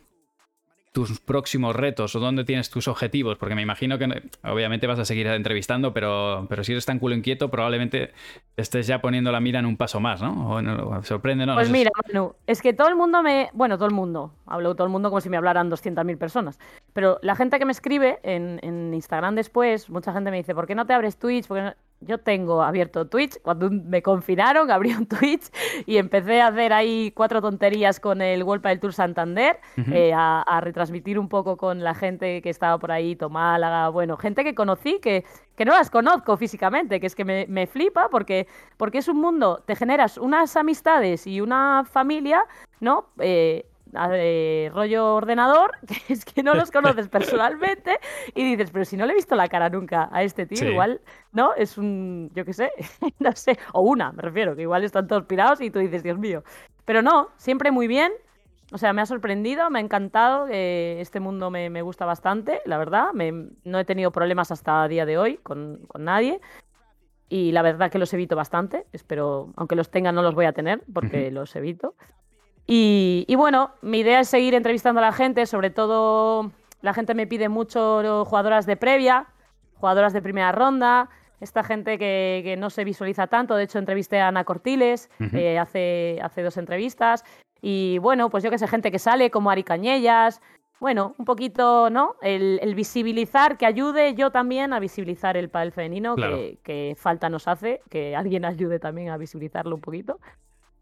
tus 0.93 1.21
próximos 1.21 1.77
retos 1.77 2.15
o 2.17 2.21
dónde 2.21 2.45
tienes 2.45 2.71
tus 2.71 2.89
objetivos? 2.89 3.37
Porque 3.39 3.55
me 3.55 3.63
imagino 3.63 3.99
que 3.99 4.23
obviamente 4.43 4.87
vas 4.87 4.99
a 4.99 5.05
seguir 5.05 5.27
entrevistando, 5.29 5.93
pero, 5.93 6.47
pero 6.49 6.65
si 6.65 6.73
eres 6.73 6.87
tan 6.87 6.99
culo 6.99 7.15
inquieto, 7.15 7.51
probablemente 7.51 8.13
estés 8.57 8.87
ya 8.87 9.01
poniendo 9.01 9.31
la 9.33 9.41
mira 9.41 9.59
en 9.59 9.67
un 9.67 9.77
paso 9.77 10.01
más, 10.01 10.23
¿no? 10.23 10.51
O, 10.51 10.63
no, 10.63 11.03
sorprende, 11.05 11.47
¿no? 11.47 11.55
Pues 11.55 11.71
mira, 11.71 11.91
Manu, 12.07 12.35
es 12.47 12.63
que 12.63 12.73
todo 12.73 12.89
el 12.89 12.97
mundo 12.97 13.23
me. 13.23 13.51
Bueno, 13.53 13.77
todo 13.77 13.87
el 13.87 13.95
mundo. 13.95 14.33
Hablo 14.47 14.75
todo 14.75 14.87
el 14.87 14.93
mundo 14.93 15.11
como 15.11 15.21
si 15.21 15.29
me 15.29 15.37
hablaran 15.37 15.71
200.000 15.71 16.19
personas. 16.19 16.59
Pero 16.93 17.19
la 17.23 17.37
gente 17.37 17.59
que 17.59 17.65
me 17.65 17.73
escribe 17.73 18.19
en, 18.23 18.59
en, 18.63 18.93
Instagram 18.95 19.35
después, 19.35 19.91
mucha 19.91 20.13
gente 20.13 20.31
me 20.31 20.39
dice, 20.39 20.55
¿por 20.55 20.67
qué 20.67 20.75
no 20.75 20.87
te 20.87 20.95
abres 20.95 21.19
Twitch? 21.19 21.47
Porque 21.47 21.75
yo 22.01 22.19
tengo 22.19 22.63
abierto 22.63 23.07
Twitch. 23.07 23.41
Cuando 23.43 23.71
me 23.71 24.03
confinaron, 24.03 24.71
abrí 24.71 24.93
un 24.93 25.07
Twitch 25.07 25.51
y 25.87 25.97
empecé 25.97 26.41
a 26.41 26.49
hacer 26.49 26.73
ahí 26.73 27.13
cuatro 27.15 27.41
tonterías 27.41 28.01
con 28.01 28.23
el 28.23 28.43
World 28.43 28.65
del 28.65 28.81
Tour 28.81 28.93
Santander, 28.93 29.59
eh, 29.93 30.13
a, 30.15 30.61
retransmitir 30.61 31.19
un 31.19 31.29
poco 31.29 31.57
con 31.57 31.83
la 31.83 31.95
gente 31.95 32.43
que 32.43 32.51
estaba 32.51 32.79
por 32.79 32.93
ahí, 32.93 33.17
Tomálaga, 33.17 33.89
bueno, 33.89 34.17
gente 34.17 34.45
que 34.45 34.55
conocí, 34.55 34.99
que, 35.01 35.25
que 35.57 35.65
no 35.65 35.73
las 35.73 35.91
conozco 35.91 36.37
físicamente, 36.37 37.01
que 37.01 37.07
es 37.07 37.15
que 37.15 37.25
me, 37.25 37.47
me 37.49 37.67
flipa 37.67 38.09
porque, 38.11 38.47
porque 38.77 38.99
es 38.99 39.09
un 39.09 39.21
mundo, 39.21 39.63
te 39.67 39.77
generas 39.77 40.19
unas 40.19 40.57
amistades 40.57 41.27
y 41.27 41.41
una 41.41 41.85
familia, 41.85 42.45
¿no? 42.81 43.07
Eh, 43.19 43.67
eh, 44.13 44.71
rollo 44.75 45.15
ordenador, 45.15 45.73
que 45.87 46.13
es 46.13 46.25
que 46.25 46.43
no 46.43 46.55
los 46.55 46.71
conoces 46.71 47.09
personalmente 47.09 47.99
y 48.35 48.45
dices, 48.45 48.71
pero 48.71 48.85
si 48.85 48.97
no 48.97 49.07
le 49.07 49.13
he 49.13 49.17
visto 49.17 49.37
la 49.37 49.49
cara 49.49 49.69
nunca 49.71 50.09
a 50.13 50.23
este 50.23 50.47
tío, 50.47 50.69
igual, 50.69 51.01
¿no? 51.33 51.55
Es 51.55 51.79
un, 51.79 52.31
yo 52.35 52.45
qué 52.45 52.53
sé, 52.53 52.71
no 53.19 53.33
sé, 53.33 53.59
o 53.73 53.83
una, 53.83 54.13
me 54.13 54.23
refiero, 54.23 54.55
que 54.57 54.63
igual 54.63 54.85
están 54.85 55.07
todos 55.07 55.25
pirados 55.25 55.61
y 55.61 55.71
tú 55.71 55.79
dices, 55.79 56.03
Dios 56.03 56.19
mío. 56.19 56.43
Pero 56.85 57.03
no, 57.03 57.29
siempre 57.37 57.71
muy 57.71 57.87
bien. 57.87 58.13
O 58.71 58.77
sea, 58.77 58.93
me 58.93 59.01
ha 59.01 59.07
sorprendido, 59.07 59.71
me 59.71 59.79
ha 59.79 59.83
encantado, 59.83 60.47
eh, 60.51 61.01
este 61.01 61.21
mundo 61.21 61.51
me, 61.51 61.81
gusta 61.81 62.05
bastante, 62.05 62.61
la 62.67 62.77
verdad. 62.77 63.13
no 63.65 63.79
he 63.79 63.85
tenido 63.87 64.11
problemas 64.11 64.51
hasta 64.51 64.85
el 64.85 64.91
día 64.91 65.07
de 65.07 65.17
hoy 65.17 65.39
con, 65.39 65.81
nadie 65.99 66.41
y 67.31 67.53
la 67.53 67.63
verdad 67.63 67.91
que 67.91 67.99
los 67.99 68.13
evito 68.13 68.37
bastante. 68.37 68.87
Espero, 68.93 69.53
aunque 69.57 69.75
los 69.75 69.91
tenga, 69.91 70.13
no 70.13 70.23
los 70.23 70.35
voy 70.35 70.47
a 70.47 70.53
tener 70.53 70.83
porque 70.93 71.31
los 71.31 71.55
evito. 71.57 71.95
Y, 72.71 73.35
bueno, 73.35 73.71
mi 73.81 74.01
idea 74.01 74.21
es 74.21 74.29
seguir 74.29 74.55
entrevistando 74.55 75.01
a 75.01 75.03
la 75.03 75.13
gente, 75.13 75.47
sobre 75.47 75.71
todo 75.71 76.53
la 76.83 76.93
gente 76.93 77.15
me 77.15 77.27
pide 77.27 77.49
mucho 77.49 78.27
jugadoras 78.27 78.67
de 78.67 78.77
previa, 78.77 79.27
jugadoras 79.77 80.13
de 80.13 80.21
primera 80.21 80.53
ronda, 80.53 81.09
esta 81.41 81.65
gente 81.65 81.97
que, 81.97 82.57
no 82.59 82.69
se 82.69 82.85
visualiza 82.85 83.27
tanto. 83.27 83.57
De 83.57 83.65
hecho, 83.65 83.79
entrevisté 83.79 84.21
a 84.21 84.29
Ana 84.29 84.45
Cortiles 84.45 85.09
eh, 85.33 85.59
hace, 85.59 86.19
hace 86.23 86.43
dos 86.43 86.59
entrevistas. 86.59 87.25
Y 87.63 87.99
bueno, 87.99 88.29
pues 88.29 88.45
yo 88.45 88.51
que 88.51 88.59
sé, 88.59 88.69
gente 88.69 88.91
que 88.91 88.99
sale 88.99 89.31
como 89.31 89.51
Ari 89.51 89.65
Cañellas. 89.65 90.43
Bueno, 90.79 91.15
un 91.17 91.25
poquito, 91.25 91.89
¿no? 91.89 92.17
El, 92.21 92.75
visibilizar, 92.75 93.57
que 93.57 93.65
ayude 93.65 94.15
yo 94.15 94.31
también 94.31 94.75
a 94.75 94.79
visibilizar 94.79 95.39
el 95.39 95.49
pádel 95.49 95.73
femenino, 95.73 96.17
que, 96.17 96.59
que, 96.63 96.95
falta 96.99 97.31
nos 97.31 97.49
hace, 97.49 97.81
que 97.89 98.15
alguien 98.15 98.45
ayude 98.45 98.79
también 98.79 99.09
a 99.09 99.17
visibilizarlo 99.17 99.75
un 99.75 99.81
poquito. 99.81 100.21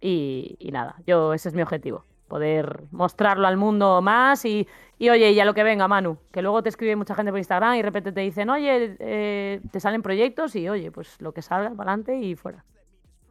Y, 0.01 0.57
nada, 0.73 0.97
yo 1.07 1.33
ese 1.33 1.49
es 1.49 1.55
mi 1.55 1.63
objetivo, 1.63 2.05
poder 2.29 2.85
mostrarlo 2.91 3.47
al 3.47 3.57
mundo 3.57 4.03
más 4.03 4.45
y, 4.45 4.69
y 4.99 5.09
oye, 5.09 5.33
y 5.33 5.41
a 5.41 5.45
lo 5.45 5.55
que 5.55 5.63
venga, 5.63 5.89
Manu, 5.89 6.19
que 6.33 6.43
luego 6.43 6.63
te 6.63 6.69
escribe 6.69 6.97
mucha 6.97 7.15
gente 7.15 7.31
por 7.31 7.39
Instagram 7.39 7.75
y 7.75 7.79
de 7.79 7.83
repente 7.83 8.13
te 8.13 8.21
dicen, 8.21 8.51
oye, 8.51 8.97
eh, 8.99 9.61
te 9.71 9.81
salen 9.81 10.03
proyectos 10.03 10.55
y 10.57 10.69
oye, 10.69 10.91
pues 10.91 11.21
lo 11.21 11.33
que 11.33 11.43
salga, 11.43 11.71
para 11.71 11.93
adelante 11.93 12.19
y 12.19 12.35
fuera. 12.37 12.65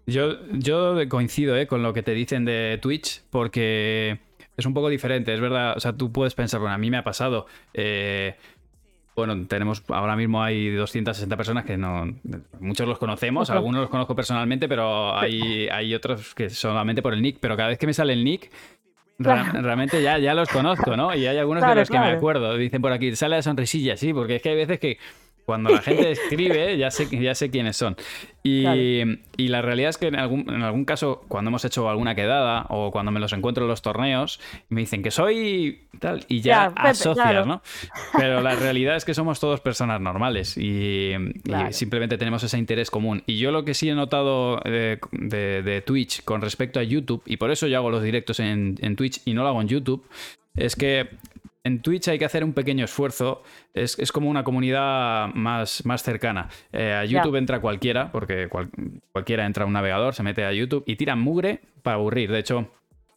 Yo, 0.08 0.46
yo 0.52 0.98
coincido 1.10 1.56
eh, 1.58 1.68
con 1.68 1.82
lo 1.82 1.94
que 1.94 2.04
te 2.04 2.12
dicen 2.12 2.46
de 2.46 2.78
Twitch 2.82 3.24
porque 3.30 4.20
es 4.58 4.66
un 4.66 4.74
poco 4.74 4.90
diferente, 4.90 5.34
es 5.34 5.42
verdad, 5.42 5.76
o 5.76 5.80
sea, 5.80 5.94
tú 5.94 6.12
puedes 6.12 6.34
pensar, 6.36 6.60
bueno, 6.60 6.76
a 6.76 6.78
mí 6.78 6.90
me 6.90 6.98
ha 6.98 7.04
pasado, 7.04 7.46
eh, 7.74 8.38
bueno, 9.16 9.48
tenemos 9.48 9.82
ahora 9.88 10.16
mismo 10.16 10.44
hay 10.44 10.72
260 10.76 11.38
personas 11.38 11.64
que 11.64 11.78
no. 11.78 12.14
Muchos 12.60 12.88
los 12.88 12.98
conocemos, 12.98 13.50
algunos 13.50 13.82
los 13.82 13.90
conozco 13.90 14.16
personalmente, 14.16 14.68
pero 14.68 15.18
hay, 15.18 15.70
hay 15.70 15.96
otros 15.96 16.36
que 16.36 16.50
solamente 16.50 17.02
por 17.02 17.14
el 17.14 17.22
nick. 17.22 17.38
Pero 17.40 17.56
cada 17.56 17.70
vez 17.70 17.78
que 17.78 17.88
me 17.88 17.94
sale 17.94 18.12
el 18.12 18.26
nick, 18.26 18.52
realmente 19.18 20.02
ya, 20.02 20.18
ya 20.18 20.34
los 20.34 20.50
conozco, 20.50 20.98
¿no? 20.98 21.16
Y 21.16 21.26
hay 21.28 21.38
algunos 21.38 21.66
de 21.66 21.76
los 21.76 21.90
que 21.90 21.98
me 21.98 22.12
acuerdo. 22.12 22.58
Dicen 22.58 22.82
por 22.82 22.92
aquí, 22.92 23.16
sale 23.16 23.38
la 23.38 23.42
sonrisilla, 23.42 23.96
sí, 23.96 24.14
porque 24.14 24.36
es 24.36 24.42
que 24.42 24.50
hay 24.50 24.56
veces 24.56 24.80
que 24.80 24.98
cuando 25.46 25.70
la 25.70 25.82
gente 25.82 26.12
escribe, 26.12 26.78
ya 26.78 26.90
sé, 26.92 27.08
ya 27.22 27.36
sé 27.36 27.52
quiénes 27.52 27.78
son. 27.78 27.96
Y, 28.44 29.04
la 29.38 29.62
realidad 29.62 29.90
es 29.90 29.98
que 29.98 30.08
en 30.08 30.16
algún, 30.16 30.46
en 30.50 30.62
algún 30.62 30.86
caso, 30.86 31.24
cuando 31.28 31.50
hemos 31.50 31.66
hecho 31.66 31.90
alguna 31.90 32.16
quedada 32.16 32.66
o 32.70 32.92
cuando 32.92 33.12
me 33.12 33.20
los 33.20 33.34
encuentro 33.34 33.64
en 33.64 33.70
los 33.70 33.82
torneos, 33.82 34.40
me 34.70 34.82
dicen 34.82 35.02
que 35.02 35.12
soy 35.12 35.88
tal 36.00 36.26
y 36.28 36.42
ya, 36.42 36.66
asocias, 36.76 37.48
¿no? 37.48 37.62
Pero 38.18 38.42
la 38.42 38.56
realidad 38.56 38.96
es 38.96 39.06
que 39.06 39.14
somos 39.14 39.40
todos 39.40 39.62
personas 39.62 40.02
normales 40.02 40.58
y, 40.58 41.14
simplemente 41.72 42.18
tenemos 42.18 42.44
ese 42.44 42.58
interés 42.58 42.92
común. 42.92 43.24
Y 43.26 43.38
yo 43.38 43.52
lo 43.52 43.66
que 43.66 43.74
sí 43.74 43.90
he 43.90 43.96
notado 43.96 44.58
de, 44.64 45.00
de, 45.12 45.84
Twitch 45.86 46.24
con 46.24 46.42
respecto 46.42 46.80
a 46.80 46.84
YouTube, 46.84 47.24
y 47.26 47.38
por 47.38 47.52
eso 47.52 47.68
yo 47.68 47.78
hago 47.78 47.90
los 47.90 48.04
directos 48.04 48.40
en, 48.40 48.78
en 48.82 48.96
Twitch 48.96 49.22
y 49.26 49.34
no 49.34 49.44
lo 49.44 49.50
hago 49.50 49.62
en 49.62 49.68
YouTube, 49.68 50.06
es 50.56 50.76
que 50.76 51.10
en 51.66 51.82
Twitch 51.82 52.08
hay 52.08 52.20
que 52.20 52.26
hacer 52.26 52.44
un 52.44 52.54
pequeño 52.54 52.86
esfuerzo. 52.86 53.42
Es, 53.74 54.12
como 54.12 54.30
una 54.30 54.44
comunidad 54.44 55.34
más, 55.34 55.84
más 55.86 56.04
cercana. 56.04 56.48
Eh, 56.72 56.94
a 56.94 57.06
YouTube 57.06 57.36
entra 57.36 57.60
cualquiera, 57.60 58.12
porque 58.12 58.48
cualquiera 59.12 59.46
entra 59.46 59.64
a 59.64 59.68
un 59.68 59.74
navegador, 59.74 60.14
se 60.14 60.22
mete 60.22 60.46
a 60.46 60.54
YouTube 60.54 60.84
y 60.86 60.96
tira 60.96 61.16
mugre 61.16 61.62
para 61.82 61.96
aburrir. 61.96 62.32
De 62.32 62.40
hecho, 62.40 62.70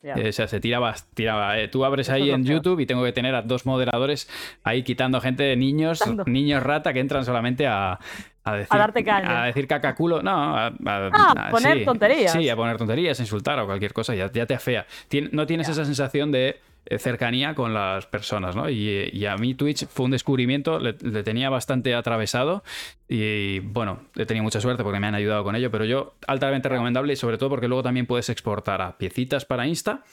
eh, 0.02 0.28
o 0.30 0.32
sea, 0.32 0.48
se 0.48 0.60
tiraba, 0.60 0.94
tiraba. 1.12 1.58
Eh, 1.58 1.68
tú 1.68 1.84
abres 1.84 2.08
ahí 2.08 2.30
en 2.30 2.44
YouTube 2.44 2.80
y 2.80 2.86
tengo 2.86 3.04
que 3.04 3.12
tener 3.12 3.34
a 3.34 3.42
dos 3.42 3.66
moderadores 3.66 4.30
ahí 4.62 4.82
quitando 4.82 5.20
gente, 5.20 5.54
niños, 5.56 6.02
niños 6.26 6.62
rata 6.62 6.94
que 6.94 7.00
entran 7.00 7.26
solamente 7.26 7.66
a, 7.66 7.98
a 8.44 8.54
decir, 8.54 8.68
a 8.70 8.78
darte 8.78 9.04
caña. 9.04 9.42
A 9.42 9.46
decir 9.46 9.66
cacaculo, 9.66 10.22
no, 10.22 10.56
a, 10.56 10.72
ah, 10.86 11.48
poner 11.50 11.84
tonterías. 11.84 12.32
Sí, 12.32 12.48
a 12.48 12.56
poner 12.56 12.78
tonterías, 12.78 13.20
insultar 13.20 13.58
o 13.58 13.66
cualquier 13.66 13.92
cosa, 13.92 14.14
ya, 14.14 14.30
ya 14.32 14.46
te 14.46 14.54
afea. 14.54 14.86
no 15.32 15.46
tienes 15.46 15.68
esa 15.68 15.84
sensación 15.84 16.32
de 16.32 16.48
eh, 16.48 16.60
cercanía 16.98 17.54
con 17.54 17.74
las 17.74 18.06
personas, 18.06 18.56
¿no? 18.56 18.70
Y, 18.70 19.26
a 19.26 19.36
mí 19.36 19.54
Twitch 19.54 19.86
fue 19.86 20.06
un 20.06 20.10
descubrimiento, 20.10 20.78
le, 20.78 20.94
tenía 20.94 21.50
bastante 21.50 21.94
atravesado 21.94 22.62
y 23.08 23.58
bueno, 23.60 24.00
he 24.16 24.24
tenido 24.24 24.44
mucha 24.44 24.60
suerte 24.60 24.82
porque 24.82 25.00
me 25.00 25.06
han 25.06 25.14
ayudado 25.14 25.44
con 25.44 25.54
ello, 25.54 25.70
pero 25.70 25.84
yo 25.84 26.14
altamente 26.26 26.68
recomendable 26.68 27.12
y 27.12 27.16
sobre 27.16 27.36
todo 27.36 27.50
porque 27.50 27.68
luego 27.68 27.82
también 27.82 28.06
puedes 28.06 28.30
exportar 28.30 28.80
a 28.80 28.96
piecitas 28.96 29.44
para 29.44 29.66
Insta 29.66 30.04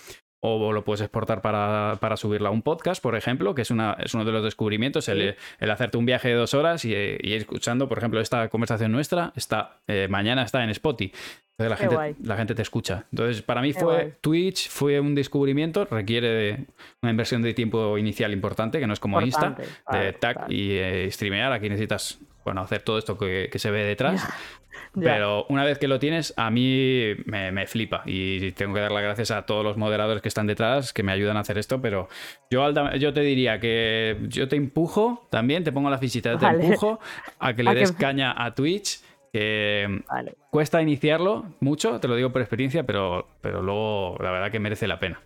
o 0.46 0.74
lo 0.74 0.84
puedes 0.84 1.02
exportar 1.02 1.41
para, 1.41 1.98
para 2.00 2.18
subirlo 2.18 2.48
a 2.48 2.52
un 2.52 2.62
podcast, 2.62 3.02
por 3.02 3.16
ejemplo, 3.16 3.56
que 3.56 3.64
es, 3.64 3.72
una, 3.72 3.98
es 4.00 4.14
uno 4.14 4.26
de 4.26 4.32
los 4.32 4.43
descubrimientos, 4.43 5.10
el, 5.10 5.36
el, 5.60 5.72
hacerte 5.72 5.98
un 5.98 6.06
viaje 6.06 6.30
de 6.30 6.36
dos 6.36 6.54
horas 6.54 6.86
y, 6.86 6.93
y, 6.93 7.34
escuchando, 7.34 7.89
por 7.89 7.98
ejemplo, 7.98 8.20
esta 8.20 8.48
conversación 8.50 8.91
nuestra, 8.91 9.34
está, 9.36 9.80
eh, 9.88 10.08
mañana 10.10 10.43
está 10.43 10.64
en 10.64 10.70
Spotify. 10.70 11.12
Entonces 11.58 11.70
la 11.70 11.78
gente, 11.78 12.28
la 12.28 12.36
gente 12.36 12.54
te 12.54 12.62
escucha. 12.62 13.06
Entonces, 13.12 13.41
para 13.41 13.62
mí 13.62 13.72
fue 13.72 14.18
Twitch, 14.20 14.70
fue 14.70 15.00
un 15.00 15.16
descubrimiento, 15.16 15.86
requiere 15.86 16.28
de 16.28 16.66
una 17.02 17.12
inversión 17.12 17.41
de 17.41 17.54
tiempo 17.54 17.98
inicial 17.98 18.34
importante, 18.34 18.80
que 18.80 18.88
no 18.88 18.93
es 18.93 19.00
como 19.00 19.22
Insta, 19.22 19.56
de 19.89 20.12
tag 20.14 20.52
y 20.52 20.72
eh, 20.74 21.10
streamear. 21.10 21.54
Aquí 21.54 21.70
necesitas 21.70 22.20
bueno, 22.46 22.62
hacer 22.62 22.82
todo 22.84 22.98
esto 22.98 23.18
que, 23.18 23.50
que 23.52 23.60
se 23.60 23.72
ve 23.72 23.84
detrás. 23.84 24.26
Pero 24.93 25.46
una 25.50 25.64
vez 25.66 25.78
que 25.78 25.88
lo 25.88 26.00
tienes, 26.00 26.34
a 26.38 26.50
mí 26.50 27.16
me, 27.26 27.68
flipa 27.68 28.04
y 28.06 28.52
tengo 28.54 28.74
que 28.74 28.80
dar 28.80 28.91
las 28.91 29.04
gracias 29.04 29.32
a 29.32 29.46
todos 29.46 29.64
los 29.64 29.78
moderadores 29.78 30.22
que 30.22 30.30
están 30.30 30.48
detrás 30.48 30.93
que 30.93 31.04
me 31.04 31.12
ayudan 31.12 31.38
a 31.38 31.41
hacer 31.41 31.58
esto. 31.58 31.82
Pero 31.82 32.08
yo, 32.50 32.72
yo 32.96 33.14
te 33.14 33.22
diría 33.22 33.60
que 33.60 34.18
yo 34.28 34.48
te 34.48 34.56
empujo 34.56 35.28
también, 35.30 35.64
te 35.64 35.72
pongo 35.72 35.89
la 35.89 35.98
fichita, 35.98 36.38
te 36.38 36.46
empujo 36.46 37.00
a 37.39 37.54
que 37.54 37.64
le 37.64 37.76
des 37.76 37.91
caña 37.91 38.34
a 38.38 38.54
Twitch. 38.54 39.02
Que 39.34 40.02
cuesta 40.50 40.82
iniciarlo 40.82 41.43
mucho, 41.60 42.00
te 42.00 42.08
lo 42.08 42.16
digo 42.16 42.32
por 42.32 42.41
experiencia, 42.41 42.84
pero, 42.84 43.28
pero 43.41 43.62
luego 43.62 44.18
la 44.22 44.32
verdad 44.32 44.50
que 44.50 44.60
merece 44.60 44.88
la 44.88 44.98
pena. 44.98 45.20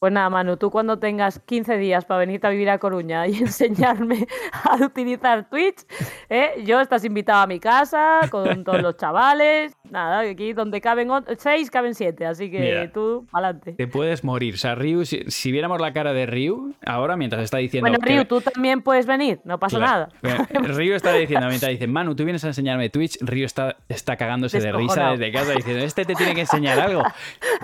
Pues 0.00 0.14
nada, 0.14 0.30
Manu, 0.30 0.56
tú 0.56 0.70
cuando 0.70 0.98
tengas 0.98 1.40
15 1.40 1.76
días 1.76 2.06
para 2.06 2.20
venirte 2.20 2.46
a 2.46 2.50
vivir 2.50 2.70
a 2.70 2.78
Coruña 2.78 3.26
y 3.26 3.36
enseñarme 3.40 4.26
a 4.64 4.76
utilizar 4.76 5.50
Twitch, 5.50 5.84
¿eh? 6.30 6.62
yo 6.64 6.80
estás 6.80 7.04
invitado 7.04 7.42
a 7.42 7.46
mi 7.46 7.60
casa 7.60 8.20
con 8.30 8.64
todos 8.64 8.80
los 8.80 8.96
chavales. 8.96 9.76
Nada, 9.90 10.20
aquí 10.20 10.52
donde 10.52 10.80
caben 10.80 11.08
6, 11.36 11.70
caben 11.70 11.94
7, 11.94 12.26
así 12.26 12.50
que 12.50 12.90
tú, 12.92 13.26
adelante. 13.32 13.72
Te 13.72 13.86
puedes 13.86 14.24
morir. 14.24 14.54
O 14.54 14.56
sea, 14.56 14.74
Ryu, 14.74 15.04
si, 15.04 15.52
viéramos 15.52 15.80
la 15.80 15.92
cara 15.92 16.12
de 16.12 16.26
Ryu, 16.26 16.74
ahora 16.86 17.16
mientras 17.16 17.42
está 17.42 17.58
diciendo. 17.58 17.90
Bueno, 17.90 18.04
Ryu, 18.04 18.24
tú 18.24 18.40
también 18.40 18.82
puedes 18.82 19.06
venir, 19.06 19.40
no 19.44 19.58
pasa 19.58 19.78
nada. 19.78 20.08
Ryu 20.52 20.94
está 20.94 21.12
diciendo, 21.12 21.48
mientras 21.48 21.70
dice, 21.72 21.86
Manu, 21.86 22.14
tú 22.14 22.24
vienes 22.24 22.44
a 22.44 22.48
enseñarme 22.48 22.88
Twitch, 22.90 23.18
Ryu 23.20 23.44
está, 23.44 23.76
está 23.88 24.16
cagándose 24.16 24.60
de 24.60 24.72
risa 24.72 25.10
desde 25.10 25.32
casa 25.32 25.52
diciendo, 25.52 25.84
este 25.84 26.04
te 26.04 26.14
tiene 26.14 26.34
que 26.34 26.42
enseñar 26.42 26.78
algo. 26.78 27.02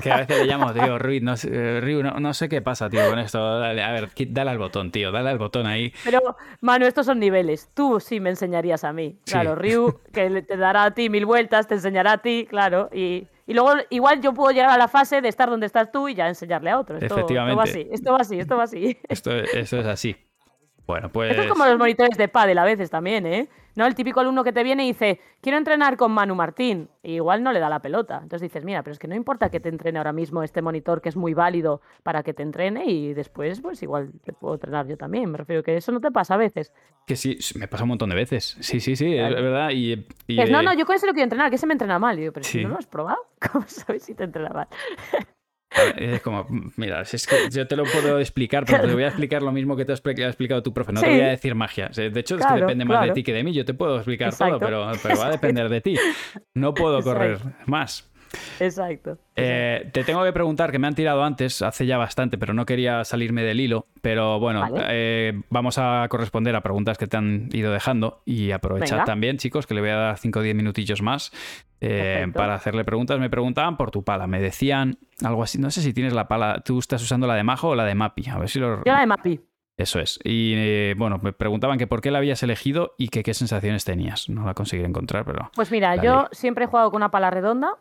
Que 0.02 0.12
a 0.12 0.18
veces 0.18 0.40
le 0.40 0.44
llamo, 0.44 0.74
digo, 0.74 0.98
Ryu, 0.98 1.20
no, 1.22 1.34
Ryu, 1.80 2.02
no 2.02 2.20
no 2.20 2.34
sé 2.34 2.48
qué 2.48 2.60
pasa, 2.60 2.90
tío, 2.90 3.08
con 3.08 3.18
esto. 3.18 3.38
a 3.38 3.72
ver, 3.72 4.10
dale 4.28 4.50
al 4.50 4.58
botón, 4.58 4.90
tío, 4.90 5.10
dale 5.12 5.30
al 5.30 5.38
botón 5.38 5.66
ahí. 5.66 5.92
Pero, 6.04 6.36
Manu, 6.60 6.86
estos 6.86 7.06
son 7.06 7.18
niveles. 7.18 7.70
Tú 7.72 8.00
sí 8.00 8.20
me 8.20 8.30
enseñarías 8.30 8.84
a 8.84 8.92
mí. 8.92 9.16
Claro, 9.24 9.54
Ryu, 9.54 10.00
que 10.12 10.42
te 10.42 10.56
dará 10.56 10.84
a 10.84 10.90
ti 10.90 11.08
mil 11.08 11.24
vueltas, 11.24 11.66
te 11.66 11.74
enseñará 11.74 12.15
ti, 12.18 12.46
claro. 12.48 12.88
Y, 12.92 13.26
luego, 13.46 13.74
igual 13.90 14.20
yo 14.20 14.32
puedo 14.32 14.50
llegar 14.50 14.70
a 14.70 14.78
la 14.78 14.88
fase 14.88 15.20
de 15.20 15.28
estar 15.28 15.48
donde 15.48 15.66
estás 15.66 15.90
tú 15.90 16.08
y 16.08 16.14
ya 16.14 16.28
enseñarle 16.28 16.70
a 16.70 16.78
otro. 16.78 16.98
Efectivamente. 16.98 17.52
Esto 17.52 17.56
va 17.56 17.62
así, 17.62 17.88
esto 17.92 18.12
va 18.12 18.18
así, 18.18 18.38
esto 18.38 18.56
va 18.56 18.62
así. 18.64 18.98
Esto, 19.08 19.30
es 19.32 19.72
así. 19.72 20.16
Bueno, 20.86 21.10
pues. 21.10 21.30
Esto 21.30 21.42
es 21.42 21.48
como 21.48 21.64
los 21.66 21.78
monitores 21.78 22.16
de 22.16 22.28
pádel 22.28 22.58
a 22.58 22.64
veces 22.64 22.90
también, 22.90 23.26
¿eh? 23.26 23.48
¿No? 23.76 23.86
El 23.86 23.94
típico 23.94 24.20
alumno 24.20 24.42
que 24.42 24.52
te 24.52 24.64
viene 24.64 24.84
y 24.84 24.88
dice, 24.88 25.20
quiero 25.40 25.58
entrenar 25.58 25.96
con 25.96 26.10
Manu 26.10 26.34
Martín, 26.34 26.88
y 27.02 27.14
igual 27.14 27.42
no 27.42 27.52
le 27.52 27.60
da 27.60 27.68
la 27.68 27.80
pelota. 27.80 28.16
Entonces 28.22 28.42
dices, 28.42 28.64
mira, 28.64 28.82
pero 28.82 28.92
es 28.92 28.98
que 28.98 29.06
no 29.06 29.14
importa 29.14 29.50
que 29.50 29.60
te 29.60 29.68
entrene 29.68 29.98
ahora 29.98 30.12
mismo 30.12 30.42
este 30.42 30.62
monitor 30.62 31.00
que 31.00 31.08
es 31.08 31.16
muy 31.16 31.34
válido 31.34 31.80
para 32.02 32.22
que 32.22 32.34
te 32.34 32.42
entrene 32.42 32.86
y 32.86 33.14
después, 33.14 33.60
pues 33.60 33.82
igual 33.82 34.10
te 34.24 34.32
puedo 34.32 34.54
entrenar 34.54 34.86
yo 34.88 34.96
también. 34.96 35.30
Me 35.30 35.38
refiero 35.38 35.62
que 35.62 35.76
eso 35.76 35.92
no 35.92 36.00
te 36.00 36.10
pasa 36.10 36.34
a 36.34 36.38
veces. 36.38 36.72
Que 37.06 37.14
sí, 37.14 37.38
me 37.56 37.68
pasa 37.68 37.84
un 37.84 37.90
montón 37.90 38.10
de 38.10 38.16
veces. 38.16 38.56
Sí, 38.60 38.80
sí, 38.80 38.96
sí, 38.96 39.14
es 39.14 39.30
verdad. 39.30 39.70
Y, 39.72 40.06
No, 40.50 40.62
no, 40.62 40.74
yo 40.74 40.86
con 40.86 40.96
eso 40.96 41.06
lo 41.06 41.12
quiero 41.12 41.24
entrenar, 41.24 41.50
que 41.50 41.58
se 41.58 41.66
me 41.66 41.74
entrena 41.74 41.98
mal. 41.98 42.18
Y 42.18 42.24
yo, 42.24 42.32
pero 42.32 42.44
si 42.44 42.62
no 42.62 42.70
lo 42.70 42.78
has 42.78 42.86
probado, 42.86 43.18
¿cómo 43.52 43.64
sabes 43.68 44.02
si 44.02 44.14
te 44.14 44.24
entrena 44.24 44.50
mal? 44.50 44.68
Es 45.96 46.22
como, 46.22 46.46
mira, 46.76 47.02
es 47.02 47.26
que 47.26 47.50
yo 47.50 47.66
te 47.66 47.76
lo 47.76 47.84
puedo 47.84 48.18
explicar, 48.18 48.64
pero 48.64 48.86
te 48.86 48.94
voy 48.94 49.02
a 49.02 49.08
explicar 49.08 49.42
lo 49.42 49.52
mismo 49.52 49.76
que 49.76 49.84
te 49.84 49.92
ha 49.92 49.96
explicado 49.96 50.62
tu 50.62 50.72
profe. 50.72 50.92
No 50.92 51.00
te 51.00 51.10
voy 51.10 51.20
a 51.20 51.28
decir 51.28 51.54
magia. 51.54 51.88
De 51.88 52.20
hecho, 52.20 52.36
es 52.36 52.46
que 52.46 52.54
depende 52.54 52.84
más 52.84 53.06
de 53.06 53.12
ti 53.12 53.22
que 53.22 53.32
de 53.32 53.44
mí. 53.44 53.52
Yo 53.52 53.64
te 53.64 53.74
puedo 53.74 53.96
explicar 53.96 54.34
todo, 54.34 54.58
pero, 54.58 54.90
pero, 55.02 55.18
va 55.18 55.26
a 55.26 55.30
depender 55.30 55.68
de 55.68 55.80
ti. 55.80 55.98
No 56.54 56.72
puedo 56.72 57.02
correr 57.02 57.38
más. 57.66 58.10
Exacto. 58.60 59.18
Eh, 59.34 59.90
te 59.92 60.04
tengo 60.04 60.24
que 60.24 60.32
preguntar, 60.32 60.72
que 60.72 60.78
me 60.78 60.86
han 60.86 60.94
tirado 60.94 61.22
antes, 61.22 61.62
hace 61.62 61.86
ya 61.86 61.98
bastante, 61.98 62.38
pero 62.38 62.54
no 62.54 62.66
quería 62.66 63.04
salirme 63.04 63.42
del 63.42 63.60
hilo. 63.60 63.86
Pero 64.00 64.40
bueno, 64.40 64.66
eh, 64.88 65.40
vamos 65.50 65.78
a 65.78 66.06
corresponder 66.08 66.54
a 66.56 66.62
preguntas 66.62 66.98
que 66.98 67.06
te 67.06 67.16
han 67.16 67.48
ido 67.52 67.72
dejando 67.72 68.22
y 68.24 68.52
aprovechar 68.52 69.04
también, 69.04 69.36
chicos, 69.38 69.66
que 69.66 69.74
le 69.74 69.80
voy 69.80 69.90
a 69.90 69.96
dar 69.96 70.18
5 70.18 70.38
o 70.38 70.42
10 70.42 70.54
minutillos 70.54 71.02
más 71.02 71.32
eh, 71.80 72.26
para 72.34 72.54
hacerle 72.54 72.84
preguntas. 72.84 73.18
Me 73.18 73.30
preguntaban 73.30 73.76
por 73.76 73.90
tu 73.90 74.04
pala, 74.04 74.26
me 74.26 74.40
decían 74.40 74.98
algo 75.22 75.42
así, 75.42 75.58
no 75.58 75.70
sé 75.70 75.82
si 75.82 75.92
tienes 75.92 76.12
la 76.12 76.28
pala, 76.28 76.62
tú 76.64 76.78
estás 76.78 77.02
usando 77.02 77.26
la 77.26 77.34
de 77.34 77.44
Majo 77.44 77.68
o 77.68 77.74
la 77.74 77.84
de 77.84 77.94
Mapi, 77.94 78.28
a 78.30 78.38
ver 78.38 78.48
si 78.48 78.58
lo... 78.58 78.78
Yo 78.84 78.92
la 78.92 79.00
de 79.00 79.06
Mapi. 79.06 79.40
Eso 79.76 80.00
es. 80.00 80.18
Y 80.24 80.94
bueno, 80.94 81.20
me 81.22 81.34
preguntaban 81.34 81.76
que 81.76 81.86
por 81.86 82.00
qué 82.00 82.10
la 82.10 82.16
habías 82.16 82.42
elegido 82.42 82.94
y 82.96 83.08
que 83.08 83.22
qué 83.22 83.34
sensaciones 83.34 83.84
tenías. 83.84 84.30
No 84.30 84.46
la 84.46 84.54
conseguí 84.54 84.82
encontrar, 84.82 85.26
pero... 85.26 85.50
Pues 85.54 85.70
mira, 85.70 85.96
yo 85.96 86.28
siempre 86.32 86.64
he 86.64 86.66
jugado 86.66 86.90
con 86.90 86.96
una 86.96 87.10
pala 87.10 87.28
redonda 87.28 87.74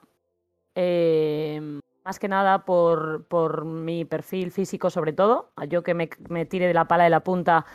eh, 0.75 1.79
más 2.03 2.19
que 2.19 2.27
nada 2.27 2.65
por, 2.65 3.25
por, 3.27 3.65
mi 3.65 4.05
perfil 4.05 4.51
físico 4.51 4.89
sobre 4.89 5.13
todo. 5.13 5.51
Yo 5.67 5.83
que 5.83 5.93
me, 5.93 6.07
tire 6.45 6.67
de 6.67 6.73
la 6.73 6.87
pala 6.87 7.05
de 7.05 7.09
la 7.09 7.21
punta 7.21 7.65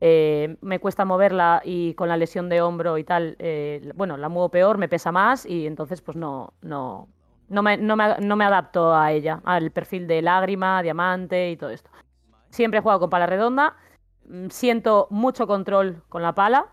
eh, 0.00 0.56
me 0.60 0.78
cuesta 0.78 1.04
moverla 1.04 1.60
y 1.64 1.94
con 1.94 2.08
la 2.08 2.16
lesión 2.16 2.48
de 2.48 2.62
hombro 2.62 2.98
y 2.98 3.04
tal, 3.04 3.36
eh, 3.38 3.92
bueno, 3.96 4.16
la 4.16 4.28
muevo 4.28 4.50
peor, 4.50 4.78
me 4.78 4.88
pesa 4.88 5.10
más 5.10 5.44
y 5.44 5.66
entonces 5.66 6.00
pues 6.00 6.16
no, 6.16 6.54
no, 6.62 7.08
no, 7.48 7.62
me, 7.62 7.76
no, 7.76 7.96
me, 7.96 8.16
no 8.20 8.36
me 8.36 8.44
adapto 8.44 8.94
a 8.94 9.12
ella, 9.12 9.40
al 9.44 9.72
perfil 9.72 10.06
de 10.06 10.22
lágrima, 10.22 10.82
diamante 10.82 11.50
y 11.50 11.56
todo 11.56 11.70
esto. 11.70 11.90
Siempre 12.50 12.78
he 12.78 12.82
jugado 12.82 13.00
con 13.00 13.10
pala 13.10 13.26
redonda, 13.26 13.76
mm, 14.28 14.48
siento 14.50 15.08
mucho 15.10 15.46
control 15.46 16.02
con 16.08 16.22
la 16.22 16.34
pala 16.34 16.68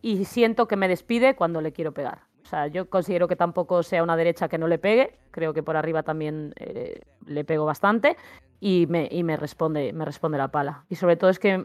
y 0.00 0.24
siento 0.24 0.68
que 0.68 0.76
me 0.76 0.88
despide 0.88 1.34
cuando 1.36 1.60
le 1.60 1.72
quiero 1.72 1.92
pegar 1.92 2.31
sea, 2.52 2.66
yo 2.66 2.88
considero 2.88 3.28
que 3.28 3.36
tampoco 3.36 3.82
sea 3.82 4.02
una 4.02 4.16
derecha 4.16 4.48
que 4.48 4.58
no 4.58 4.68
le 4.68 4.78
pegue, 4.78 5.16
creo 5.30 5.54
que 5.54 5.62
por 5.62 5.76
arriba 5.76 6.02
también 6.02 6.52
eh, 6.56 7.00
le 7.26 7.44
pego 7.44 7.64
bastante 7.64 8.16
y, 8.60 8.86
me, 8.88 9.08
y 9.10 9.22
me, 9.24 9.36
responde, 9.36 9.92
me 9.92 10.04
responde 10.04 10.38
la 10.38 10.48
pala. 10.48 10.84
Y 10.88 10.96
sobre 10.96 11.16
todo 11.16 11.30
es 11.30 11.38
que 11.38 11.64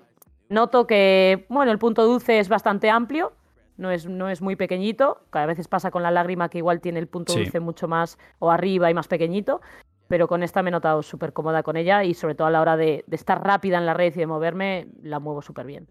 noto 0.50 0.88
que, 0.88 1.46
bueno, 1.50 1.72
el 1.72 1.78
punto 1.78 2.06
dulce 2.06 2.40
es 2.40 2.48
bastante 2.48 2.90
amplio, 2.90 3.34
no 3.76 3.92
es, 3.92 4.08
no 4.08 4.30
es 4.30 4.42
muy 4.42 4.56
pequeñito, 4.56 5.22
cada 5.30 5.46
veces 5.46 5.68
pasa 5.68 5.92
con 5.92 6.04
la 6.04 6.10
lágrima 6.10 6.50
que 6.50 6.60
igual 6.60 6.80
tiene 6.80 7.00
el 7.00 7.08
punto 7.08 7.34
dulce 7.34 7.60
mucho 7.60 7.88
más 7.88 8.18
o 8.40 8.50
arriba 8.50 8.90
y 8.90 8.94
más 8.94 9.08
pequeñito, 9.08 9.62
pero 10.08 10.28
con 10.28 10.42
esta 10.42 10.64
me 10.64 10.70
he 10.70 10.72
notado 10.72 11.04
súper 11.04 11.34
cómoda 11.34 11.64
con 11.64 11.76
ella 11.76 12.06
y 12.06 12.14
sobre 12.14 12.34
todo 12.34 12.48
a 12.48 12.52
la 12.52 12.62
hora 12.62 12.78
de, 12.78 13.04
de 13.08 13.16
estar 13.16 13.44
rápida 13.44 13.78
en 13.78 13.86
la 13.86 13.94
red 13.94 14.14
y 14.16 14.20
de 14.20 14.26
moverme, 14.26 14.88
la 15.04 15.20
muevo 15.20 15.42
súper 15.42 15.66
bien. 15.66 15.88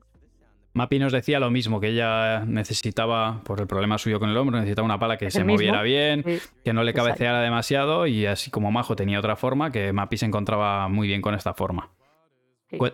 Mapi 0.77 0.99
nos 0.99 1.11
decía 1.11 1.41
lo 1.41 1.51
mismo, 1.51 1.81
que 1.81 1.89
ella 1.89 2.45
necesitaba, 2.45 3.41
por 3.45 3.61
el 3.63 3.67
problema 3.67 3.97
suyo 3.97 4.21
con 4.21 4.29
el 4.29 4.37
hombro, 4.37 4.59
necesitaba 4.59 4.85
una 4.85 4.99
pala 4.99 5.17
que 5.17 5.31
se 5.31 5.43
moviera 5.43 5.81
bien, 5.81 6.23
que 6.63 6.73
no 6.75 6.85
le 6.85 6.93
cabeceara 6.93 7.41
demasiado 7.41 8.07
y 8.07 8.27
así 8.27 8.51
como 8.51 8.71
Majo 8.71 8.95
tenía 8.95 9.19
otra 9.19 9.37
forma, 9.37 9.73
que 9.73 9.95
Mapi 9.95 10.19
se 10.19 10.27
encontraba 10.27 10.87
muy 10.89 11.09
bien 11.09 11.23
con 11.23 11.35
esta 11.35 11.55
forma. 11.55 11.89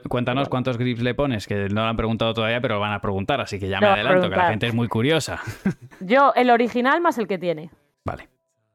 Cuéntanos 0.08 0.48
cuántos 0.48 0.78
grips 0.78 1.02
le 1.02 1.14
pones, 1.14 1.48
que 1.48 1.68
no 1.70 1.82
lo 1.82 1.88
han 1.88 1.96
preguntado 1.96 2.32
todavía, 2.34 2.60
pero 2.60 2.74
lo 2.74 2.80
van 2.80 2.92
a 2.92 3.00
preguntar, 3.00 3.40
así 3.40 3.58
que 3.58 3.68
ya 3.68 3.80
me 3.80 3.88
adelanto, 3.88 4.30
que 4.30 4.36
la 4.36 4.50
gente 4.50 4.68
es 4.68 4.74
muy 4.74 4.86
curiosa. 4.86 5.40
Yo, 6.00 6.32
el 6.36 6.50
original 6.50 7.00
más 7.00 7.18
el 7.18 7.26
que 7.26 7.38
tiene. 7.38 7.70
Vale. 8.04 8.28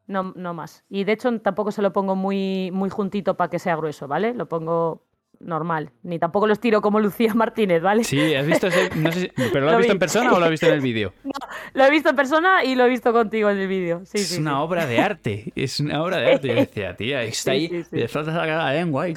No, 0.08 0.34
no 0.36 0.54
más. 0.54 0.84
Y 0.90 1.06
de 1.06 1.14
hecho 1.14 1.40
tampoco 1.40 1.72
se 1.72 1.82
lo 1.82 1.94
pongo 1.94 2.18
muy, 2.18 2.72
muy 2.72 2.90
juntito 2.90 3.38
para 3.38 3.50
que 3.50 3.60
sea 3.60 3.78
grueso, 3.78 4.10
¿vale? 4.10 4.34
Lo 4.34 4.50
pongo 4.50 5.07
normal. 5.40 5.92
Ni 6.04 6.20
tampoco 6.20 6.48
los 6.48 6.60
tiro 6.60 6.82
como 6.82 7.00
Lucía 7.08 7.34
Martínez, 7.34 7.82
¿vale? 7.82 8.04
Sí, 8.04 8.34
has 8.36 8.46
visto 8.46 8.68
ese, 8.68 8.90
¿Pero 9.54 9.66
lo 9.66 9.72
has 9.72 9.78
visto 9.78 9.94
en 9.94 10.00
persona 10.00 10.34
o 10.34 10.40
lo 10.40 10.46
has 10.46 10.52
visto 10.52 10.68
en 10.68 10.74
el 10.74 10.82
vídeo? 10.82 11.14
No, 11.28 11.34
lo 11.74 11.86
he 11.86 11.92
visto 11.92 12.10
en 12.10 12.16
persona 12.16 12.64
y 12.64 12.76
lo 12.76 12.86
he 12.86 12.90
visto 12.90 13.12
contigo 13.12 13.50
en 13.50 13.58
el 13.58 13.68
vídeo. 13.68 14.02
Sí, 14.06 14.20
es 14.20 14.38
una 14.38 14.62
obra 14.62 14.86
de 14.86 15.00
arte. 15.00 15.52
Es 15.56 15.80
una 15.80 16.02
obra 16.02 16.18
de 16.18 16.34
arte. 16.34 16.48
Yo 16.48 16.56
decía, 16.56 16.96
tía, 16.96 17.24
está 17.24 17.52
ahí, 17.52 17.86
le 17.92 18.08
falta 18.08 18.32
sacar 18.32 18.58
la 18.58 18.74
lengua. 18.74 19.10
Y... 19.10 19.16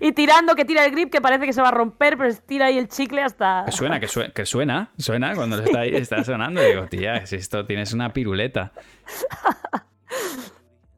y 0.00 0.12
tirando, 0.12 0.54
que 0.54 0.64
tira 0.64 0.84
el 0.84 0.92
grip, 0.92 1.10
que 1.10 1.20
parece 1.20 1.46
que 1.46 1.52
se 1.52 1.62
va 1.62 1.68
a 1.68 1.72
romper, 1.72 2.16
pero 2.16 2.34
tira 2.46 2.66
ahí 2.66 2.78
el 2.78 2.88
chicle 2.88 3.22
hasta. 3.22 3.64
Que 3.66 3.72
suena, 3.72 3.98
que 3.98 4.08
suena, 4.08 4.32
que 4.32 4.46
suena, 4.46 4.90
suena 4.98 5.34
cuando 5.34 5.62
está, 5.62 5.80
ahí, 5.80 5.94
está 5.94 6.22
sonando. 6.22 6.60
digo, 6.62 6.86
tía, 6.86 7.24
si 7.26 7.36
esto 7.36 7.64
tienes 7.64 7.92
una 7.92 8.12
piruleta. 8.12 8.72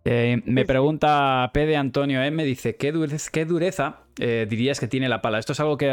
Eh, 0.09 0.41
me 0.45 0.65
pregunta 0.65 1.51
P 1.53 1.67
de 1.67 1.77
Antonio 1.77 2.23
M, 2.23 2.45
dice, 2.45 2.77
¿qué 2.77 2.93
dureza, 2.93 3.29
qué 3.33 3.45
dureza 3.45 3.97
eh, 4.21 4.47
dirías 4.49 4.79
que 4.79 4.87
tiene 4.87 5.09
la 5.09 5.21
pala? 5.21 5.41
Esto 5.41 5.53
es 5.53 5.59
algo 5.59 5.77
que, 5.77 5.89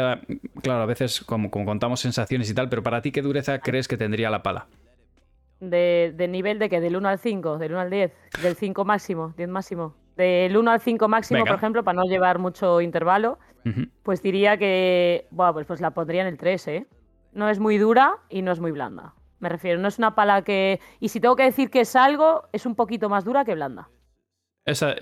claro, 0.62 0.82
a 0.82 0.86
veces 0.86 1.22
como, 1.22 1.50
contamos 1.50 1.98
sensaciones 1.98 2.48
y 2.48 2.54
tal, 2.54 2.68
pero 2.68 2.84
para 2.84 3.02
ti, 3.02 3.10
¿qué 3.10 3.22
dureza 3.22 3.58
crees 3.58 3.88
que 3.88 3.96
tendría 3.96 4.30
la 4.30 4.44
pala? 4.44 4.68
De, 5.58 6.14
nivel 6.30 6.60
de 6.60 6.68
que 6.68 6.80
del 6.80 6.94
1 6.94 7.08
al 7.08 7.18
5, 7.18 7.58
del 7.58 7.72
1 7.72 7.80
al 7.80 7.90
10, 7.90 8.12
del 8.40 8.54
5 8.54 8.84
máximo, 8.84 9.34
10 9.36 9.48
máximo. 9.48 9.96
Del 10.16 10.56
1 10.56 10.70
al 10.70 10.80
5 10.80 11.08
máximo, 11.08 11.44
por 11.44 11.56
ejemplo, 11.56 11.82
para 11.82 11.96
no 11.96 12.04
llevar 12.04 12.38
mucho 12.38 12.80
intervalo, 12.80 13.40
pues 14.04 14.22
diría 14.22 14.56
que, 14.58 15.26
bueno, 15.32 15.54
pues, 15.54 15.66
pues 15.66 15.80
la 15.80 15.90
pondría 15.90 16.22
en 16.22 16.28
el 16.28 16.38
3, 16.38 16.68
¿eh? 16.68 16.86
No 17.32 17.48
es 17.48 17.58
muy 17.58 17.78
dura 17.78 18.18
y 18.28 18.42
no 18.42 18.52
es 18.52 18.60
muy 18.60 18.70
blanda. 18.70 19.14
Me 19.40 19.48
refiero, 19.48 19.80
no 19.80 19.88
es 19.88 19.98
una 19.98 20.14
pala 20.14 20.42
que... 20.42 20.78
Y 21.00 21.08
si 21.08 21.18
tengo 21.18 21.34
que 21.34 21.42
decir 21.42 21.68
que 21.68 21.80
es 21.80 21.96
algo, 21.96 22.44
es 22.52 22.64
un 22.64 22.76
poquito 22.76 23.08
más 23.08 23.24
dura 23.24 23.44
que 23.44 23.56
blanda. 23.56 23.88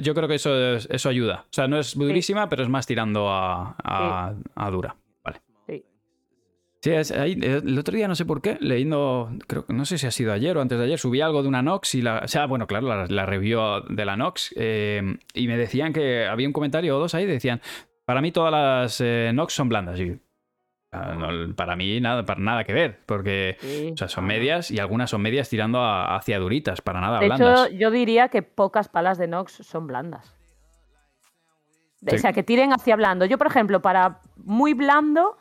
Yo 0.00 0.14
creo 0.14 0.28
que 0.28 0.34
eso, 0.34 0.74
eso 0.74 1.08
ayuda. 1.08 1.44
O 1.44 1.52
sea, 1.52 1.68
no 1.68 1.78
es 1.78 1.94
durísima, 1.96 2.48
pero 2.48 2.62
es 2.62 2.68
más 2.68 2.86
tirando 2.86 3.28
a, 3.28 3.76
a, 4.54 4.70
dura. 4.70 4.96
Vale. 5.24 5.40
Sí, 6.80 6.90
el 6.90 7.78
otro 7.78 7.96
día 7.96 8.08
no 8.08 8.16
sé 8.16 8.24
por 8.24 8.42
qué, 8.42 8.58
leyendo, 8.60 9.30
creo 9.46 9.64
no 9.68 9.84
sé 9.84 9.98
si 9.98 10.06
ha 10.06 10.10
sido 10.10 10.32
ayer 10.32 10.56
o 10.56 10.60
antes 10.60 10.78
de 10.78 10.84
ayer, 10.84 10.98
subí 10.98 11.20
algo 11.20 11.42
de 11.42 11.48
una 11.48 11.62
Nox 11.62 11.94
y 11.94 12.02
la, 12.02 12.22
o 12.24 12.28
sea, 12.28 12.46
bueno, 12.46 12.66
claro, 12.66 12.88
la, 12.88 13.06
la 13.06 13.24
review 13.24 13.60
de 13.88 14.04
la 14.04 14.16
Nox 14.16 14.52
eh, 14.56 15.16
y 15.32 15.46
me 15.46 15.56
decían 15.56 15.92
que 15.92 16.26
había 16.26 16.48
un 16.48 16.52
comentario 16.52 16.96
o 16.96 16.98
dos 16.98 17.14
ahí, 17.14 17.24
decían, 17.24 17.60
para 18.04 18.20
mí 18.20 18.32
todas 18.32 18.50
las 18.50 19.00
eh, 19.00 19.30
Nox 19.32 19.54
son 19.54 19.68
blandas. 19.68 20.00
Y 20.00 20.18
Para 21.56 21.74
mí 21.74 22.00
nada, 22.00 22.26
para 22.26 22.38
nada 22.38 22.64
que 22.64 22.74
ver, 22.74 23.00
porque 23.06 23.56
son 23.94 24.26
medias 24.26 24.70
y 24.70 24.78
algunas 24.78 25.08
son 25.08 25.22
medias 25.22 25.48
tirando 25.48 25.82
hacia 25.82 26.38
duritas, 26.38 26.82
para 26.82 27.00
nada 27.00 27.18
de 27.18 27.26
blandas. 27.26 27.68
Hecho, 27.68 27.76
yo 27.78 27.90
diría 27.90 28.28
que 28.28 28.42
pocas 28.42 28.88
palas 28.88 29.16
de 29.16 29.26
Nox 29.26 29.52
son 29.52 29.86
blandas. 29.86 30.36
O 32.06 32.18
sea, 32.18 32.34
que 32.34 32.42
tiren 32.42 32.74
hacia 32.74 32.94
blando. 32.96 33.24
Yo, 33.24 33.38
por 33.38 33.46
ejemplo, 33.46 33.80
para 33.80 34.20
muy 34.36 34.74
blando, 34.74 35.38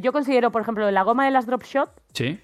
yo 0.00 0.12
considero, 0.12 0.52
por 0.52 0.62
ejemplo, 0.62 0.88
la 0.92 1.02
goma 1.02 1.24
de 1.24 1.32
las 1.32 1.46
drop 1.46 1.64
shot, 1.64 1.90
¿Sí? 2.12 2.40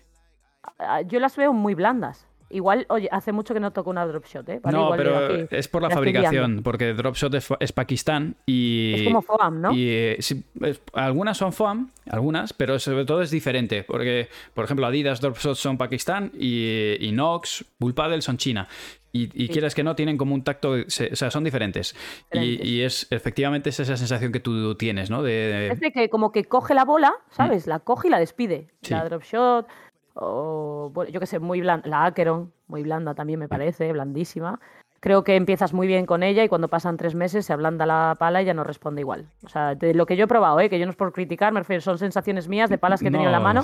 yo 1.06 1.20
las 1.20 1.36
veo 1.36 1.52
muy 1.52 1.74
blandas. 1.74 2.26
Igual, 2.54 2.86
oye, 2.88 3.08
hace 3.10 3.32
mucho 3.32 3.52
que 3.52 3.58
no 3.58 3.72
toco 3.72 3.90
una 3.90 4.06
dropshot, 4.06 4.48
¿eh? 4.48 4.60
no, 4.70 4.92
pero 4.96 5.48
es 5.50 5.66
por 5.66 5.82
la 5.82 5.90
fabricación, 5.90 6.60
porque 6.62 6.94
dropshot 6.94 7.34
es, 7.34 7.48
es, 7.58 7.72
Pakistán 7.72 8.36
y... 8.46 8.94
Es 8.94 9.02
como 9.08 9.22
foam, 9.22 9.60
¿no? 9.60 9.72
Y, 9.72 9.88
eh, 9.88 10.18
algunas 10.92 11.36
son 11.36 11.52
foam, 11.52 11.90
algunas, 12.08 12.52
pero 12.52 12.78
sobre 12.78 13.06
todo 13.06 13.22
es 13.22 13.32
diferente, 13.32 13.82
porque, 13.82 14.28
por 14.54 14.66
ejemplo, 14.66 14.86
Adidas 14.86 15.20
dropshot 15.20 15.56
son 15.56 15.76
Pakistán 15.76 16.30
y, 16.38 16.96
y 17.00 17.10
Nox, 17.10 17.64
Bullpaddle 17.80 18.22
son 18.22 18.36
China. 18.36 18.68
Y, 19.16 19.48
quieres 19.48 19.76
que 19.76 19.84
no, 19.84 19.94
tienen 19.94 20.16
como 20.16 20.34
un 20.34 20.42
tacto, 20.42 20.72
o 20.72 20.76
sea, 20.88 21.30
son 21.30 21.44
diferentes. 21.44 21.94
Y, 22.32 22.80
es 22.80 23.06
efectivamente 23.10 23.70
es 23.70 23.78
esa 23.78 23.96
sensación 23.96 24.32
que 24.32 24.40
tú 24.40 24.74
tienes, 24.74 25.08
¿no? 25.08 25.22
De, 25.22 25.68
Es 25.68 25.78
de 25.78 25.92
que 25.92 26.08
como 26.08 26.32
que 26.32 26.44
coge 26.44 26.74
la 26.74 26.84
bola, 26.84 27.14
¿sabes? 27.30 27.66
Mm. 27.66 27.70
La 27.70 27.78
coge 27.78 28.08
y 28.08 28.10
la 28.10 28.18
despide. 28.18 28.66
La 28.90 29.04
drop 29.04 29.22
shot, 29.22 29.68
o 30.14 30.92
yo 31.10 31.20
que 31.20 31.26
sé, 31.26 31.38
muy 31.38 31.60
blanda, 31.60 31.88
la 31.88 32.04
Acheron, 32.04 32.52
muy 32.66 32.82
blanda 32.82 33.14
también 33.14 33.38
me 33.38 33.48
parece, 33.48 33.92
blandísima. 33.92 34.60
Creo 35.00 35.22
que 35.22 35.36
empiezas 35.36 35.74
muy 35.74 35.86
bien 35.86 36.06
con 36.06 36.22
ella 36.22 36.42
y 36.44 36.48
cuando 36.48 36.68
pasan 36.68 36.96
tres 36.96 37.14
meses 37.14 37.44
se 37.44 37.52
ablanda 37.52 37.84
la 37.84 38.16
pala 38.18 38.40
y 38.40 38.46
ya 38.46 38.54
no 38.54 38.64
responde 38.64 39.02
igual. 39.02 39.26
O 39.44 39.48
sea, 39.48 39.74
de 39.74 39.92
lo 39.92 40.06
que 40.06 40.16
yo 40.16 40.24
he 40.24 40.28
probado, 40.28 40.60
¿eh? 40.60 40.70
que 40.70 40.78
yo 40.78 40.86
no 40.86 40.90
es 40.90 40.96
por 40.96 41.12
criticar, 41.12 41.52
me 41.52 41.60
refiero, 41.60 41.82
son 41.82 41.98
sensaciones 41.98 42.48
mías 42.48 42.70
de 42.70 42.78
palas 42.78 43.00
que 43.00 43.08
he 43.08 43.10
tenido 43.10 43.28
en 43.28 43.32
la 43.32 43.40
mano. 43.40 43.62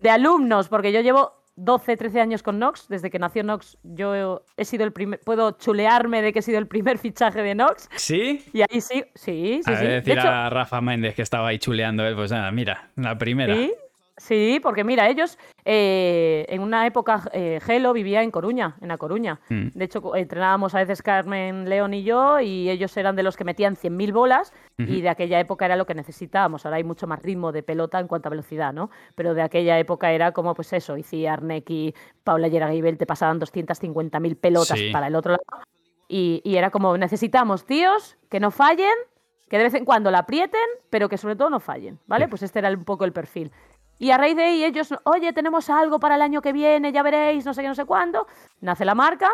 De 0.00 0.10
alumnos, 0.10 0.68
porque 0.68 0.92
yo 0.92 1.00
llevo 1.00 1.32
12, 1.56 1.96
13 1.96 2.20
años 2.20 2.42
con 2.42 2.58
Nox. 2.58 2.86
Desde 2.88 3.10
que 3.10 3.18
nació 3.18 3.42
Nox, 3.42 3.78
yo 3.82 4.42
he 4.56 4.64
sido 4.64 4.84
el 4.84 4.92
primer. 4.92 5.20
Puedo 5.20 5.52
chulearme 5.52 6.22
de 6.22 6.32
que 6.32 6.38
he 6.38 6.42
sido 6.42 6.58
el 6.58 6.66
primer 6.66 6.98
fichaje 6.98 7.42
de 7.42 7.54
Nox. 7.54 7.88
¿Sí? 7.96 8.44
Y 8.52 8.60
ahí 8.60 8.80
sí, 8.80 9.04
sí, 9.14 9.60
sí. 9.64 9.72
A 9.72 9.76
sí. 9.76 9.86
decir 9.86 10.18
a 10.20 10.48
Rafa 10.50 10.80
Méndez 10.80 11.14
que 11.14 11.22
estaba 11.22 11.48
ahí 11.48 11.58
chuleando 11.58 12.06
él, 12.06 12.14
pues 12.14 12.30
nada, 12.30 12.50
mira, 12.52 12.90
la 12.96 13.16
primera. 13.18 13.54
Sí, 13.54 13.74
Sí, 14.18 14.60
porque 14.62 14.82
mira, 14.82 15.10
ellos 15.10 15.38
eh, 15.66 16.46
en 16.48 16.62
una 16.62 16.86
época, 16.86 17.28
eh, 17.32 17.60
Gelo 17.62 17.92
vivía 17.92 18.22
en 18.22 18.30
Coruña, 18.30 18.76
en 18.80 18.88
La 18.88 18.96
Coruña. 18.96 19.40
Mm. 19.50 19.68
De 19.74 19.84
hecho, 19.84 20.16
entrenábamos 20.16 20.74
a 20.74 20.78
veces 20.78 21.02
Carmen, 21.02 21.68
León 21.68 21.92
y 21.92 22.02
yo, 22.02 22.40
y 22.40 22.70
ellos 22.70 22.96
eran 22.96 23.14
de 23.14 23.22
los 23.22 23.36
que 23.36 23.44
metían 23.44 23.76
100.000 23.76 24.12
bolas, 24.12 24.54
y 24.78 25.00
de 25.00 25.08
aquella 25.08 25.38
época 25.40 25.66
era 25.66 25.76
lo 25.76 25.84
que 25.84 25.94
necesitábamos. 25.94 26.64
Ahora 26.64 26.76
hay 26.76 26.84
mucho 26.84 27.06
más 27.06 27.22
ritmo 27.22 27.52
de 27.52 27.62
pelota 27.62 27.98
en 27.98 28.08
cuanto 28.08 28.28
a 28.28 28.30
velocidad, 28.30 28.72
¿no? 28.72 28.90
Pero 29.14 29.34
de 29.34 29.42
aquella 29.42 29.78
época 29.78 30.12
era 30.12 30.32
como, 30.32 30.54
pues 30.54 30.72
eso, 30.72 30.96
Iciar, 30.96 31.42
Neki, 31.42 31.94
Paula 32.24 32.48
Yeraguibel, 32.48 32.96
te 32.96 33.06
pasaban 33.06 33.40
250.000 33.40 34.36
pelotas 34.36 34.78
para 34.92 35.08
el 35.08 35.14
otro 35.14 35.32
lado. 35.32 35.64
Y, 36.08 36.40
y 36.44 36.56
era 36.56 36.70
como, 36.70 36.96
necesitamos 36.96 37.66
tíos 37.66 38.16
que 38.30 38.40
no 38.40 38.50
fallen, 38.50 38.94
que 39.48 39.58
de 39.58 39.64
vez 39.64 39.74
en 39.74 39.84
cuando 39.84 40.10
la 40.10 40.20
aprieten, 40.20 40.60
pero 40.90 41.08
que 41.08 41.18
sobre 41.18 41.36
todo 41.36 41.50
no 41.50 41.60
fallen, 41.60 41.98
¿vale? 42.06 42.28
Pues 42.28 42.42
este 42.42 42.58
era 42.58 42.70
un 42.70 42.84
poco 42.84 43.04
el 43.04 43.12
perfil. 43.12 43.52
Y 43.98 44.10
a 44.10 44.18
raíz 44.18 44.36
de 44.36 44.44
ahí 44.44 44.64
ellos, 44.64 44.94
oye, 45.04 45.32
tenemos 45.32 45.70
algo 45.70 45.98
para 45.98 46.16
el 46.16 46.22
año 46.22 46.42
que 46.42 46.52
viene, 46.52 46.92
ya 46.92 47.02
veréis, 47.02 47.44
no 47.46 47.54
sé 47.54 47.62
qué, 47.62 47.68
no 47.68 47.74
sé 47.74 47.84
cuándo. 47.84 48.26
Nace 48.60 48.84
la 48.84 48.94
marca 48.94 49.30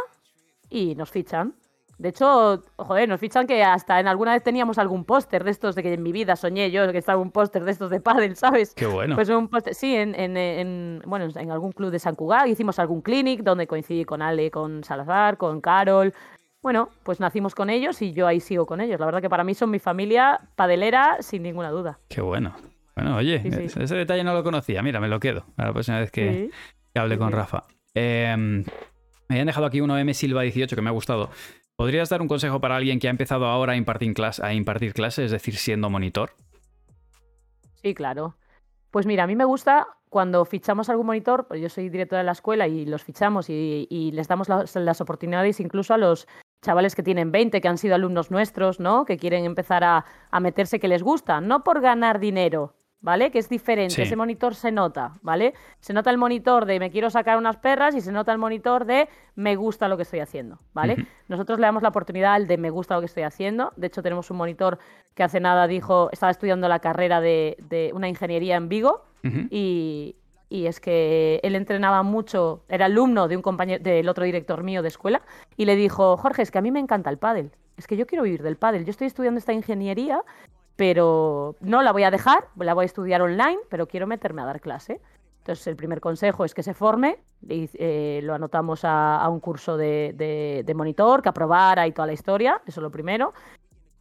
y 0.71 0.95
nos 0.95 1.11
fichan. 1.11 1.55
De 1.99 2.09
hecho, 2.09 2.63
joder, 2.77 3.09
nos 3.09 3.21
fichan 3.21 3.47
que 3.47 3.63
hasta 3.63 4.01
en 4.01 4.09
alguna 4.09 4.33
vez 4.33 4.43
teníamos 4.43 4.79
algún 4.79 5.05
póster 5.05 5.45
de 5.45 5.53
estos 5.53 5.77
de 5.77 5.85
que 5.85 5.93
en 5.93 6.03
mi 6.03 6.11
vida 6.11 6.35
soñé 6.35 6.71
yo 6.71 6.91
que 6.91 6.99
estaba 6.99 7.21
un 7.21 7.31
póster 7.31 7.65
de 7.65 7.71
estos 7.71 7.91
de 7.91 8.01
pádel, 8.01 8.35
¿sabes? 8.35 8.75
Qué 8.75 8.87
bueno. 8.87 9.15
Pues 9.15 9.29
un 9.29 9.49
póster, 9.49 9.75
sí, 9.75 9.95
en, 9.95 10.15
en, 10.17 11.03
bueno, 11.07 11.29
en 11.33 11.51
algún 11.53 11.71
club 11.71 11.91
de 11.91 12.01
San 12.01 12.17
Cugat 12.17 12.49
hicimos 12.49 12.79
algún 12.81 13.03
clinic 13.03 13.43
donde 13.43 13.69
coincidí 13.69 14.05
con 14.05 14.21
Ale, 14.21 14.51
con 14.51 14.83
Salazar, 14.83 15.37
con 15.37 15.61
Carol. 15.61 16.13
Bueno, 16.61 16.89
pues 17.05 17.21
nacimos 17.21 17.55
con 17.55 17.71
ellos 17.71 18.03
y 18.03 18.13
yo 18.13 18.27
ahí 18.27 18.41
sigo 18.41 18.67
con 18.67 18.81
ellos. 18.81 18.99
La 18.99 19.07
verdad 19.07 19.21
que 19.21 19.31
para 19.31 19.45
mí 19.45 19.55
son 19.55 19.71
mi 19.71 19.79
familia 19.79 20.41
padelera 20.57 21.19
sin 21.21 21.43
ninguna 21.43 21.71
duda. 21.71 21.99
Qué 22.09 22.21
bueno. 22.21 22.55
Bueno, 22.95 23.17
oye, 23.17 23.43
ese 23.45 23.95
detalle 23.95 24.25
no 24.25 24.35
lo 24.35 24.43
conocía. 24.43 24.83
Mira, 24.83 25.01
me 25.01 25.09
lo 25.09 25.19
quedo 25.19 25.47
a 25.57 25.67
la 25.67 25.73
próxima 25.73 26.01
vez 26.01 26.11
que, 26.11 26.51
hable 26.95 27.19
con 27.19 27.33
Rafa. 27.33 27.65
Em, 27.95 28.65
me 29.29 29.37
habían 29.37 29.47
dejado 29.47 29.67
aquí 29.67 29.81
uno 29.81 29.97
M 29.99 30.13
Silva 30.15 30.43
18 30.43 30.77
que 30.77 30.83
me 30.83 30.91
ha 30.91 30.93
gustado. 30.93 31.31
¿Podrías 31.77 32.11
dar 32.11 32.21
un 32.21 32.29
consejo 32.29 32.61
para 32.61 32.77
alguien 32.77 32.99
que 32.99 33.09
ha 33.09 33.11
empezado 33.11 33.47
ahora 33.47 33.73
a 33.73 33.77
impartir, 33.77 34.15
a 34.43 34.55
impartir 34.55 34.93
clases, 34.93 35.27
es 35.27 35.31
decir, 35.31 35.57
siendo 35.57 35.89
monitor? 35.89 36.33
Sí, 37.83 37.95
claro. 37.95 38.37
Pues 38.91 39.07
mira, 39.07 39.25
a 39.25 39.27
mí 39.27 39.37
me 39.37 39.47
gusta 39.47 39.87
cuando 40.11 40.45
fichamos 40.45 40.91
algún 40.91 41.07
monitor, 41.07 41.47
pues 41.49 41.63
yo 41.63 41.71
soy 41.71 41.89
directora 41.89 42.19
de 42.19 42.27
la 42.27 42.33
escuela 42.33 42.69
y 42.69 42.85
los 42.85 43.03
fichamos 43.03 43.49
y, 43.49 44.11
les 44.13 44.29
damos 44.29 44.49
las, 44.49 45.01
oportunidades 45.01 45.59
incluso 45.59 45.95
a 45.95 45.97
los 45.99 46.29
chavales 46.61 46.95
que 46.95 47.03
tienen 47.03 47.33
20, 47.33 47.63
que 47.63 47.69
han 47.69 47.79
sido 47.79 47.95
alumnos 47.95 48.31
nuestros, 48.31 48.79
¿no? 48.79 49.07
Que 49.07 49.17
quieren 49.17 49.47
empezar 49.47 49.83
a, 49.83 50.05
a 50.31 50.41
meterse 50.41 50.79
que 50.79 50.89
les 50.89 51.03
gusta, 51.03 51.41
no 51.41 51.65
por 51.65 51.81
ganar 51.81 52.21
dinero, 52.21 52.75
¿vale? 53.03 53.31
Que 53.31 53.41
es 53.41 53.49
diferente, 53.49 54.01
ese 54.03 54.17
monitor 54.17 54.55
se 54.55 54.71
nota, 54.71 55.13
¿vale? 55.23 55.55
Se 55.81 55.93
nota 55.93 56.11
el 56.11 56.19
monitor 56.19 56.65
de 56.65 56.79
me 56.79 56.91
quiero 56.91 57.11
sacar 57.11 57.37
unas 57.37 57.57
perras 57.57 57.95
y 57.95 58.01
se 58.01 58.13
nota 58.13 58.33
el 58.33 58.39
monitor 58.39 58.85
de 58.85 59.09
me 59.35 59.57
gusta 59.57 59.89
lo 59.89 59.97
que 59.97 60.05
estoy 60.05 60.21
haciendo, 60.21 60.61
¿vale? 60.73 61.07
Nosotros 61.29 61.59
le 61.59 61.67
damos 61.67 61.83
la 61.83 61.91
oportunidad 61.91 62.35
al 62.35 62.47
de 62.47 62.57
me 62.57 62.71
gusta 62.71 62.95
lo 62.95 63.01
que 63.01 63.07
estoy 63.07 63.25
haciendo. 63.25 63.73
De 63.77 63.89
hecho, 63.89 64.03
tenemos 64.03 64.31
un 64.31 64.37
monitor 64.37 64.79
que 65.15 65.25
hace 65.25 65.41
nada 65.41 65.67
dijo, 65.67 66.09
estaba 66.13 66.31
estudiando 66.31 66.69
la 66.69 66.79
carrera 66.79 67.21
de, 67.21 67.91
una 67.93 68.09
ingeniería 68.09 68.57
en 68.57 68.69
Vigo 68.69 69.05
y, 69.51 70.17
es 70.49 70.81
que 70.81 71.41
él 71.43 71.55
entrenaba 71.55 72.03
mucho, 72.03 72.65
era 72.69 72.85
alumno 72.87 73.27
de 73.27 73.37
un 73.37 73.43
compañero, 73.43 73.83
del 73.83 74.09
otro 74.09 74.25
director 74.25 74.63
mío 74.63 74.83
de 74.83 74.89
escuela, 74.89 75.23
y 75.57 75.65
le 75.65 75.77
dijo, 75.77 76.17
Jorge, 76.19 76.43
es 76.43 76.51
que 76.51 76.59
a 76.59 76.63
mí 76.63 76.71
me 76.71 76.79
encanta 76.79 77.11
el 77.11 77.19
pádel. 77.19 77.51
Es 77.79 77.87
que 77.87 77.97
yo 77.97 78.07
quiero 78.07 78.23
vivir 78.23 78.43
del 78.43 78.59
pádel. 78.59 78.85
Yo 78.85 78.91
estoy 78.91 79.07
estudiando 79.07 79.39
esta 79.39 79.55
ingeniería 79.55 80.23
pero 80.77 81.57
no 81.61 81.83
la 81.83 81.93
voy 81.93 82.05
a 82.05 82.11
dejar, 82.11 82.49
la 82.57 82.75
voy 82.75 82.85
a 82.85 82.87
estudiar 82.87 83.23
online, 83.23 83.59
pero 83.69 83.87
quiero 83.87 84.07
meterme 84.07 84.43
a 84.43 84.47
dar 84.47 84.61
clase. 84.61 85.01
Entonces, 85.39 85.67
el 85.67 85.77
primer 85.77 86.01
consejo 86.01 86.45
es 86.45 86.55
que 86.55 86.63
se 86.63 86.73
forme, 86.73 87.19
eh, 87.49 88.21
lo 88.23 88.35
anotamos 88.35 88.83
a, 88.85 89.27
un 89.29 89.41
curso 89.41 89.77
de, 89.77 90.73
monitor, 90.77 91.21
que 91.21 91.31
aprobara 91.31 91.87
y 91.89 91.93
toda 91.93 92.07
la 92.07 92.13
historia, 92.13 92.63
eso 92.65 92.81
es 92.81 92.83
lo 92.83 92.93
primero. 92.93 93.35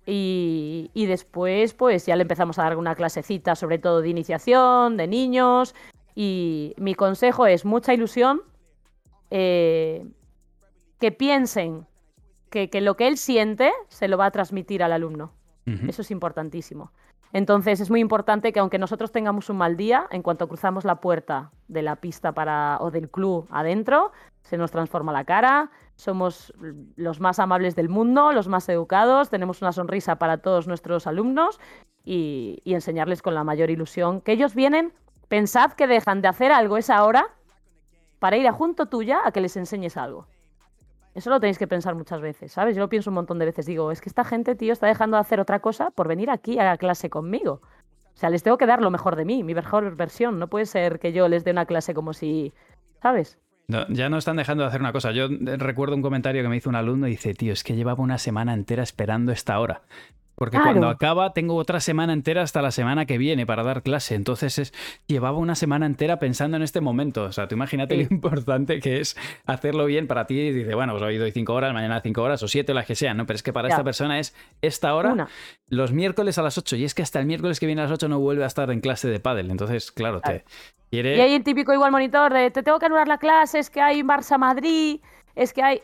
Y, 0.05 0.89
después, 0.93 1.74
pues 1.74 2.05
ya 2.05 2.15
le 2.15 2.24
empezamos 2.24 2.59
a 2.59 2.63
dar 2.63 2.78
una 2.78 2.95
clasecita, 2.95 3.55
sobre 3.55 3.80
todo 3.80 4.01
de 4.01 4.09
iniciación, 4.09 4.97
de 4.97 5.07
niños. 5.07 5.74
Y 6.13 6.76
mi 6.78 6.93
consejo 6.93 7.47
es 7.47 7.65
mucha 7.65 7.93
ilusión, 7.93 8.41
eh, 9.32 10.05
que 10.99 11.11
piensen 11.11 11.88
que 12.51 12.69
lo 12.82 12.97
que 12.97 13.07
él 13.07 13.17
siente 13.17 13.72
se 13.88 14.07
lo 14.07 14.17
va 14.17 14.28
a 14.28 14.32
transmitir 14.32 14.84
al 14.84 14.93
alumno. 14.93 15.34
Eso 15.66 16.01
es 16.01 16.12
importantísimo. 16.12 16.91
Entonces 17.34 17.80
es 17.80 17.89
muy 17.89 18.01
importante 18.01 18.51
que 18.51 18.59
aunque 18.59 18.78
nosotros 18.78 19.12
tengamos 19.12 19.49
un 19.49 19.57
mal 19.57 19.78
día, 19.78 20.07
en 20.12 20.22
cuanto 20.22 20.47
cruzamos 20.47 20.84
la 20.84 20.95
puerta 20.95 21.51
de 21.68 21.82
la 21.82 21.95
pista 21.95 22.34
para, 22.34 22.78
o 22.82 22.91
del 22.91 23.09
club 23.09 23.47
adentro, 23.51 24.12
se 24.41 24.57
nos 24.57 24.72
transforma 24.72 25.14
la 25.14 25.24
cara, 25.24 25.72
somos 25.95 26.53
los 26.95 27.20
más 27.20 27.39
amables 27.39 27.76
del 27.76 27.89
mundo, 27.89 28.34
los 28.34 28.47
más 28.47 28.68
educados, 28.70 29.30
tenemos 29.30 29.62
una 29.62 29.72
sonrisa 29.72 30.18
para 30.18 30.39
todos 30.39 30.68
nuestros 30.68 31.07
alumnos 31.07 31.59
y, 32.03 32.59
y 32.66 32.74
enseñarles 32.74 33.22
con 33.22 33.34
la 33.34 33.43
mayor 33.43 33.70
ilusión 33.70 34.20
que 34.20 34.34
ellos 34.34 34.55
vienen, 34.55 34.93
pensad 35.30 35.72
que 35.74 35.88
dejan 35.88 36.22
de 36.22 36.28
hacer 36.28 36.51
algo 36.51 36.76
esa 36.76 37.03
hora 37.05 37.28
para 38.20 38.36
ir 38.36 38.47
a 38.47 38.51
junto 38.51 38.88
tuya 38.88 39.22
a 39.24 39.32
que 39.32 39.41
les 39.41 39.55
enseñes 39.55 39.95
algo. 39.95 40.28
Eso 41.14 41.30
lo 41.30 41.39
tenéis 41.39 41.57
que 41.57 41.68
pensar 41.68 41.95
muchas 41.95 42.22
veces, 42.22 42.53
¿sabes? 42.53 42.76
Yo 42.76 42.82
lo 42.82 42.89
pienso 42.89 43.09
un 43.09 43.16
montón 43.16 43.38
de 43.38 43.45
veces. 43.45 43.66
Digo, 43.66 43.91
es 43.91 43.99
que 43.99 44.09
esta 44.09 44.24
gente, 44.24 44.55
tío, 44.55 44.72
está 44.72 44.88
dejando 44.88 45.18
de 45.18 45.22
hacer 45.22 45.39
otra 45.39 45.59
cosa 45.59 45.91
por 45.91 46.07
venir 46.07 46.30
aquí 46.30 46.57
a 46.57 46.64
la 46.64 46.78
clase 46.78 47.09
conmigo. 47.09 47.62
O 48.14 48.18
sea, 48.18 48.30
les 48.30 48.43
tengo 48.43 48.57
que 48.57 48.66
dar 48.66 48.82
lo 48.82 48.91
mejor 48.91 49.16
de 49.16 49.26
mí, 49.26 49.43
mi 49.43 49.53
mejor 49.53 49.95
versión. 49.95 50.39
No 50.39 50.47
puede 50.47 50.66
ser 50.66 50.99
que 50.99 51.12
yo 51.12 51.28
les 51.28 51.43
dé 51.43 51.51
una 51.51 51.66
clase 51.66 51.93
como 51.93 52.14
si, 52.14 52.53
¿sabes? 53.01 53.38
ya 53.89 54.09
no 54.09 54.18
están 54.18 54.36
dejando 54.36 54.64
de 54.64 54.70
hacer 54.70 54.82
una 54.82 54.91
cosa. 54.91 55.12
Yo 55.12 55.28
recuerdo 55.30 55.95
un 55.95 56.01
comentario 56.01 56.41
que 56.41 56.49
me 56.49 56.57
hizo 56.57 56.70
un 56.70 56.76
alumno 56.76 57.07
y 57.07 57.12
dice, 57.12 57.34
tío, 57.34 57.53
es 57.53 57.64
que 57.64 57.76
llevaba 57.76 58.03
una 58.03 58.18
semana 58.18 58.53
entera 58.53 58.84
esperando 58.84 59.32
esta 59.32 59.59
hora. 59.59 59.84
Porque 60.36 60.57
cuando 60.59 60.88
acaba 60.88 61.34
tengo 61.34 61.55
otra 61.55 61.79
semana 61.79 62.13
entera 62.13 62.41
hasta 62.41 62.61
la 62.63 62.71
semana 62.71 63.05
que 63.05 63.19
viene 63.19 63.45
para 63.45 63.63
dar 63.63 63.84
clase. 63.84 64.15
Entonces 64.15 64.57
es, 64.57 64.73
llevaba 65.05 65.38
una 65.38 65.53
semana 65.53 65.86
entera 65.86 66.17
pensando 66.17 66.57
en 66.57 66.63
este 66.63 66.82
momento. 66.82 67.25
O 67.25 67.32
sea, 67.32 67.47
tú 67.47 67.55
imagínate 67.55 67.95
lo 67.95 68.01
importante 68.01 68.79
que 68.79 68.99
es 68.99 69.15
hacerlo 69.45 69.86
bien 69.86 70.07
para 70.07 70.25
ti. 70.25 70.39
Y 70.39 70.51
dice, 70.51 70.73
bueno, 70.73 70.93
pues 70.93 71.03
hoy 71.03 71.17
doy 71.17 71.32
cinco 71.32 71.53
horas, 71.53 71.73
mañana 71.73 72.01
cinco 72.01 72.23
horas 72.23 72.41
o 72.41 72.47
siete 72.47 72.71
o 72.71 72.75
las 72.75 72.88
que 72.88 72.95
sean, 72.95 73.17
¿no? 73.17 73.27
Pero 73.27 73.36
es 73.36 73.43
que 73.43 73.53
para 73.53 73.67
esta 73.67 73.84
persona 73.84 74.19
es 74.19 74.36
esta 74.61 74.95
hora 74.95 75.27
los 75.67 75.91
miércoles 75.91 76.38
a 76.38 76.41
las 76.41 76.57
ocho. 76.57 76.75
Y 76.75 76.86
es 76.86 76.95
que 76.95 77.03
hasta 77.03 77.19
el 77.19 77.27
miércoles 77.27 77.59
que 77.59 77.67
viene 77.67 77.82
a 77.82 77.86
las 77.86 77.93
ocho 77.93 78.07
no 78.07 78.19
vuelve 78.19 78.43
a 78.43 78.47
estar 78.47 78.71
en 78.71 78.82
clase 78.82 79.09
de 79.09 79.19
pádel. 79.19 79.51
Entonces, 79.51 79.91
claro, 79.91 80.21
te 80.21 80.43
quiere... 80.89 81.17
Y 81.17 81.21
hay 81.21 81.34
el 81.34 81.43
típico 81.43 81.71
igual 81.71 81.91
monitor 81.91 82.34
de 82.34 82.49
te 82.49 82.63
tengo 82.63 82.79
que 82.79 82.88
anular 82.88 83.07
la 83.07 83.19
clase, 83.19 83.59
es 83.59 83.69
que 83.69 83.82
hay 83.82 84.01
Barça 84.01 84.39
Madrid, 84.39 85.01
es 85.36 85.53
que 85.53 85.61
hay... 85.61 85.82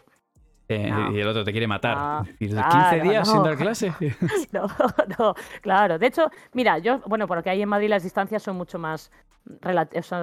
Eh, 0.69 0.91
y 1.13 1.19
el 1.19 1.27
otro 1.27 1.43
te 1.43 1.51
quiere 1.51 1.67
matar. 1.67 2.25
15 2.37 3.01
días 3.01 3.29
sin 3.29 3.43
dar 3.43 3.57
clase. 3.57 3.93
no, 4.51 4.67
no, 5.17 5.33
claro. 5.61 5.97
De 5.97 6.07
hecho, 6.07 6.29
mira, 6.53 6.77
yo, 6.79 6.99
bueno, 7.05 7.27
porque 7.27 7.49
ahí 7.49 7.61
en 7.61 7.69
Madrid 7.69 7.89
las 7.89 8.03
distancias 8.03 8.43
son 8.43 8.57
mucho 8.57 8.77
más, 8.77 9.11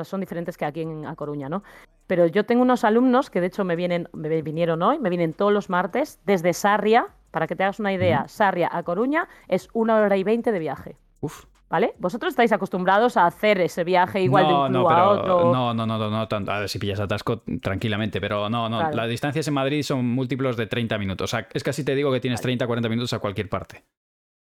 son 0.02 0.20
diferentes 0.20 0.56
que 0.56 0.64
aquí 0.64 0.82
en 0.82 1.06
A 1.06 1.14
Coruña, 1.16 1.48
¿no? 1.48 1.62
Pero 2.06 2.26
yo 2.26 2.44
tengo 2.44 2.62
unos 2.62 2.84
alumnos 2.84 3.30
que 3.30 3.40
de 3.40 3.46
hecho 3.46 3.64
me 3.64 3.76
vienen, 3.76 4.08
me 4.12 4.42
vinieron 4.42 4.82
hoy, 4.82 4.98
me 4.98 5.08
vienen 5.08 5.32
todos 5.32 5.52
los 5.52 5.70
martes 5.70 6.20
desde 6.26 6.52
Sarria, 6.52 7.08
para 7.30 7.46
que 7.46 7.56
te 7.56 7.64
hagas 7.64 7.80
una 7.80 7.92
idea, 7.92 8.28
Sarria 8.28 8.68
a 8.70 8.82
Coruña 8.82 9.28
es 9.48 9.68
una 9.72 9.96
hora 9.96 10.16
y 10.16 10.22
veinte 10.22 10.52
de 10.52 10.58
viaje. 10.58 10.96
Uf. 11.20 11.46
¿Vale? 11.74 11.92
Vosotros 11.98 12.34
estáis 12.34 12.52
acostumbrados 12.52 13.16
a 13.16 13.26
hacer 13.26 13.60
ese 13.60 13.82
viaje 13.82 14.22
igual 14.22 14.46
de 14.46 14.54
un 14.54 14.68
club 14.68 14.88
a 14.88 15.08
otro. 15.08 15.52
No, 15.52 15.74
no, 15.74 15.84
no, 15.84 15.98
no, 15.98 16.08
no, 16.08 16.28
tanto. 16.28 16.52
A 16.52 16.60
ver 16.60 16.68
si 16.68 16.78
pillas 16.78 17.00
atasco 17.00 17.42
tranquilamente, 17.60 18.20
pero 18.20 18.48
no, 18.48 18.68
no. 18.68 18.92
Las 18.92 19.08
distancias 19.08 19.48
en 19.48 19.54
Madrid 19.54 19.82
son 19.82 20.06
múltiplos 20.06 20.56
de 20.56 20.68
30 20.68 20.96
minutos. 20.98 21.32
O 21.32 21.36
sea, 21.36 21.48
es 21.52 21.64
casi 21.64 21.82
te 21.82 21.96
digo 21.96 22.12
que 22.12 22.20
tienes 22.20 22.40
30, 22.40 22.64
40 22.64 22.88
minutos 22.88 23.12
a 23.12 23.18
cualquier 23.18 23.48
parte. 23.48 23.82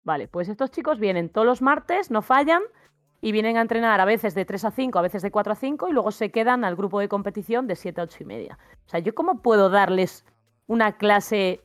Vale, 0.03 0.27
pues 0.27 0.47
estos 0.47 0.69
chicos 0.69 0.99
vienen 0.99 1.29
todos 1.29 1.47
los 1.47 1.63
martes, 1.63 2.11
no 2.11 2.21
fallan, 2.21 2.61
y 3.19 3.31
vienen 3.31 3.57
a 3.57 3.61
entrenar 3.61 3.99
a 3.99 4.05
veces 4.05 4.35
de 4.35 4.45
3 4.45 4.65
a 4.65 4.69
5, 4.69 4.99
a 4.99 5.01
veces 5.01 5.23
de 5.23 5.31
4 5.31 5.53
a 5.53 5.55
5, 5.55 5.89
y 5.89 5.91
luego 5.91 6.11
se 6.11 6.29
quedan 6.29 6.63
al 6.63 6.75
grupo 6.75 6.99
de 6.99 7.07
competición 7.07 7.65
de 7.65 7.75
7 7.75 7.99
a 7.99 8.03
8 8.03 8.17
y 8.19 8.25
media. 8.25 8.59
O 8.85 8.89
sea, 8.89 8.99
¿yo 8.99 9.15
cómo 9.15 9.41
puedo 9.41 9.71
darles 9.71 10.23
una 10.67 10.97
clase 10.97 11.61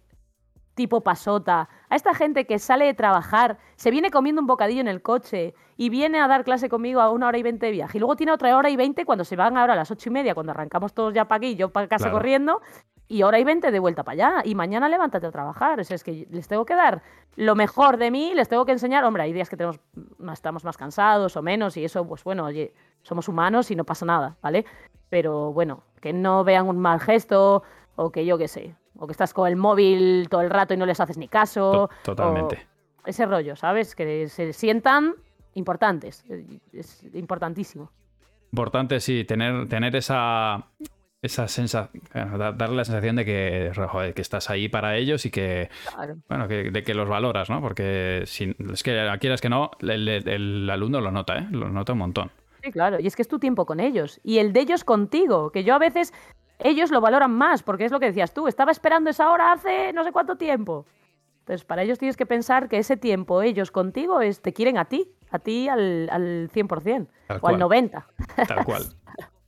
tipo 0.78 1.00
pasota, 1.00 1.68
a 1.88 1.96
esta 1.96 2.14
gente 2.14 2.46
que 2.46 2.60
sale 2.60 2.84
de 2.84 2.94
trabajar, 2.94 3.58
se 3.74 3.90
viene 3.90 4.12
comiendo 4.12 4.40
un 4.40 4.46
bocadillo 4.46 4.80
en 4.80 4.86
el 4.86 5.02
coche 5.02 5.52
y 5.76 5.88
viene 5.88 6.20
a 6.20 6.28
dar 6.28 6.44
clase 6.44 6.68
conmigo 6.68 7.00
a 7.00 7.10
una 7.10 7.26
hora 7.26 7.36
y 7.36 7.42
veinte 7.42 7.66
de 7.66 7.72
viaje. 7.72 7.98
Y 7.98 8.00
luego 8.00 8.14
tiene 8.14 8.30
otra 8.30 8.56
hora 8.56 8.70
y 8.70 8.76
veinte 8.76 9.04
cuando 9.04 9.24
se 9.24 9.34
van 9.34 9.56
ahora 9.56 9.72
a 9.72 9.76
las 9.76 9.90
ocho 9.90 10.08
y 10.08 10.12
media, 10.12 10.34
cuando 10.34 10.52
arrancamos 10.52 10.94
todos 10.94 11.12
ya 11.12 11.24
para 11.24 11.38
aquí, 11.38 11.56
yo 11.56 11.70
para 11.70 11.88
casa 11.88 12.12
corriendo, 12.12 12.60
y 13.08 13.24
hora 13.24 13.40
y 13.40 13.44
veinte 13.44 13.72
de 13.72 13.78
vuelta 13.80 14.04
para 14.04 14.12
allá. 14.12 14.42
Y 14.44 14.54
mañana 14.54 14.88
levántate 14.88 15.26
a 15.26 15.32
trabajar. 15.32 15.80
es 15.80 16.04
que 16.04 16.28
les 16.30 16.46
tengo 16.46 16.64
que 16.64 16.76
dar 16.76 17.02
lo 17.34 17.56
mejor 17.56 17.96
de 17.96 18.12
mí, 18.12 18.32
les 18.36 18.48
tengo 18.48 18.64
que 18.64 18.70
enseñar. 18.70 19.02
Hombre, 19.02 19.24
hay 19.24 19.32
días 19.32 19.50
que 19.50 19.56
tenemos, 19.56 19.80
estamos 20.32 20.64
más 20.64 20.76
cansados 20.76 21.36
o 21.36 21.42
menos, 21.42 21.76
y 21.76 21.84
eso, 21.84 22.06
pues 22.06 22.22
bueno, 22.22 22.44
oye, 22.44 22.72
somos 23.02 23.26
humanos 23.26 23.72
y 23.72 23.74
no 23.74 23.82
pasa 23.82 24.06
nada, 24.06 24.36
¿vale? 24.42 24.64
Pero 25.08 25.52
bueno, 25.52 25.82
que 26.00 26.12
no 26.12 26.44
vean 26.44 26.68
un 26.68 26.78
mal 26.78 27.00
gesto 27.00 27.64
o 27.96 28.12
que 28.12 28.24
yo 28.24 28.38
qué 28.38 28.46
sé 28.46 28.76
o 28.98 29.06
que 29.06 29.12
estás 29.12 29.32
con 29.32 29.48
el 29.48 29.56
móvil 29.56 30.28
todo 30.28 30.42
el 30.42 30.50
rato 30.50 30.74
y 30.74 30.76
no 30.76 30.86
les 30.86 31.00
haces 31.00 31.16
ni 31.16 31.28
caso. 31.28 31.88
Totalmente. 32.02 32.66
ese 33.06 33.24
rollo, 33.26 33.56
¿sabes? 33.56 33.94
Que 33.94 34.28
se 34.28 34.52
sientan 34.52 35.14
importantes. 35.54 36.24
Es 36.72 37.04
importantísimo. 37.14 37.90
Importante, 38.52 39.00
sí, 39.00 39.24
tener, 39.24 39.68
tener 39.68 39.94
esa, 39.94 40.66
esa 41.20 41.48
sensación, 41.48 42.02
darle 42.14 42.76
la 42.76 42.84
sensación 42.84 43.16
de 43.16 43.24
que, 43.24 43.72
que 44.14 44.22
estás 44.22 44.50
ahí 44.50 44.68
para 44.68 44.96
ellos 44.96 45.26
y 45.26 45.30
que, 45.30 45.68
bueno, 46.28 46.48
que, 46.48 46.70
de 46.70 46.82
que 46.82 46.94
los 46.94 47.08
valoras, 47.08 47.50
¿no? 47.50 47.60
Porque 47.60 48.22
si, 48.26 48.56
es 48.72 48.82
que 48.82 49.16
quieras 49.20 49.40
que 49.40 49.48
no, 49.48 49.70
el, 49.80 50.08
el, 50.08 50.70
alumno 50.70 51.00
lo 51.00 51.10
nota, 51.10 51.38
¿eh? 51.38 51.48
Lo 51.50 51.68
nota 51.68 51.92
un 51.92 51.98
montón. 51.98 52.30
Sí, 52.62 52.72
claro, 52.72 52.98
y 53.00 53.06
es 53.06 53.16
que 53.16 53.22
es 53.22 53.28
tu 53.28 53.38
tiempo 53.38 53.66
con 53.66 53.80
ellos 53.80 54.20
y 54.24 54.38
el 54.38 54.52
de 54.52 54.60
ellos 54.60 54.82
contigo, 54.82 55.50
que 55.50 55.62
yo 55.62 55.74
a 55.74 55.78
veces 55.78 56.12
ellos 56.58 56.90
lo 56.90 57.00
valoran 57.00 57.32
más, 57.32 57.62
porque 57.62 57.84
es 57.84 57.92
lo 57.92 58.00
que 58.00 58.06
decías 58.06 58.32
tú, 58.32 58.48
estaba 58.48 58.72
esperando 58.72 59.10
esa 59.10 59.30
hora 59.30 59.52
hace 59.52 59.92
no 59.92 60.04
sé 60.04 60.12
cuánto 60.12 60.36
tiempo. 60.36 60.86
Entonces, 61.40 61.64
para 61.64 61.82
ellos 61.82 61.98
tienes 61.98 62.16
que 62.16 62.26
pensar 62.26 62.68
que 62.68 62.78
ese 62.78 62.96
tiempo 62.96 63.40
ellos 63.42 63.70
contigo 63.70 64.20
es, 64.20 64.42
te 64.42 64.52
quieren 64.52 64.76
a 64.76 64.84
ti, 64.84 65.10
a 65.30 65.38
ti 65.38 65.68
al, 65.68 66.08
al 66.10 66.50
100% 66.50 67.06
o 67.40 67.48
al 67.48 67.58
90%. 67.58 68.04
Tal 68.46 68.64
cual. 68.64 68.84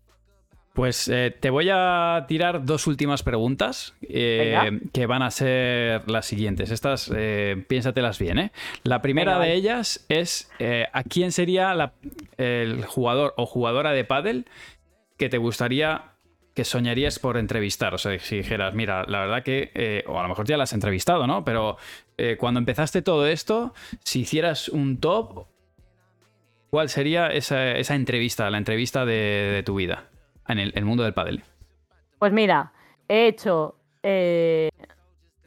Pues 0.72 1.08
eh, 1.08 1.36
te 1.38 1.50
voy 1.50 1.68
a 1.70 2.24
tirar 2.28 2.64
dos 2.64 2.86
últimas 2.86 3.22
preguntas 3.24 3.94
eh, 4.02 4.80
que 4.92 5.06
van 5.06 5.20
a 5.22 5.30
ser 5.30 6.08
las 6.08 6.26
siguientes. 6.26 6.70
Estas, 6.70 7.12
eh, 7.14 7.64
piénsatelas 7.68 8.18
bien. 8.20 8.38
¿eh? 8.38 8.52
La 8.84 9.02
primera 9.02 9.38
de 9.40 9.52
ellas 9.52 10.06
es 10.08 10.48
¿a 10.92 11.02
quién 11.02 11.32
sería 11.32 11.92
el 12.38 12.84
jugador 12.84 13.34
o 13.36 13.46
jugadora 13.46 13.90
de 13.90 14.04
pádel 14.04 14.46
que 15.18 15.28
te 15.28 15.38
gustaría 15.38 16.09
que 16.61 16.64
soñarías 16.66 17.18
por 17.18 17.38
entrevistar? 17.38 17.94
O 17.94 17.98
sea, 17.98 18.18
si 18.18 18.36
dijeras, 18.36 18.74
mira, 18.74 19.04
la 19.08 19.20
verdad 19.20 19.42
que, 19.42 19.70
eh, 19.74 20.04
o 20.06 20.18
a 20.18 20.22
lo 20.22 20.28
mejor 20.28 20.46
ya 20.46 20.58
la 20.58 20.64
has 20.64 20.74
entrevistado, 20.74 21.26
¿no? 21.26 21.42
Pero 21.42 21.78
eh, 22.18 22.36
cuando 22.38 22.61
empezaste 22.61 23.00
todo 23.00 23.26
esto, 23.26 23.72
si 24.04 24.20
hicieras 24.20 24.68
un 24.68 25.00
top, 25.00 25.46
¿cuál 26.68 26.90
sería 26.90 27.28
esa, 27.28 27.94
entrevista, 27.94 28.50
la 28.50 28.58
entrevista 28.58 29.06
de, 29.06 29.62
tu 29.64 29.76
vida 29.76 30.11
en 30.48 30.58
el, 30.58 30.84
mundo 30.84 31.02
del 31.02 31.14
pádel? 31.14 31.42
Pues 32.18 32.30
mira, 32.30 32.74
he 33.08 33.28
hecho... 33.28 33.76
Eh... 34.02 34.68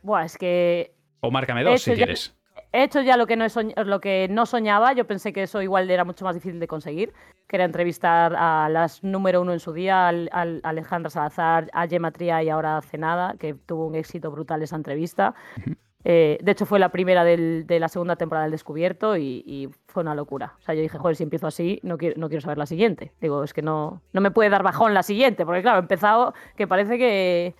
Buah, 0.01 0.25
es 0.25 0.35
que... 0.35 0.95
O 1.19 1.29
márcame 1.29 1.63
dos 1.63 1.83
si 1.83 1.93
quieres. 1.93 2.33
He 2.71 2.85
hecho 2.85 3.01
ya 3.01 3.17
lo 3.17 3.27
que, 3.27 3.35
no 3.35 3.45
lo 3.85 4.01
que 4.01 4.27
no 4.31 4.47
soñaba. 4.47 4.93
Yo 4.93 5.05
pensé 5.05 5.31
que 5.31 5.43
eso 5.43 5.61
igual 5.61 5.91
era 5.91 6.05
mucho 6.05 6.25
más 6.25 6.33
difícil 6.33 6.59
de 6.59 6.67
conseguir, 6.67 7.13
que 7.47 7.57
era 7.57 7.65
entrevistar 7.65 8.35
a 8.35 8.69
las 8.69 9.03
número 9.03 9.41
uno 9.41 9.53
en 9.53 9.59
su 9.59 9.73
día, 9.73 10.07
al, 10.07 10.61
Alejandra 10.63 11.09
Salazar, 11.09 11.69
a 11.73 11.87
Gemma 11.87 12.11
Tria 12.11 12.41
y 12.43 12.49
ahora 12.49 12.77
a 12.77 12.81
Cenada, 12.81 13.35
que 13.37 13.53
tuvo 13.53 13.87
un 13.87 13.95
éxito 13.95 14.31
brutal 14.31 14.63
esa 14.63 14.75
entrevista. 14.75 15.35
Eh, 16.05 16.37
de 16.41 16.51
hecho, 16.51 16.65
fue 16.65 16.79
la 16.79 16.89
primera 16.89 17.23
de 17.23 17.77
la 17.79 17.87
segunda 17.87 18.15
temporada 18.15 18.43
del 18.43 18.51
Descubierto 18.51 19.15
y, 19.17 19.69
fue 19.87 20.03
una 20.03 20.15
locura. 20.15 20.55
O 20.59 20.61
sea, 20.61 20.75
yo 20.75 20.81
dije, 20.81 20.97
joder, 20.97 21.15
si 21.15 21.23
empiezo 21.23 21.47
así, 21.47 21.79
no 21.83 21.97
quiero, 21.97 22.19
no 22.19 22.27
quiero 22.27 22.41
saber 22.41 22.57
la 22.57 22.65
siguiente. 22.65 23.13
Digo, 23.21 23.43
es 23.43 23.53
que 23.53 23.61
no, 23.61 24.01
no 24.11 24.21
me 24.21 24.31
puede 24.31 24.49
dar 24.49 24.63
bajón 24.63 24.93
la 24.93 25.03
siguiente, 25.03 25.45
porque 25.45 25.61
claro, 25.61 25.77
he 25.77 25.81
empezado 25.81 26.33
que 26.55 26.67
parece 26.67 26.97
que... 26.97 27.55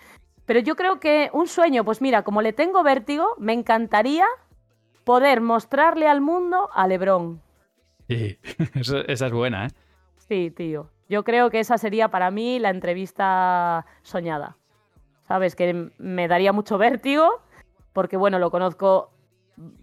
Pero 0.45 0.59
yo 0.59 0.75
creo 0.75 0.99
que 0.99 1.29
un 1.31 1.47
sueño, 1.47 1.85
pues 1.85 2.01
mira, 2.01 2.23
como 2.23 2.41
le 2.41 2.51
tengo 2.51 2.83
vértigo, 2.83 3.35
me 3.37 3.53
encantaría 3.53 4.25
poder 5.03 5.39
mostrarle 5.39 6.07
al 6.07 6.19
mundo 6.19 6.69
a 6.73 6.87
Lebron. 6.87 7.42
Sí, 8.15 8.37
esa 9.07 9.27
es 9.27 9.31
buena, 9.31 9.67
¿eh? 9.67 9.69
Sí, 10.27 10.51
tío. 10.51 10.89
Yo 11.09 11.23
creo 11.23 11.49
que 11.49 11.59
esa 11.59 11.77
sería 11.77 12.09
para 12.09 12.31
mí 12.31 12.59
la 12.59 12.69
entrevista 12.69 13.85
soñada. 14.01 14.57
¿Sabes? 15.27 15.55
Que 15.55 15.89
me 15.97 16.27
daría 16.27 16.51
mucho 16.51 16.77
vértigo, 16.77 17.41
porque 17.93 18.17
bueno, 18.17 18.39
lo 18.39 18.51
conozco 18.51 19.11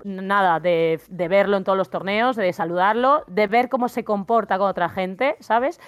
nada, 0.05 0.61
de, 0.61 1.01
verlo 1.09 1.57
en 1.57 1.65
todos 1.65 1.79
los 1.79 1.91
torneos, 1.91 2.37
de 2.37 2.53
saludarlo, 2.53 3.25
de 3.29 3.47
ver 3.47 3.69
cómo 3.69 3.89
se 3.89 4.05
comporta 4.05 4.59
con 4.59 4.69
otra 4.69 4.89
gente, 4.89 5.37
¿sabes? 5.41 5.81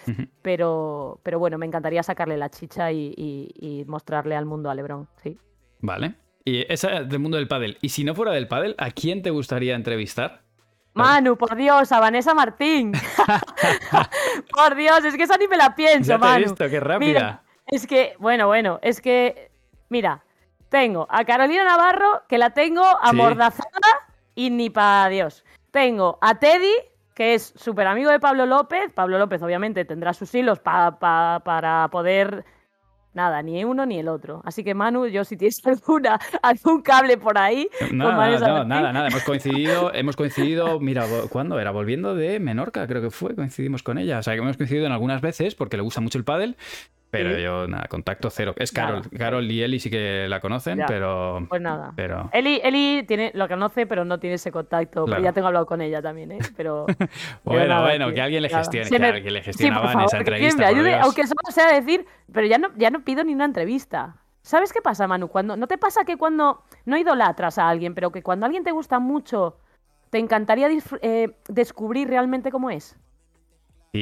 pero, 0.42 1.20
pero 1.22 1.38
bueno, 1.38 1.58
me 1.58 1.66
encantaría 1.66 2.02
sacarle 2.02 2.36
la 2.36 2.48
chicha 2.48 2.92
y, 2.92 3.12
y 3.16 3.84
mostrarle 3.86 4.36
al 4.36 4.46
mundo 4.46 4.70
a 4.70 4.74
Lebron, 4.74 5.08
sí. 5.22 5.38
Vale. 5.80 6.14
Y 6.44 6.72
esa 6.72 7.04
del 7.04 7.18
mundo 7.18 7.36
del 7.36 7.48
pádel. 7.48 7.78
Y 7.82 7.90
si 7.90 8.04
no 8.04 8.14
fuera 8.14 8.32
del 8.32 8.48
pádel, 8.48 8.74
¿a 8.78 8.90
quién 8.90 9.22
te 9.22 9.30
gustaría 9.30 9.74
entrevistar? 9.74 10.41
Manu, 10.94 11.36
por 11.36 11.56
Dios, 11.56 11.90
a 11.92 12.00
Vanessa 12.00 12.34
Martín. 12.34 12.92
por 14.54 14.74
Dios, 14.74 15.04
es 15.04 15.16
que 15.16 15.22
esa 15.22 15.36
ni 15.36 15.48
me 15.48 15.56
la 15.56 15.74
pienso, 15.74 16.08
ya 16.08 16.14
te 16.14 16.20
Manu. 16.20 16.34
He 16.36 16.44
visto, 16.44 16.68
qué 16.68 16.80
rápida. 16.80 17.42
es 17.66 17.86
que, 17.86 18.14
bueno, 18.18 18.46
bueno, 18.46 18.78
es 18.82 19.00
que, 19.00 19.50
mira, 19.88 20.22
tengo 20.68 21.06
a 21.10 21.24
Carolina 21.24 21.64
Navarro, 21.64 22.22
que 22.28 22.38
la 22.38 22.50
tengo 22.50 22.84
amordazada 23.00 24.08
y 24.34 24.50
ni 24.50 24.70
para 24.70 25.08
Dios. 25.08 25.44
Tengo 25.70 26.18
a 26.20 26.38
Teddy, 26.38 26.74
que 27.14 27.34
es 27.34 27.52
súper 27.56 27.86
amigo 27.86 28.10
de 28.10 28.20
Pablo 28.20 28.46
López. 28.46 28.92
Pablo 28.94 29.18
López, 29.18 29.42
obviamente, 29.42 29.84
tendrá 29.84 30.12
sus 30.14 30.34
hilos 30.34 30.58
para 30.60 31.88
poder 31.90 32.44
Nada, 33.14 33.42
ni 33.42 33.62
uno 33.64 33.84
ni 33.84 33.98
el 33.98 34.08
otro. 34.08 34.40
Así 34.44 34.64
que 34.64 34.74
Manu, 34.74 35.06
yo 35.06 35.24
si 35.24 35.36
tienes 35.36 35.60
alguna, 35.66 36.18
algún 36.42 36.82
cable 36.82 37.16
por 37.18 37.36
ahí. 37.38 37.68
No, 37.92 38.12
nada, 38.12 38.92
nada, 38.92 39.08
Hemos 39.08 39.22
coincidido, 39.24 39.92
hemos 39.94 40.16
coincidido, 40.16 40.80
mira, 40.80 41.06
¿cuándo 41.28 41.58
era? 41.60 41.70
Volviendo 41.70 42.14
de 42.14 42.40
Menorca, 42.40 42.86
creo 42.86 43.02
que 43.02 43.10
fue, 43.10 43.34
coincidimos 43.34 43.82
con 43.82 43.98
ella. 43.98 44.18
O 44.18 44.22
sea, 44.22 44.34
que 44.34 44.40
hemos 44.40 44.56
coincidido 44.56 44.86
en 44.86 44.92
algunas 44.92 45.20
veces 45.20 45.54
porque 45.54 45.76
le 45.76 45.82
gusta 45.82 46.00
mucho 46.00 46.18
el 46.18 46.24
pádel 46.24 46.56
pero 47.12 47.38
yo, 47.38 47.68
nada, 47.68 47.88
contacto 47.88 48.30
cero. 48.30 48.54
Es 48.56 48.72
Carol. 48.72 49.02
Carol 49.18 49.44
y 49.50 49.62
Eli 49.62 49.78
sí 49.78 49.90
que 49.90 50.26
la 50.30 50.40
conocen, 50.40 50.80
pero. 50.88 51.44
Pues 51.46 51.60
nada. 51.60 51.92
Pero... 51.94 52.30
Eli, 52.32 52.58
Eli 52.64 53.04
tiene, 53.06 53.30
lo 53.34 53.46
conoce, 53.48 53.86
pero 53.86 54.06
no 54.06 54.18
tiene 54.18 54.36
ese 54.36 54.50
contacto. 54.50 55.04
Pero 55.04 55.20
ya 55.20 55.34
tengo 55.34 55.48
hablado 55.48 55.66
con 55.66 55.82
ella 55.82 56.00
también, 56.00 56.32
¿eh? 56.32 56.38
Pero. 56.56 56.86
bueno, 57.44 57.82
bueno, 57.82 58.10
que 58.14 58.22
alguien 58.22 58.42
le 58.42 58.48
gestione. 58.48 58.88
que 58.88 58.96
alguien 58.96 59.34
le 59.34 59.42
gestionaba 59.42 59.92
en 59.92 60.00
esa 60.00 60.18
entrevista. 60.18 60.66
ayude, 60.66 60.94
aunque 60.94 61.26
solo 61.26 61.40
sea 61.50 61.70
decir, 61.70 62.06
pero 62.32 62.46
ya 62.46 62.56
no, 62.56 62.70
ya 62.76 62.88
no 62.88 63.04
pido 63.04 63.22
ni 63.24 63.34
una 63.34 63.44
entrevista. 63.44 64.16
¿Sabes 64.40 64.72
qué 64.72 64.80
pasa, 64.80 65.06
Manu? 65.06 65.28
Cuando, 65.28 65.54
¿No 65.54 65.66
te 65.66 65.76
pasa 65.76 66.06
que 66.06 66.16
cuando 66.16 66.64
no 66.86 66.96
idolatras 66.96 67.58
a 67.58 67.68
alguien, 67.68 67.94
pero 67.94 68.10
que 68.10 68.22
cuando 68.22 68.46
alguien 68.46 68.64
te 68.64 68.72
gusta 68.72 68.98
mucho 68.98 69.58
te 70.08 70.18
encantaría 70.18 70.68
eh, 71.00 71.36
descubrir 71.48 72.08
realmente 72.08 72.50
cómo 72.50 72.70
es. 72.70 72.96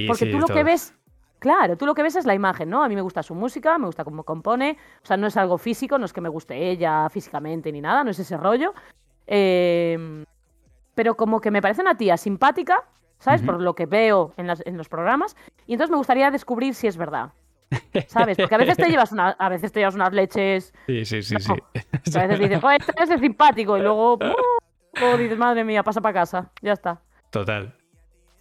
Porque 0.06 0.26
tú 0.26 0.38
lo 0.38 0.46
que 0.46 0.62
ves, 0.62 0.94
claro, 1.40 1.76
tú 1.76 1.86
lo 1.86 1.94
que 1.94 2.04
ves 2.04 2.14
es 2.14 2.26
la 2.26 2.34
imagen, 2.34 2.70
¿no? 2.70 2.84
A 2.84 2.88
mí 2.88 2.94
me 2.94 3.00
gusta 3.00 3.24
su 3.24 3.34
música, 3.34 3.76
me 3.78 3.86
gusta 3.86 4.04
cómo 4.04 4.22
compone, 4.22 4.78
o 5.02 5.06
sea, 5.06 5.16
no 5.16 5.26
es 5.26 5.36
algo 5.36 5.58
físico, 5.58 5.98
no 5.98 6.04
es 6.04 6.12
que 6.12 6.20
me 6.20 6.28
guste 6.28 6.70
ella 6.70 7.08
físicamente 7.08 7.72
ni 7.72 7.80
nada, 7.80 8.04
no 8.04 8.10
es 8.10 8.18
ese 8.20 8.36
rollo. 8.36 8.72
Em, 9.26 10.24
pero 10.94 11.16
como 11.16 11.40
que 11.40 11.50
me 11.50 11.60
parece 11.60 11.80
una 11.82 11.96
tía 11.96 12.16
simpática, 12.16 12.84
¿sabes? 13.18 13.42
Por 13.42 13.60
lo 13.60 13.74
que 13.74 13.86
veo 13.86 14.32
en, 14.36 14.48
en 14.64 14.76
los 14.76 14.88
programas, 14.88 15.36
y 15.66 15.72
entonces 15.72 15.90
me 15.90 15.96
gustaría 15.96 16.30
descubrir 16.30 16.74
si 16.74 16.86
es 16.86 16.96
verdad. 16.96 17.32
¿Sabes? 18.08 18.36
Porque 18.36 18.54
a 18.54 18.58
veces 18.58 18.76
te 18.76 18.86
llevas, 18.90 19.12
una, 19.12 19.30
a 19.30 19.48
veces 19.48 19.72
te 19.72 19.80
llevas 19.80 19.94
unas 19.94 20.12
leches. 20.12 20.74
Sí, 20.86 21.04
sí, 21.04 21.22
sí, 21.22 21.36
sí. 21.38 21.52
A 21.52 22.26
veces 22.26 22.38
dices, 22.38 22.60
este 22.96 23.14
es 23.14 23.20
simpático. 23.20 23.78
Y 23.78 23.80
luego, 23.82 24.18
dices, 25.18 25.38
madre 25.38 25.64
mía, 25.64 25.82
pasa 25.82 26.00
para 26.00 26.14
casa. 26.20 26.50
Ya 26.62 26.72
está. 26.72 27.00
Total. 27.30 27.74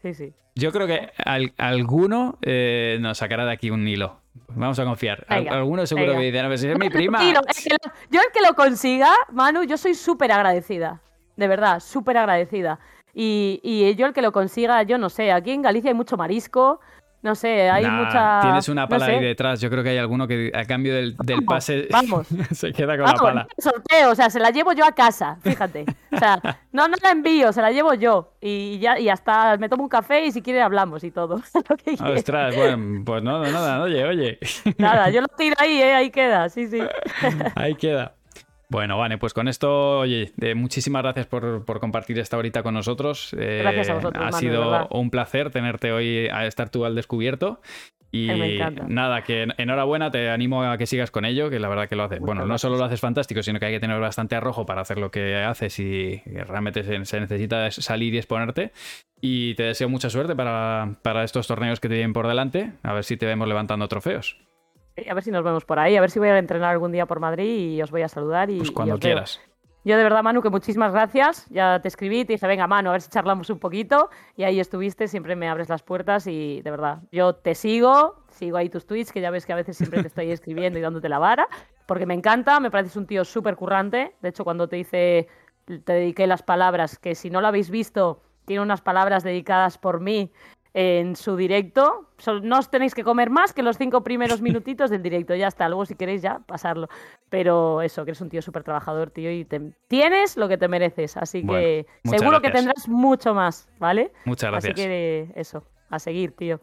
Sí, 0.01 0.13
sí. 0.13 0.33
Yo 0.59 0.71
creo 0.71 0.87
que 0.87 1.11
alguno 1.57 2.37
eh, 2.41 2.97
nos 2.99 3.17
sacará 3.17 3.45
de 3.45 3.53
aquí 3.53 3.69
un 3.71 3.87
hilo. 3.87 4.19
Vamos 4.49 4.79
a 4.79 4.85
confiar. 4.85 5.25
alguno 5.27 5.85
seguro 5.85 6.13
que 6.13 6.19
dice, 6.19 6.43
no, 6.43 6.57
si 6.57 6.67
es 6.67 6.77
mi 6.77 6.89
prima. 6.89 7.19
yo 7.23 8.21
el 8.21 8.31
que 8.33 8.41
lo 8.45 8.53
consiga, 8.55 9.11
Manu, 9.31 9.63
yo 9.63 9.77
soy 9.77 9.95
súper 9.95 10.31
agradecida. 10.31 11.01
De 11.35 11.47
verdad, 11.47 11.79
súper 11.79 12.17
agradecida. 12.17 12.79
Y, 13.13 13.59
y 13.63 13.95
yo 13.95 14.05
el 14.05 14.13
que 14.13 14.21
lo 14.21 14.31
consiga, 14.31 14.83
yo 14.83 14.97
no 14.97 15.09
sé, 15.09 15.31
aquí 15.31 15.51
en 15.51 15.61
Galicia 15.61 15.89
hay 15.89 15.95
mucho 15.95 16.17
marisco, 16.17 16.79
no 17.21 17.35
sé, 17.35 17.69
hay 17.69 17.85
mucha. 17.85 18.39
Tienes 18.41 18.69
una 18.69 18.87
pala 18.87 19.07
ahí 19.07 19.19
detrás. 19.19 19.59
Yo 19.59 19.69
creo 19.69 19.83
que 19.83 19.89
hay 19.89 19.97
alguno 19.97 20.27
que 20.27 20.51
a 20.53 20.65
cambio 20.65 20.93
del, 20.95 21.15
pase 21.45 21.87
vamos. 21.91 22.27
se 22.51 22.71
queda 22.71 22.97
con 22.97 23.05
la 23.05 23.13
pala. 23.13 23.47
Sorteo, 23.57 24.11
o 24.11 24.15
sea, 24.15 24.29
se 24.29 24.39
la 24.39 24.51
llevo 24.51 24.71
yo 24.73 24.85
a 24.85 24.93
casa, 24.93 25.37
fíjate. 25.41 25.85
O 26.11 26.17
sea, 26.17 26.39
no, 26.71 26.87
no 26.87 26.95
la 27.01 27.11
envío, 27.11 27.51
se 27.51 27.61
la 27.61 27.71
llevo 27.71 27.93
yo. 27.93 28.33
Y 28.39 28.79
ya 28.79 28.97
y 28.99 29.09
hasta 29.09 29.57
me 29.57 29.67
tomo 29.67 29.83
un 29.83 29.89
café 29.89 30.25
y 30.25 30.31
si 30.31 30.41
quiere 30.41 30.61
hablamos 30.61 31.03
y 31.03 31.11
todo. 31.11 31.35
Ostras, 32.15 32.55
bueno, 32.55 33.03
pues 33.05 33.21
no, 33.21 33.41
nada, 33.41 33.81
oye, 33.81 34.05
oye. 34.05 34.39
Nada, 34.77 35.09
yo 35.09 35.21
lo 35.21 35.27
tiro 35.27 35.55
ahí, 35.59 35.81
¿eh? 35.81 35.93
ahí 35.93 36.11
queda, 36.11 36.47
sí, 36.49 36.67
sí. 36.67 36.81
ahí 37.55 37.75
queda. 37.75 38.15
Bueno, 38.69 38.99
vale, 38.99 39.17
pues 39.17 39.33
con 39.33 39.47
esto, 39.47 39.99
oye, 39.99 40.31
eh, 40.41 40.53
muchísimas 40.53 41.01
gracias 41.01 41.25
por, 41.25 41.65
compartir 41.79 42.19
esta 42.19 42.37
horita 42.37 42.61
con 42.61 42.75
nosotros. 42.75 43.35
Eh, 43.37 43.59
gracias 43.63 43.89
a 43.89 43.95
vosotros. 43.95 44.23
Ha 44.23 44.31
sido 44.31 44.87
un 44.89 45.09
placer 45.09 45.49
tenerte 45.49 45.91
hoy 45.91 46.27
a 46.27 46.45
estar 46.45 46.69
tú 46.69 46.85
al 46.85 46.93
descubierto. 46.93 47.61
Y 48.11 48.27
nada, 48.87 49.23
que 49.23 49.47
enhorabuena, 49.57 50.09
te 50.09 50.29
animo 50.29 50.63
a 50.63 50.77
que 50.77 50.87
sigas 50.87 51.11
con 51.11 51.25
ello, 51.25 51.49
que 51.49 51.59
la 51.59 51.67
verdad 51.67 51.87
que 51.87 51.95
lo 51.95 52.03
haces. 52.03 52.19
Bueno, 52.19 52.45
no 52.45 52.57
solo 52.57 52.77
lo 52.77 52.85
haces 52.85 52.99
fantástico, 52.99 53.43
sino 53.43 53.59
que 53.59 53.67
hay 53.67 53.73
que 53.73 53.79
tener 53.79 53.99
bastante 53.99 54.35
arrojo 54.35 54.65
para 54.65 54.81
hacer 54.81 54.97
lo 54.97 55.11
que 55.11 55.35
haces 55.35 55.79
y 55.79 56.21
realmente 56.25 56.83
se, 56.83 57.19
necesita 57.19 57.69
salir 57.71 58.13
y 58.13 58.17
exponerte. 58.17 58.71
Y 59.21 59.53
te 59.55 59.63
deseo 59.63 59.89
mucha 59.89 60.09
suerte 60.09 60.35
para, 60.35 60.95
para 61.03 61.23
estos 61.23 61.47
torneos 61.47 61.79
que 61.79 61.87
te 61.87 61.95
vienen 61.95 62.13
por 62.13 62.27
delante. 62.27 62.71
A 62.81 62.93
ver 62.93 63.03
si 63.03 63.15
te 63.17 63.27
vemos 63.27 63.47
levantando 63.47 63.87
trofeos 63.87 64.37
a 65.07 65.13
ver 65.13 65.23
si 65.23 65.31
nos 65.31 65.43
vemos 65.43 65.65
por 65.65 65.79
ahí, 65.79 65.95
a 65.95 66.01
ver 66.01 66.09
si 66.09 66.19
voy 66.19 66.29
a 66.29 66.37
entrenar 66.37 66.71
algún 66.71 66.91
día 66.91 67.05
por 67.05 67.19
Madrid 67.19 67.75
y 67.75 67.81
os 67.81 67.91
voy 67.91 68.01
a 68.01 68.07
saludar. 68.07 68.49
Y, 68.49 68.57
pues 68.59 68.71
cuando 68.71 68.97
quieras. 68.97 69.39
Yo 69.85 69.95
de 69.95 70.03
verdad, 70.03 70.23
Manu, 70.23 70.41
que 70.41 70.49
muchísimas 70.49 70.91
gracias. 70.91 71.47
Ya 71.49 71.79
te 71.81 71.87
escribí, 71.87 72.25
te 72.25 72.33
dije, 72.33 72.45
venga, 72.45 72.67
Manu, 72.67 72.89
a 72.89 72.91
ver 72.93 73.01
si 73.01 73.09
charlamos 73.09 73.49
un 73.49 73.59
poquito. 73.59 74.09
Y 74.35 74.43
ahí 74.43 74.59
estuviste, 74.59 75.07
siempre 75.07 75.35
me 75.35 75.47
abres 75.47 75.69
las 75.69 75.83
puertas 75.83 76.27
y 76.27 76.61
de 76.61 76.71
verdad, 76.71 76.99
yo 77.11 77.33
te 77.35 77.55
sigo, 77.55 78.23
sigo 78.29 78.57
ahí 78.57 78.69
tus 78.69 78.85
tweets, 78.85 79.13
que 79.13 79.21
ya 79.21 79.31
ves 79.31 79.45
que 79.45 79.53
a 79.53 79.55
veces 79.55 79.77
siempre 79.77 80.01
te 80.01 80.07
estoy 80.07 80.31
escribiendo 80.31 80.77
y 80.77 80.81
dándote 80.81 81.07
la 81.07 81.19
vara, 81.19 81.47
porque 81.85 82.05
me 82.05 82.13
encanta, 82.13 82.59
me 82.59 82.69
pareces 82.69 82.97
un 82.97 83.07
tío 83.07 83.23
súper 83.23 83.55
currante. 83.55 84.15
De 84.21 84.29
hecho, 84.29 84.43
cuando 84.43 84.67
te 84.67 84.77
hice, 84.77 85.27
te 85.65 85.93
dediqué 85.93 86.27
las 86.27 86.43
palabras, 86.43 86.99
que 86.99 87.15
si 87.15 87.29
no 87.29 87.39
lo 87.39 87.47
habéis 87.47 87.69
visto, 87.69 88.21
tiene 88.45 88.61
unas 88.61 88.81
palabras 88.81 89.23
dedicadas 89.23 89.77
por 89.77 90.01
mí 90.01 90.31
en 90.73 91.15
su 91.15 91.35
directo. 91.35 92.09
No 92.43 92.59
os 92.59 92.69
tenéis 92.69 92.93
que 92.93 93.03
comer 93.03 93.29
más 93.29 93.53
que 93.53 93.63
los 93.63 93.77
cinco 93.77 94.03
primeros 94.03 94.41
minutitos 94.41 94.89
del 94.89 95.01
directo, 95.01 95.35
ya 95.35 95.47
está. 95.47 95.67
Luego, 95.67 95.85
si 95.85 95.95
queréis, 95.95 96.21
ya 96.21 96.39
pasarlo. 96.39 96.87
Pero 97.29 97.81
eso, 97.81 98.05
que 98.05 98.11
eres 98.11 98.21
un 98.21 98.29
tío 98.29 98.41
súper 98.41 98.63
trabajador, 98.63 99.09
tío, 99.09 99.31
y 99.31 99.47
tienes 99.87 100.37
lo 100.37 100.47
que 100.47 100.57
te 100.57 100.67
mereces. 100.67 101.17
Así 101.17 101.45
que 101.45 101.87
seguro 102.03 102.41
que 102.41 102.51
tendrás 102.51 102.87
mucho 102.87 103.33
más, 103.33 103.69
¿vale? 103.79 104.11
Muchas 104.25 104.51
gracias. 104.51 104.73
Así 104.73 104.81
que 104.83 105.31
eso, 105.35 105.63
a 105.89 105.99
seguir, 105.99 106.35
tío. 106.35 106.59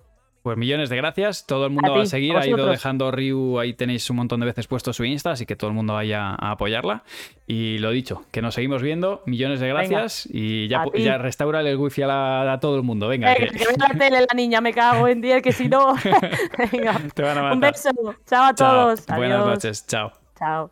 Pues 0.47 0.57
millones 0.57 0.91
de 0.91 0.97
gracias. 0.97 1.45
Todo 1.45 1.65
el 1.65 1.73
mundo 1.73 1.93
va 1.93 2.03
a 2.03 2.07
seguir. 2.07 2.37
Ha 2.37 2.47
ido 2.47 2.67
dejando 2.67 3.11
Ryu. 3.11 3.59
Ahí 3.59 3.75
tenéis 3.75 4.09
un 4.11 4.19
montón 4.19 4.39
de 4.39 4.47
veces 4.47 4.69
puesto 4.69 4.93
su 4.93 5.05
Insta, 5.05 5.33
así 5.33 5.45
que 5.45 5.57
todo 5.57 5.71
el 5.71 5.75
mundo 5.75 5.95
vaya 5.95 6.37
a 6.39 6.53
apoyarla. 6.53 7.03
Y 7.49 7.79
lo 7.79 7.91
dicho, 7.91 8.23
que 8.31 8.43
nos 8.43 8.55
seguimos 8.55 8.81
viendo. 8.81 9.25
Millones 9.27 9.59
de 9.59 9.67
gracias. 9.67 10.29
y 10.31 10.69
ya, 10.69 10.85
ya 10.95 11.19
restaura 11.19 11.63
el 11.63 11.77
wifi 11.77 12.03
a, 12.05 12.59
todo 12.61 12.77
el 12.77 12.85
mundo. 12.85 13.09
Venga. 13.09 13.35
que... 13.35 13.49
que 13.49 13.65
la 13.77 13.89
tele 13.99 14.21
la 14.21 14.35
niña, 14.37 14.61
me 14.61 14.73
cago 14.73 15.09
en 15.09 15.21
día, 15.21 15.43
que 15.43 15.51
si 15.51 15.69
no. 15.69 15.97
Venga. 16.73 16.97
Te 17.13 17.23
van 17.23 17.39
a 17.39 17.43
matar. 17.43 17.55
Un 17.55 17.61
beso. 17.61 17.91
Chao 18.25 18.45
a 18.45 18.55
todos. 18.55 19.05
Buenas 19.05 19.45
noches. 19.45 19.85
Chao. 19.89 20.13
Chao. 20.39 20.71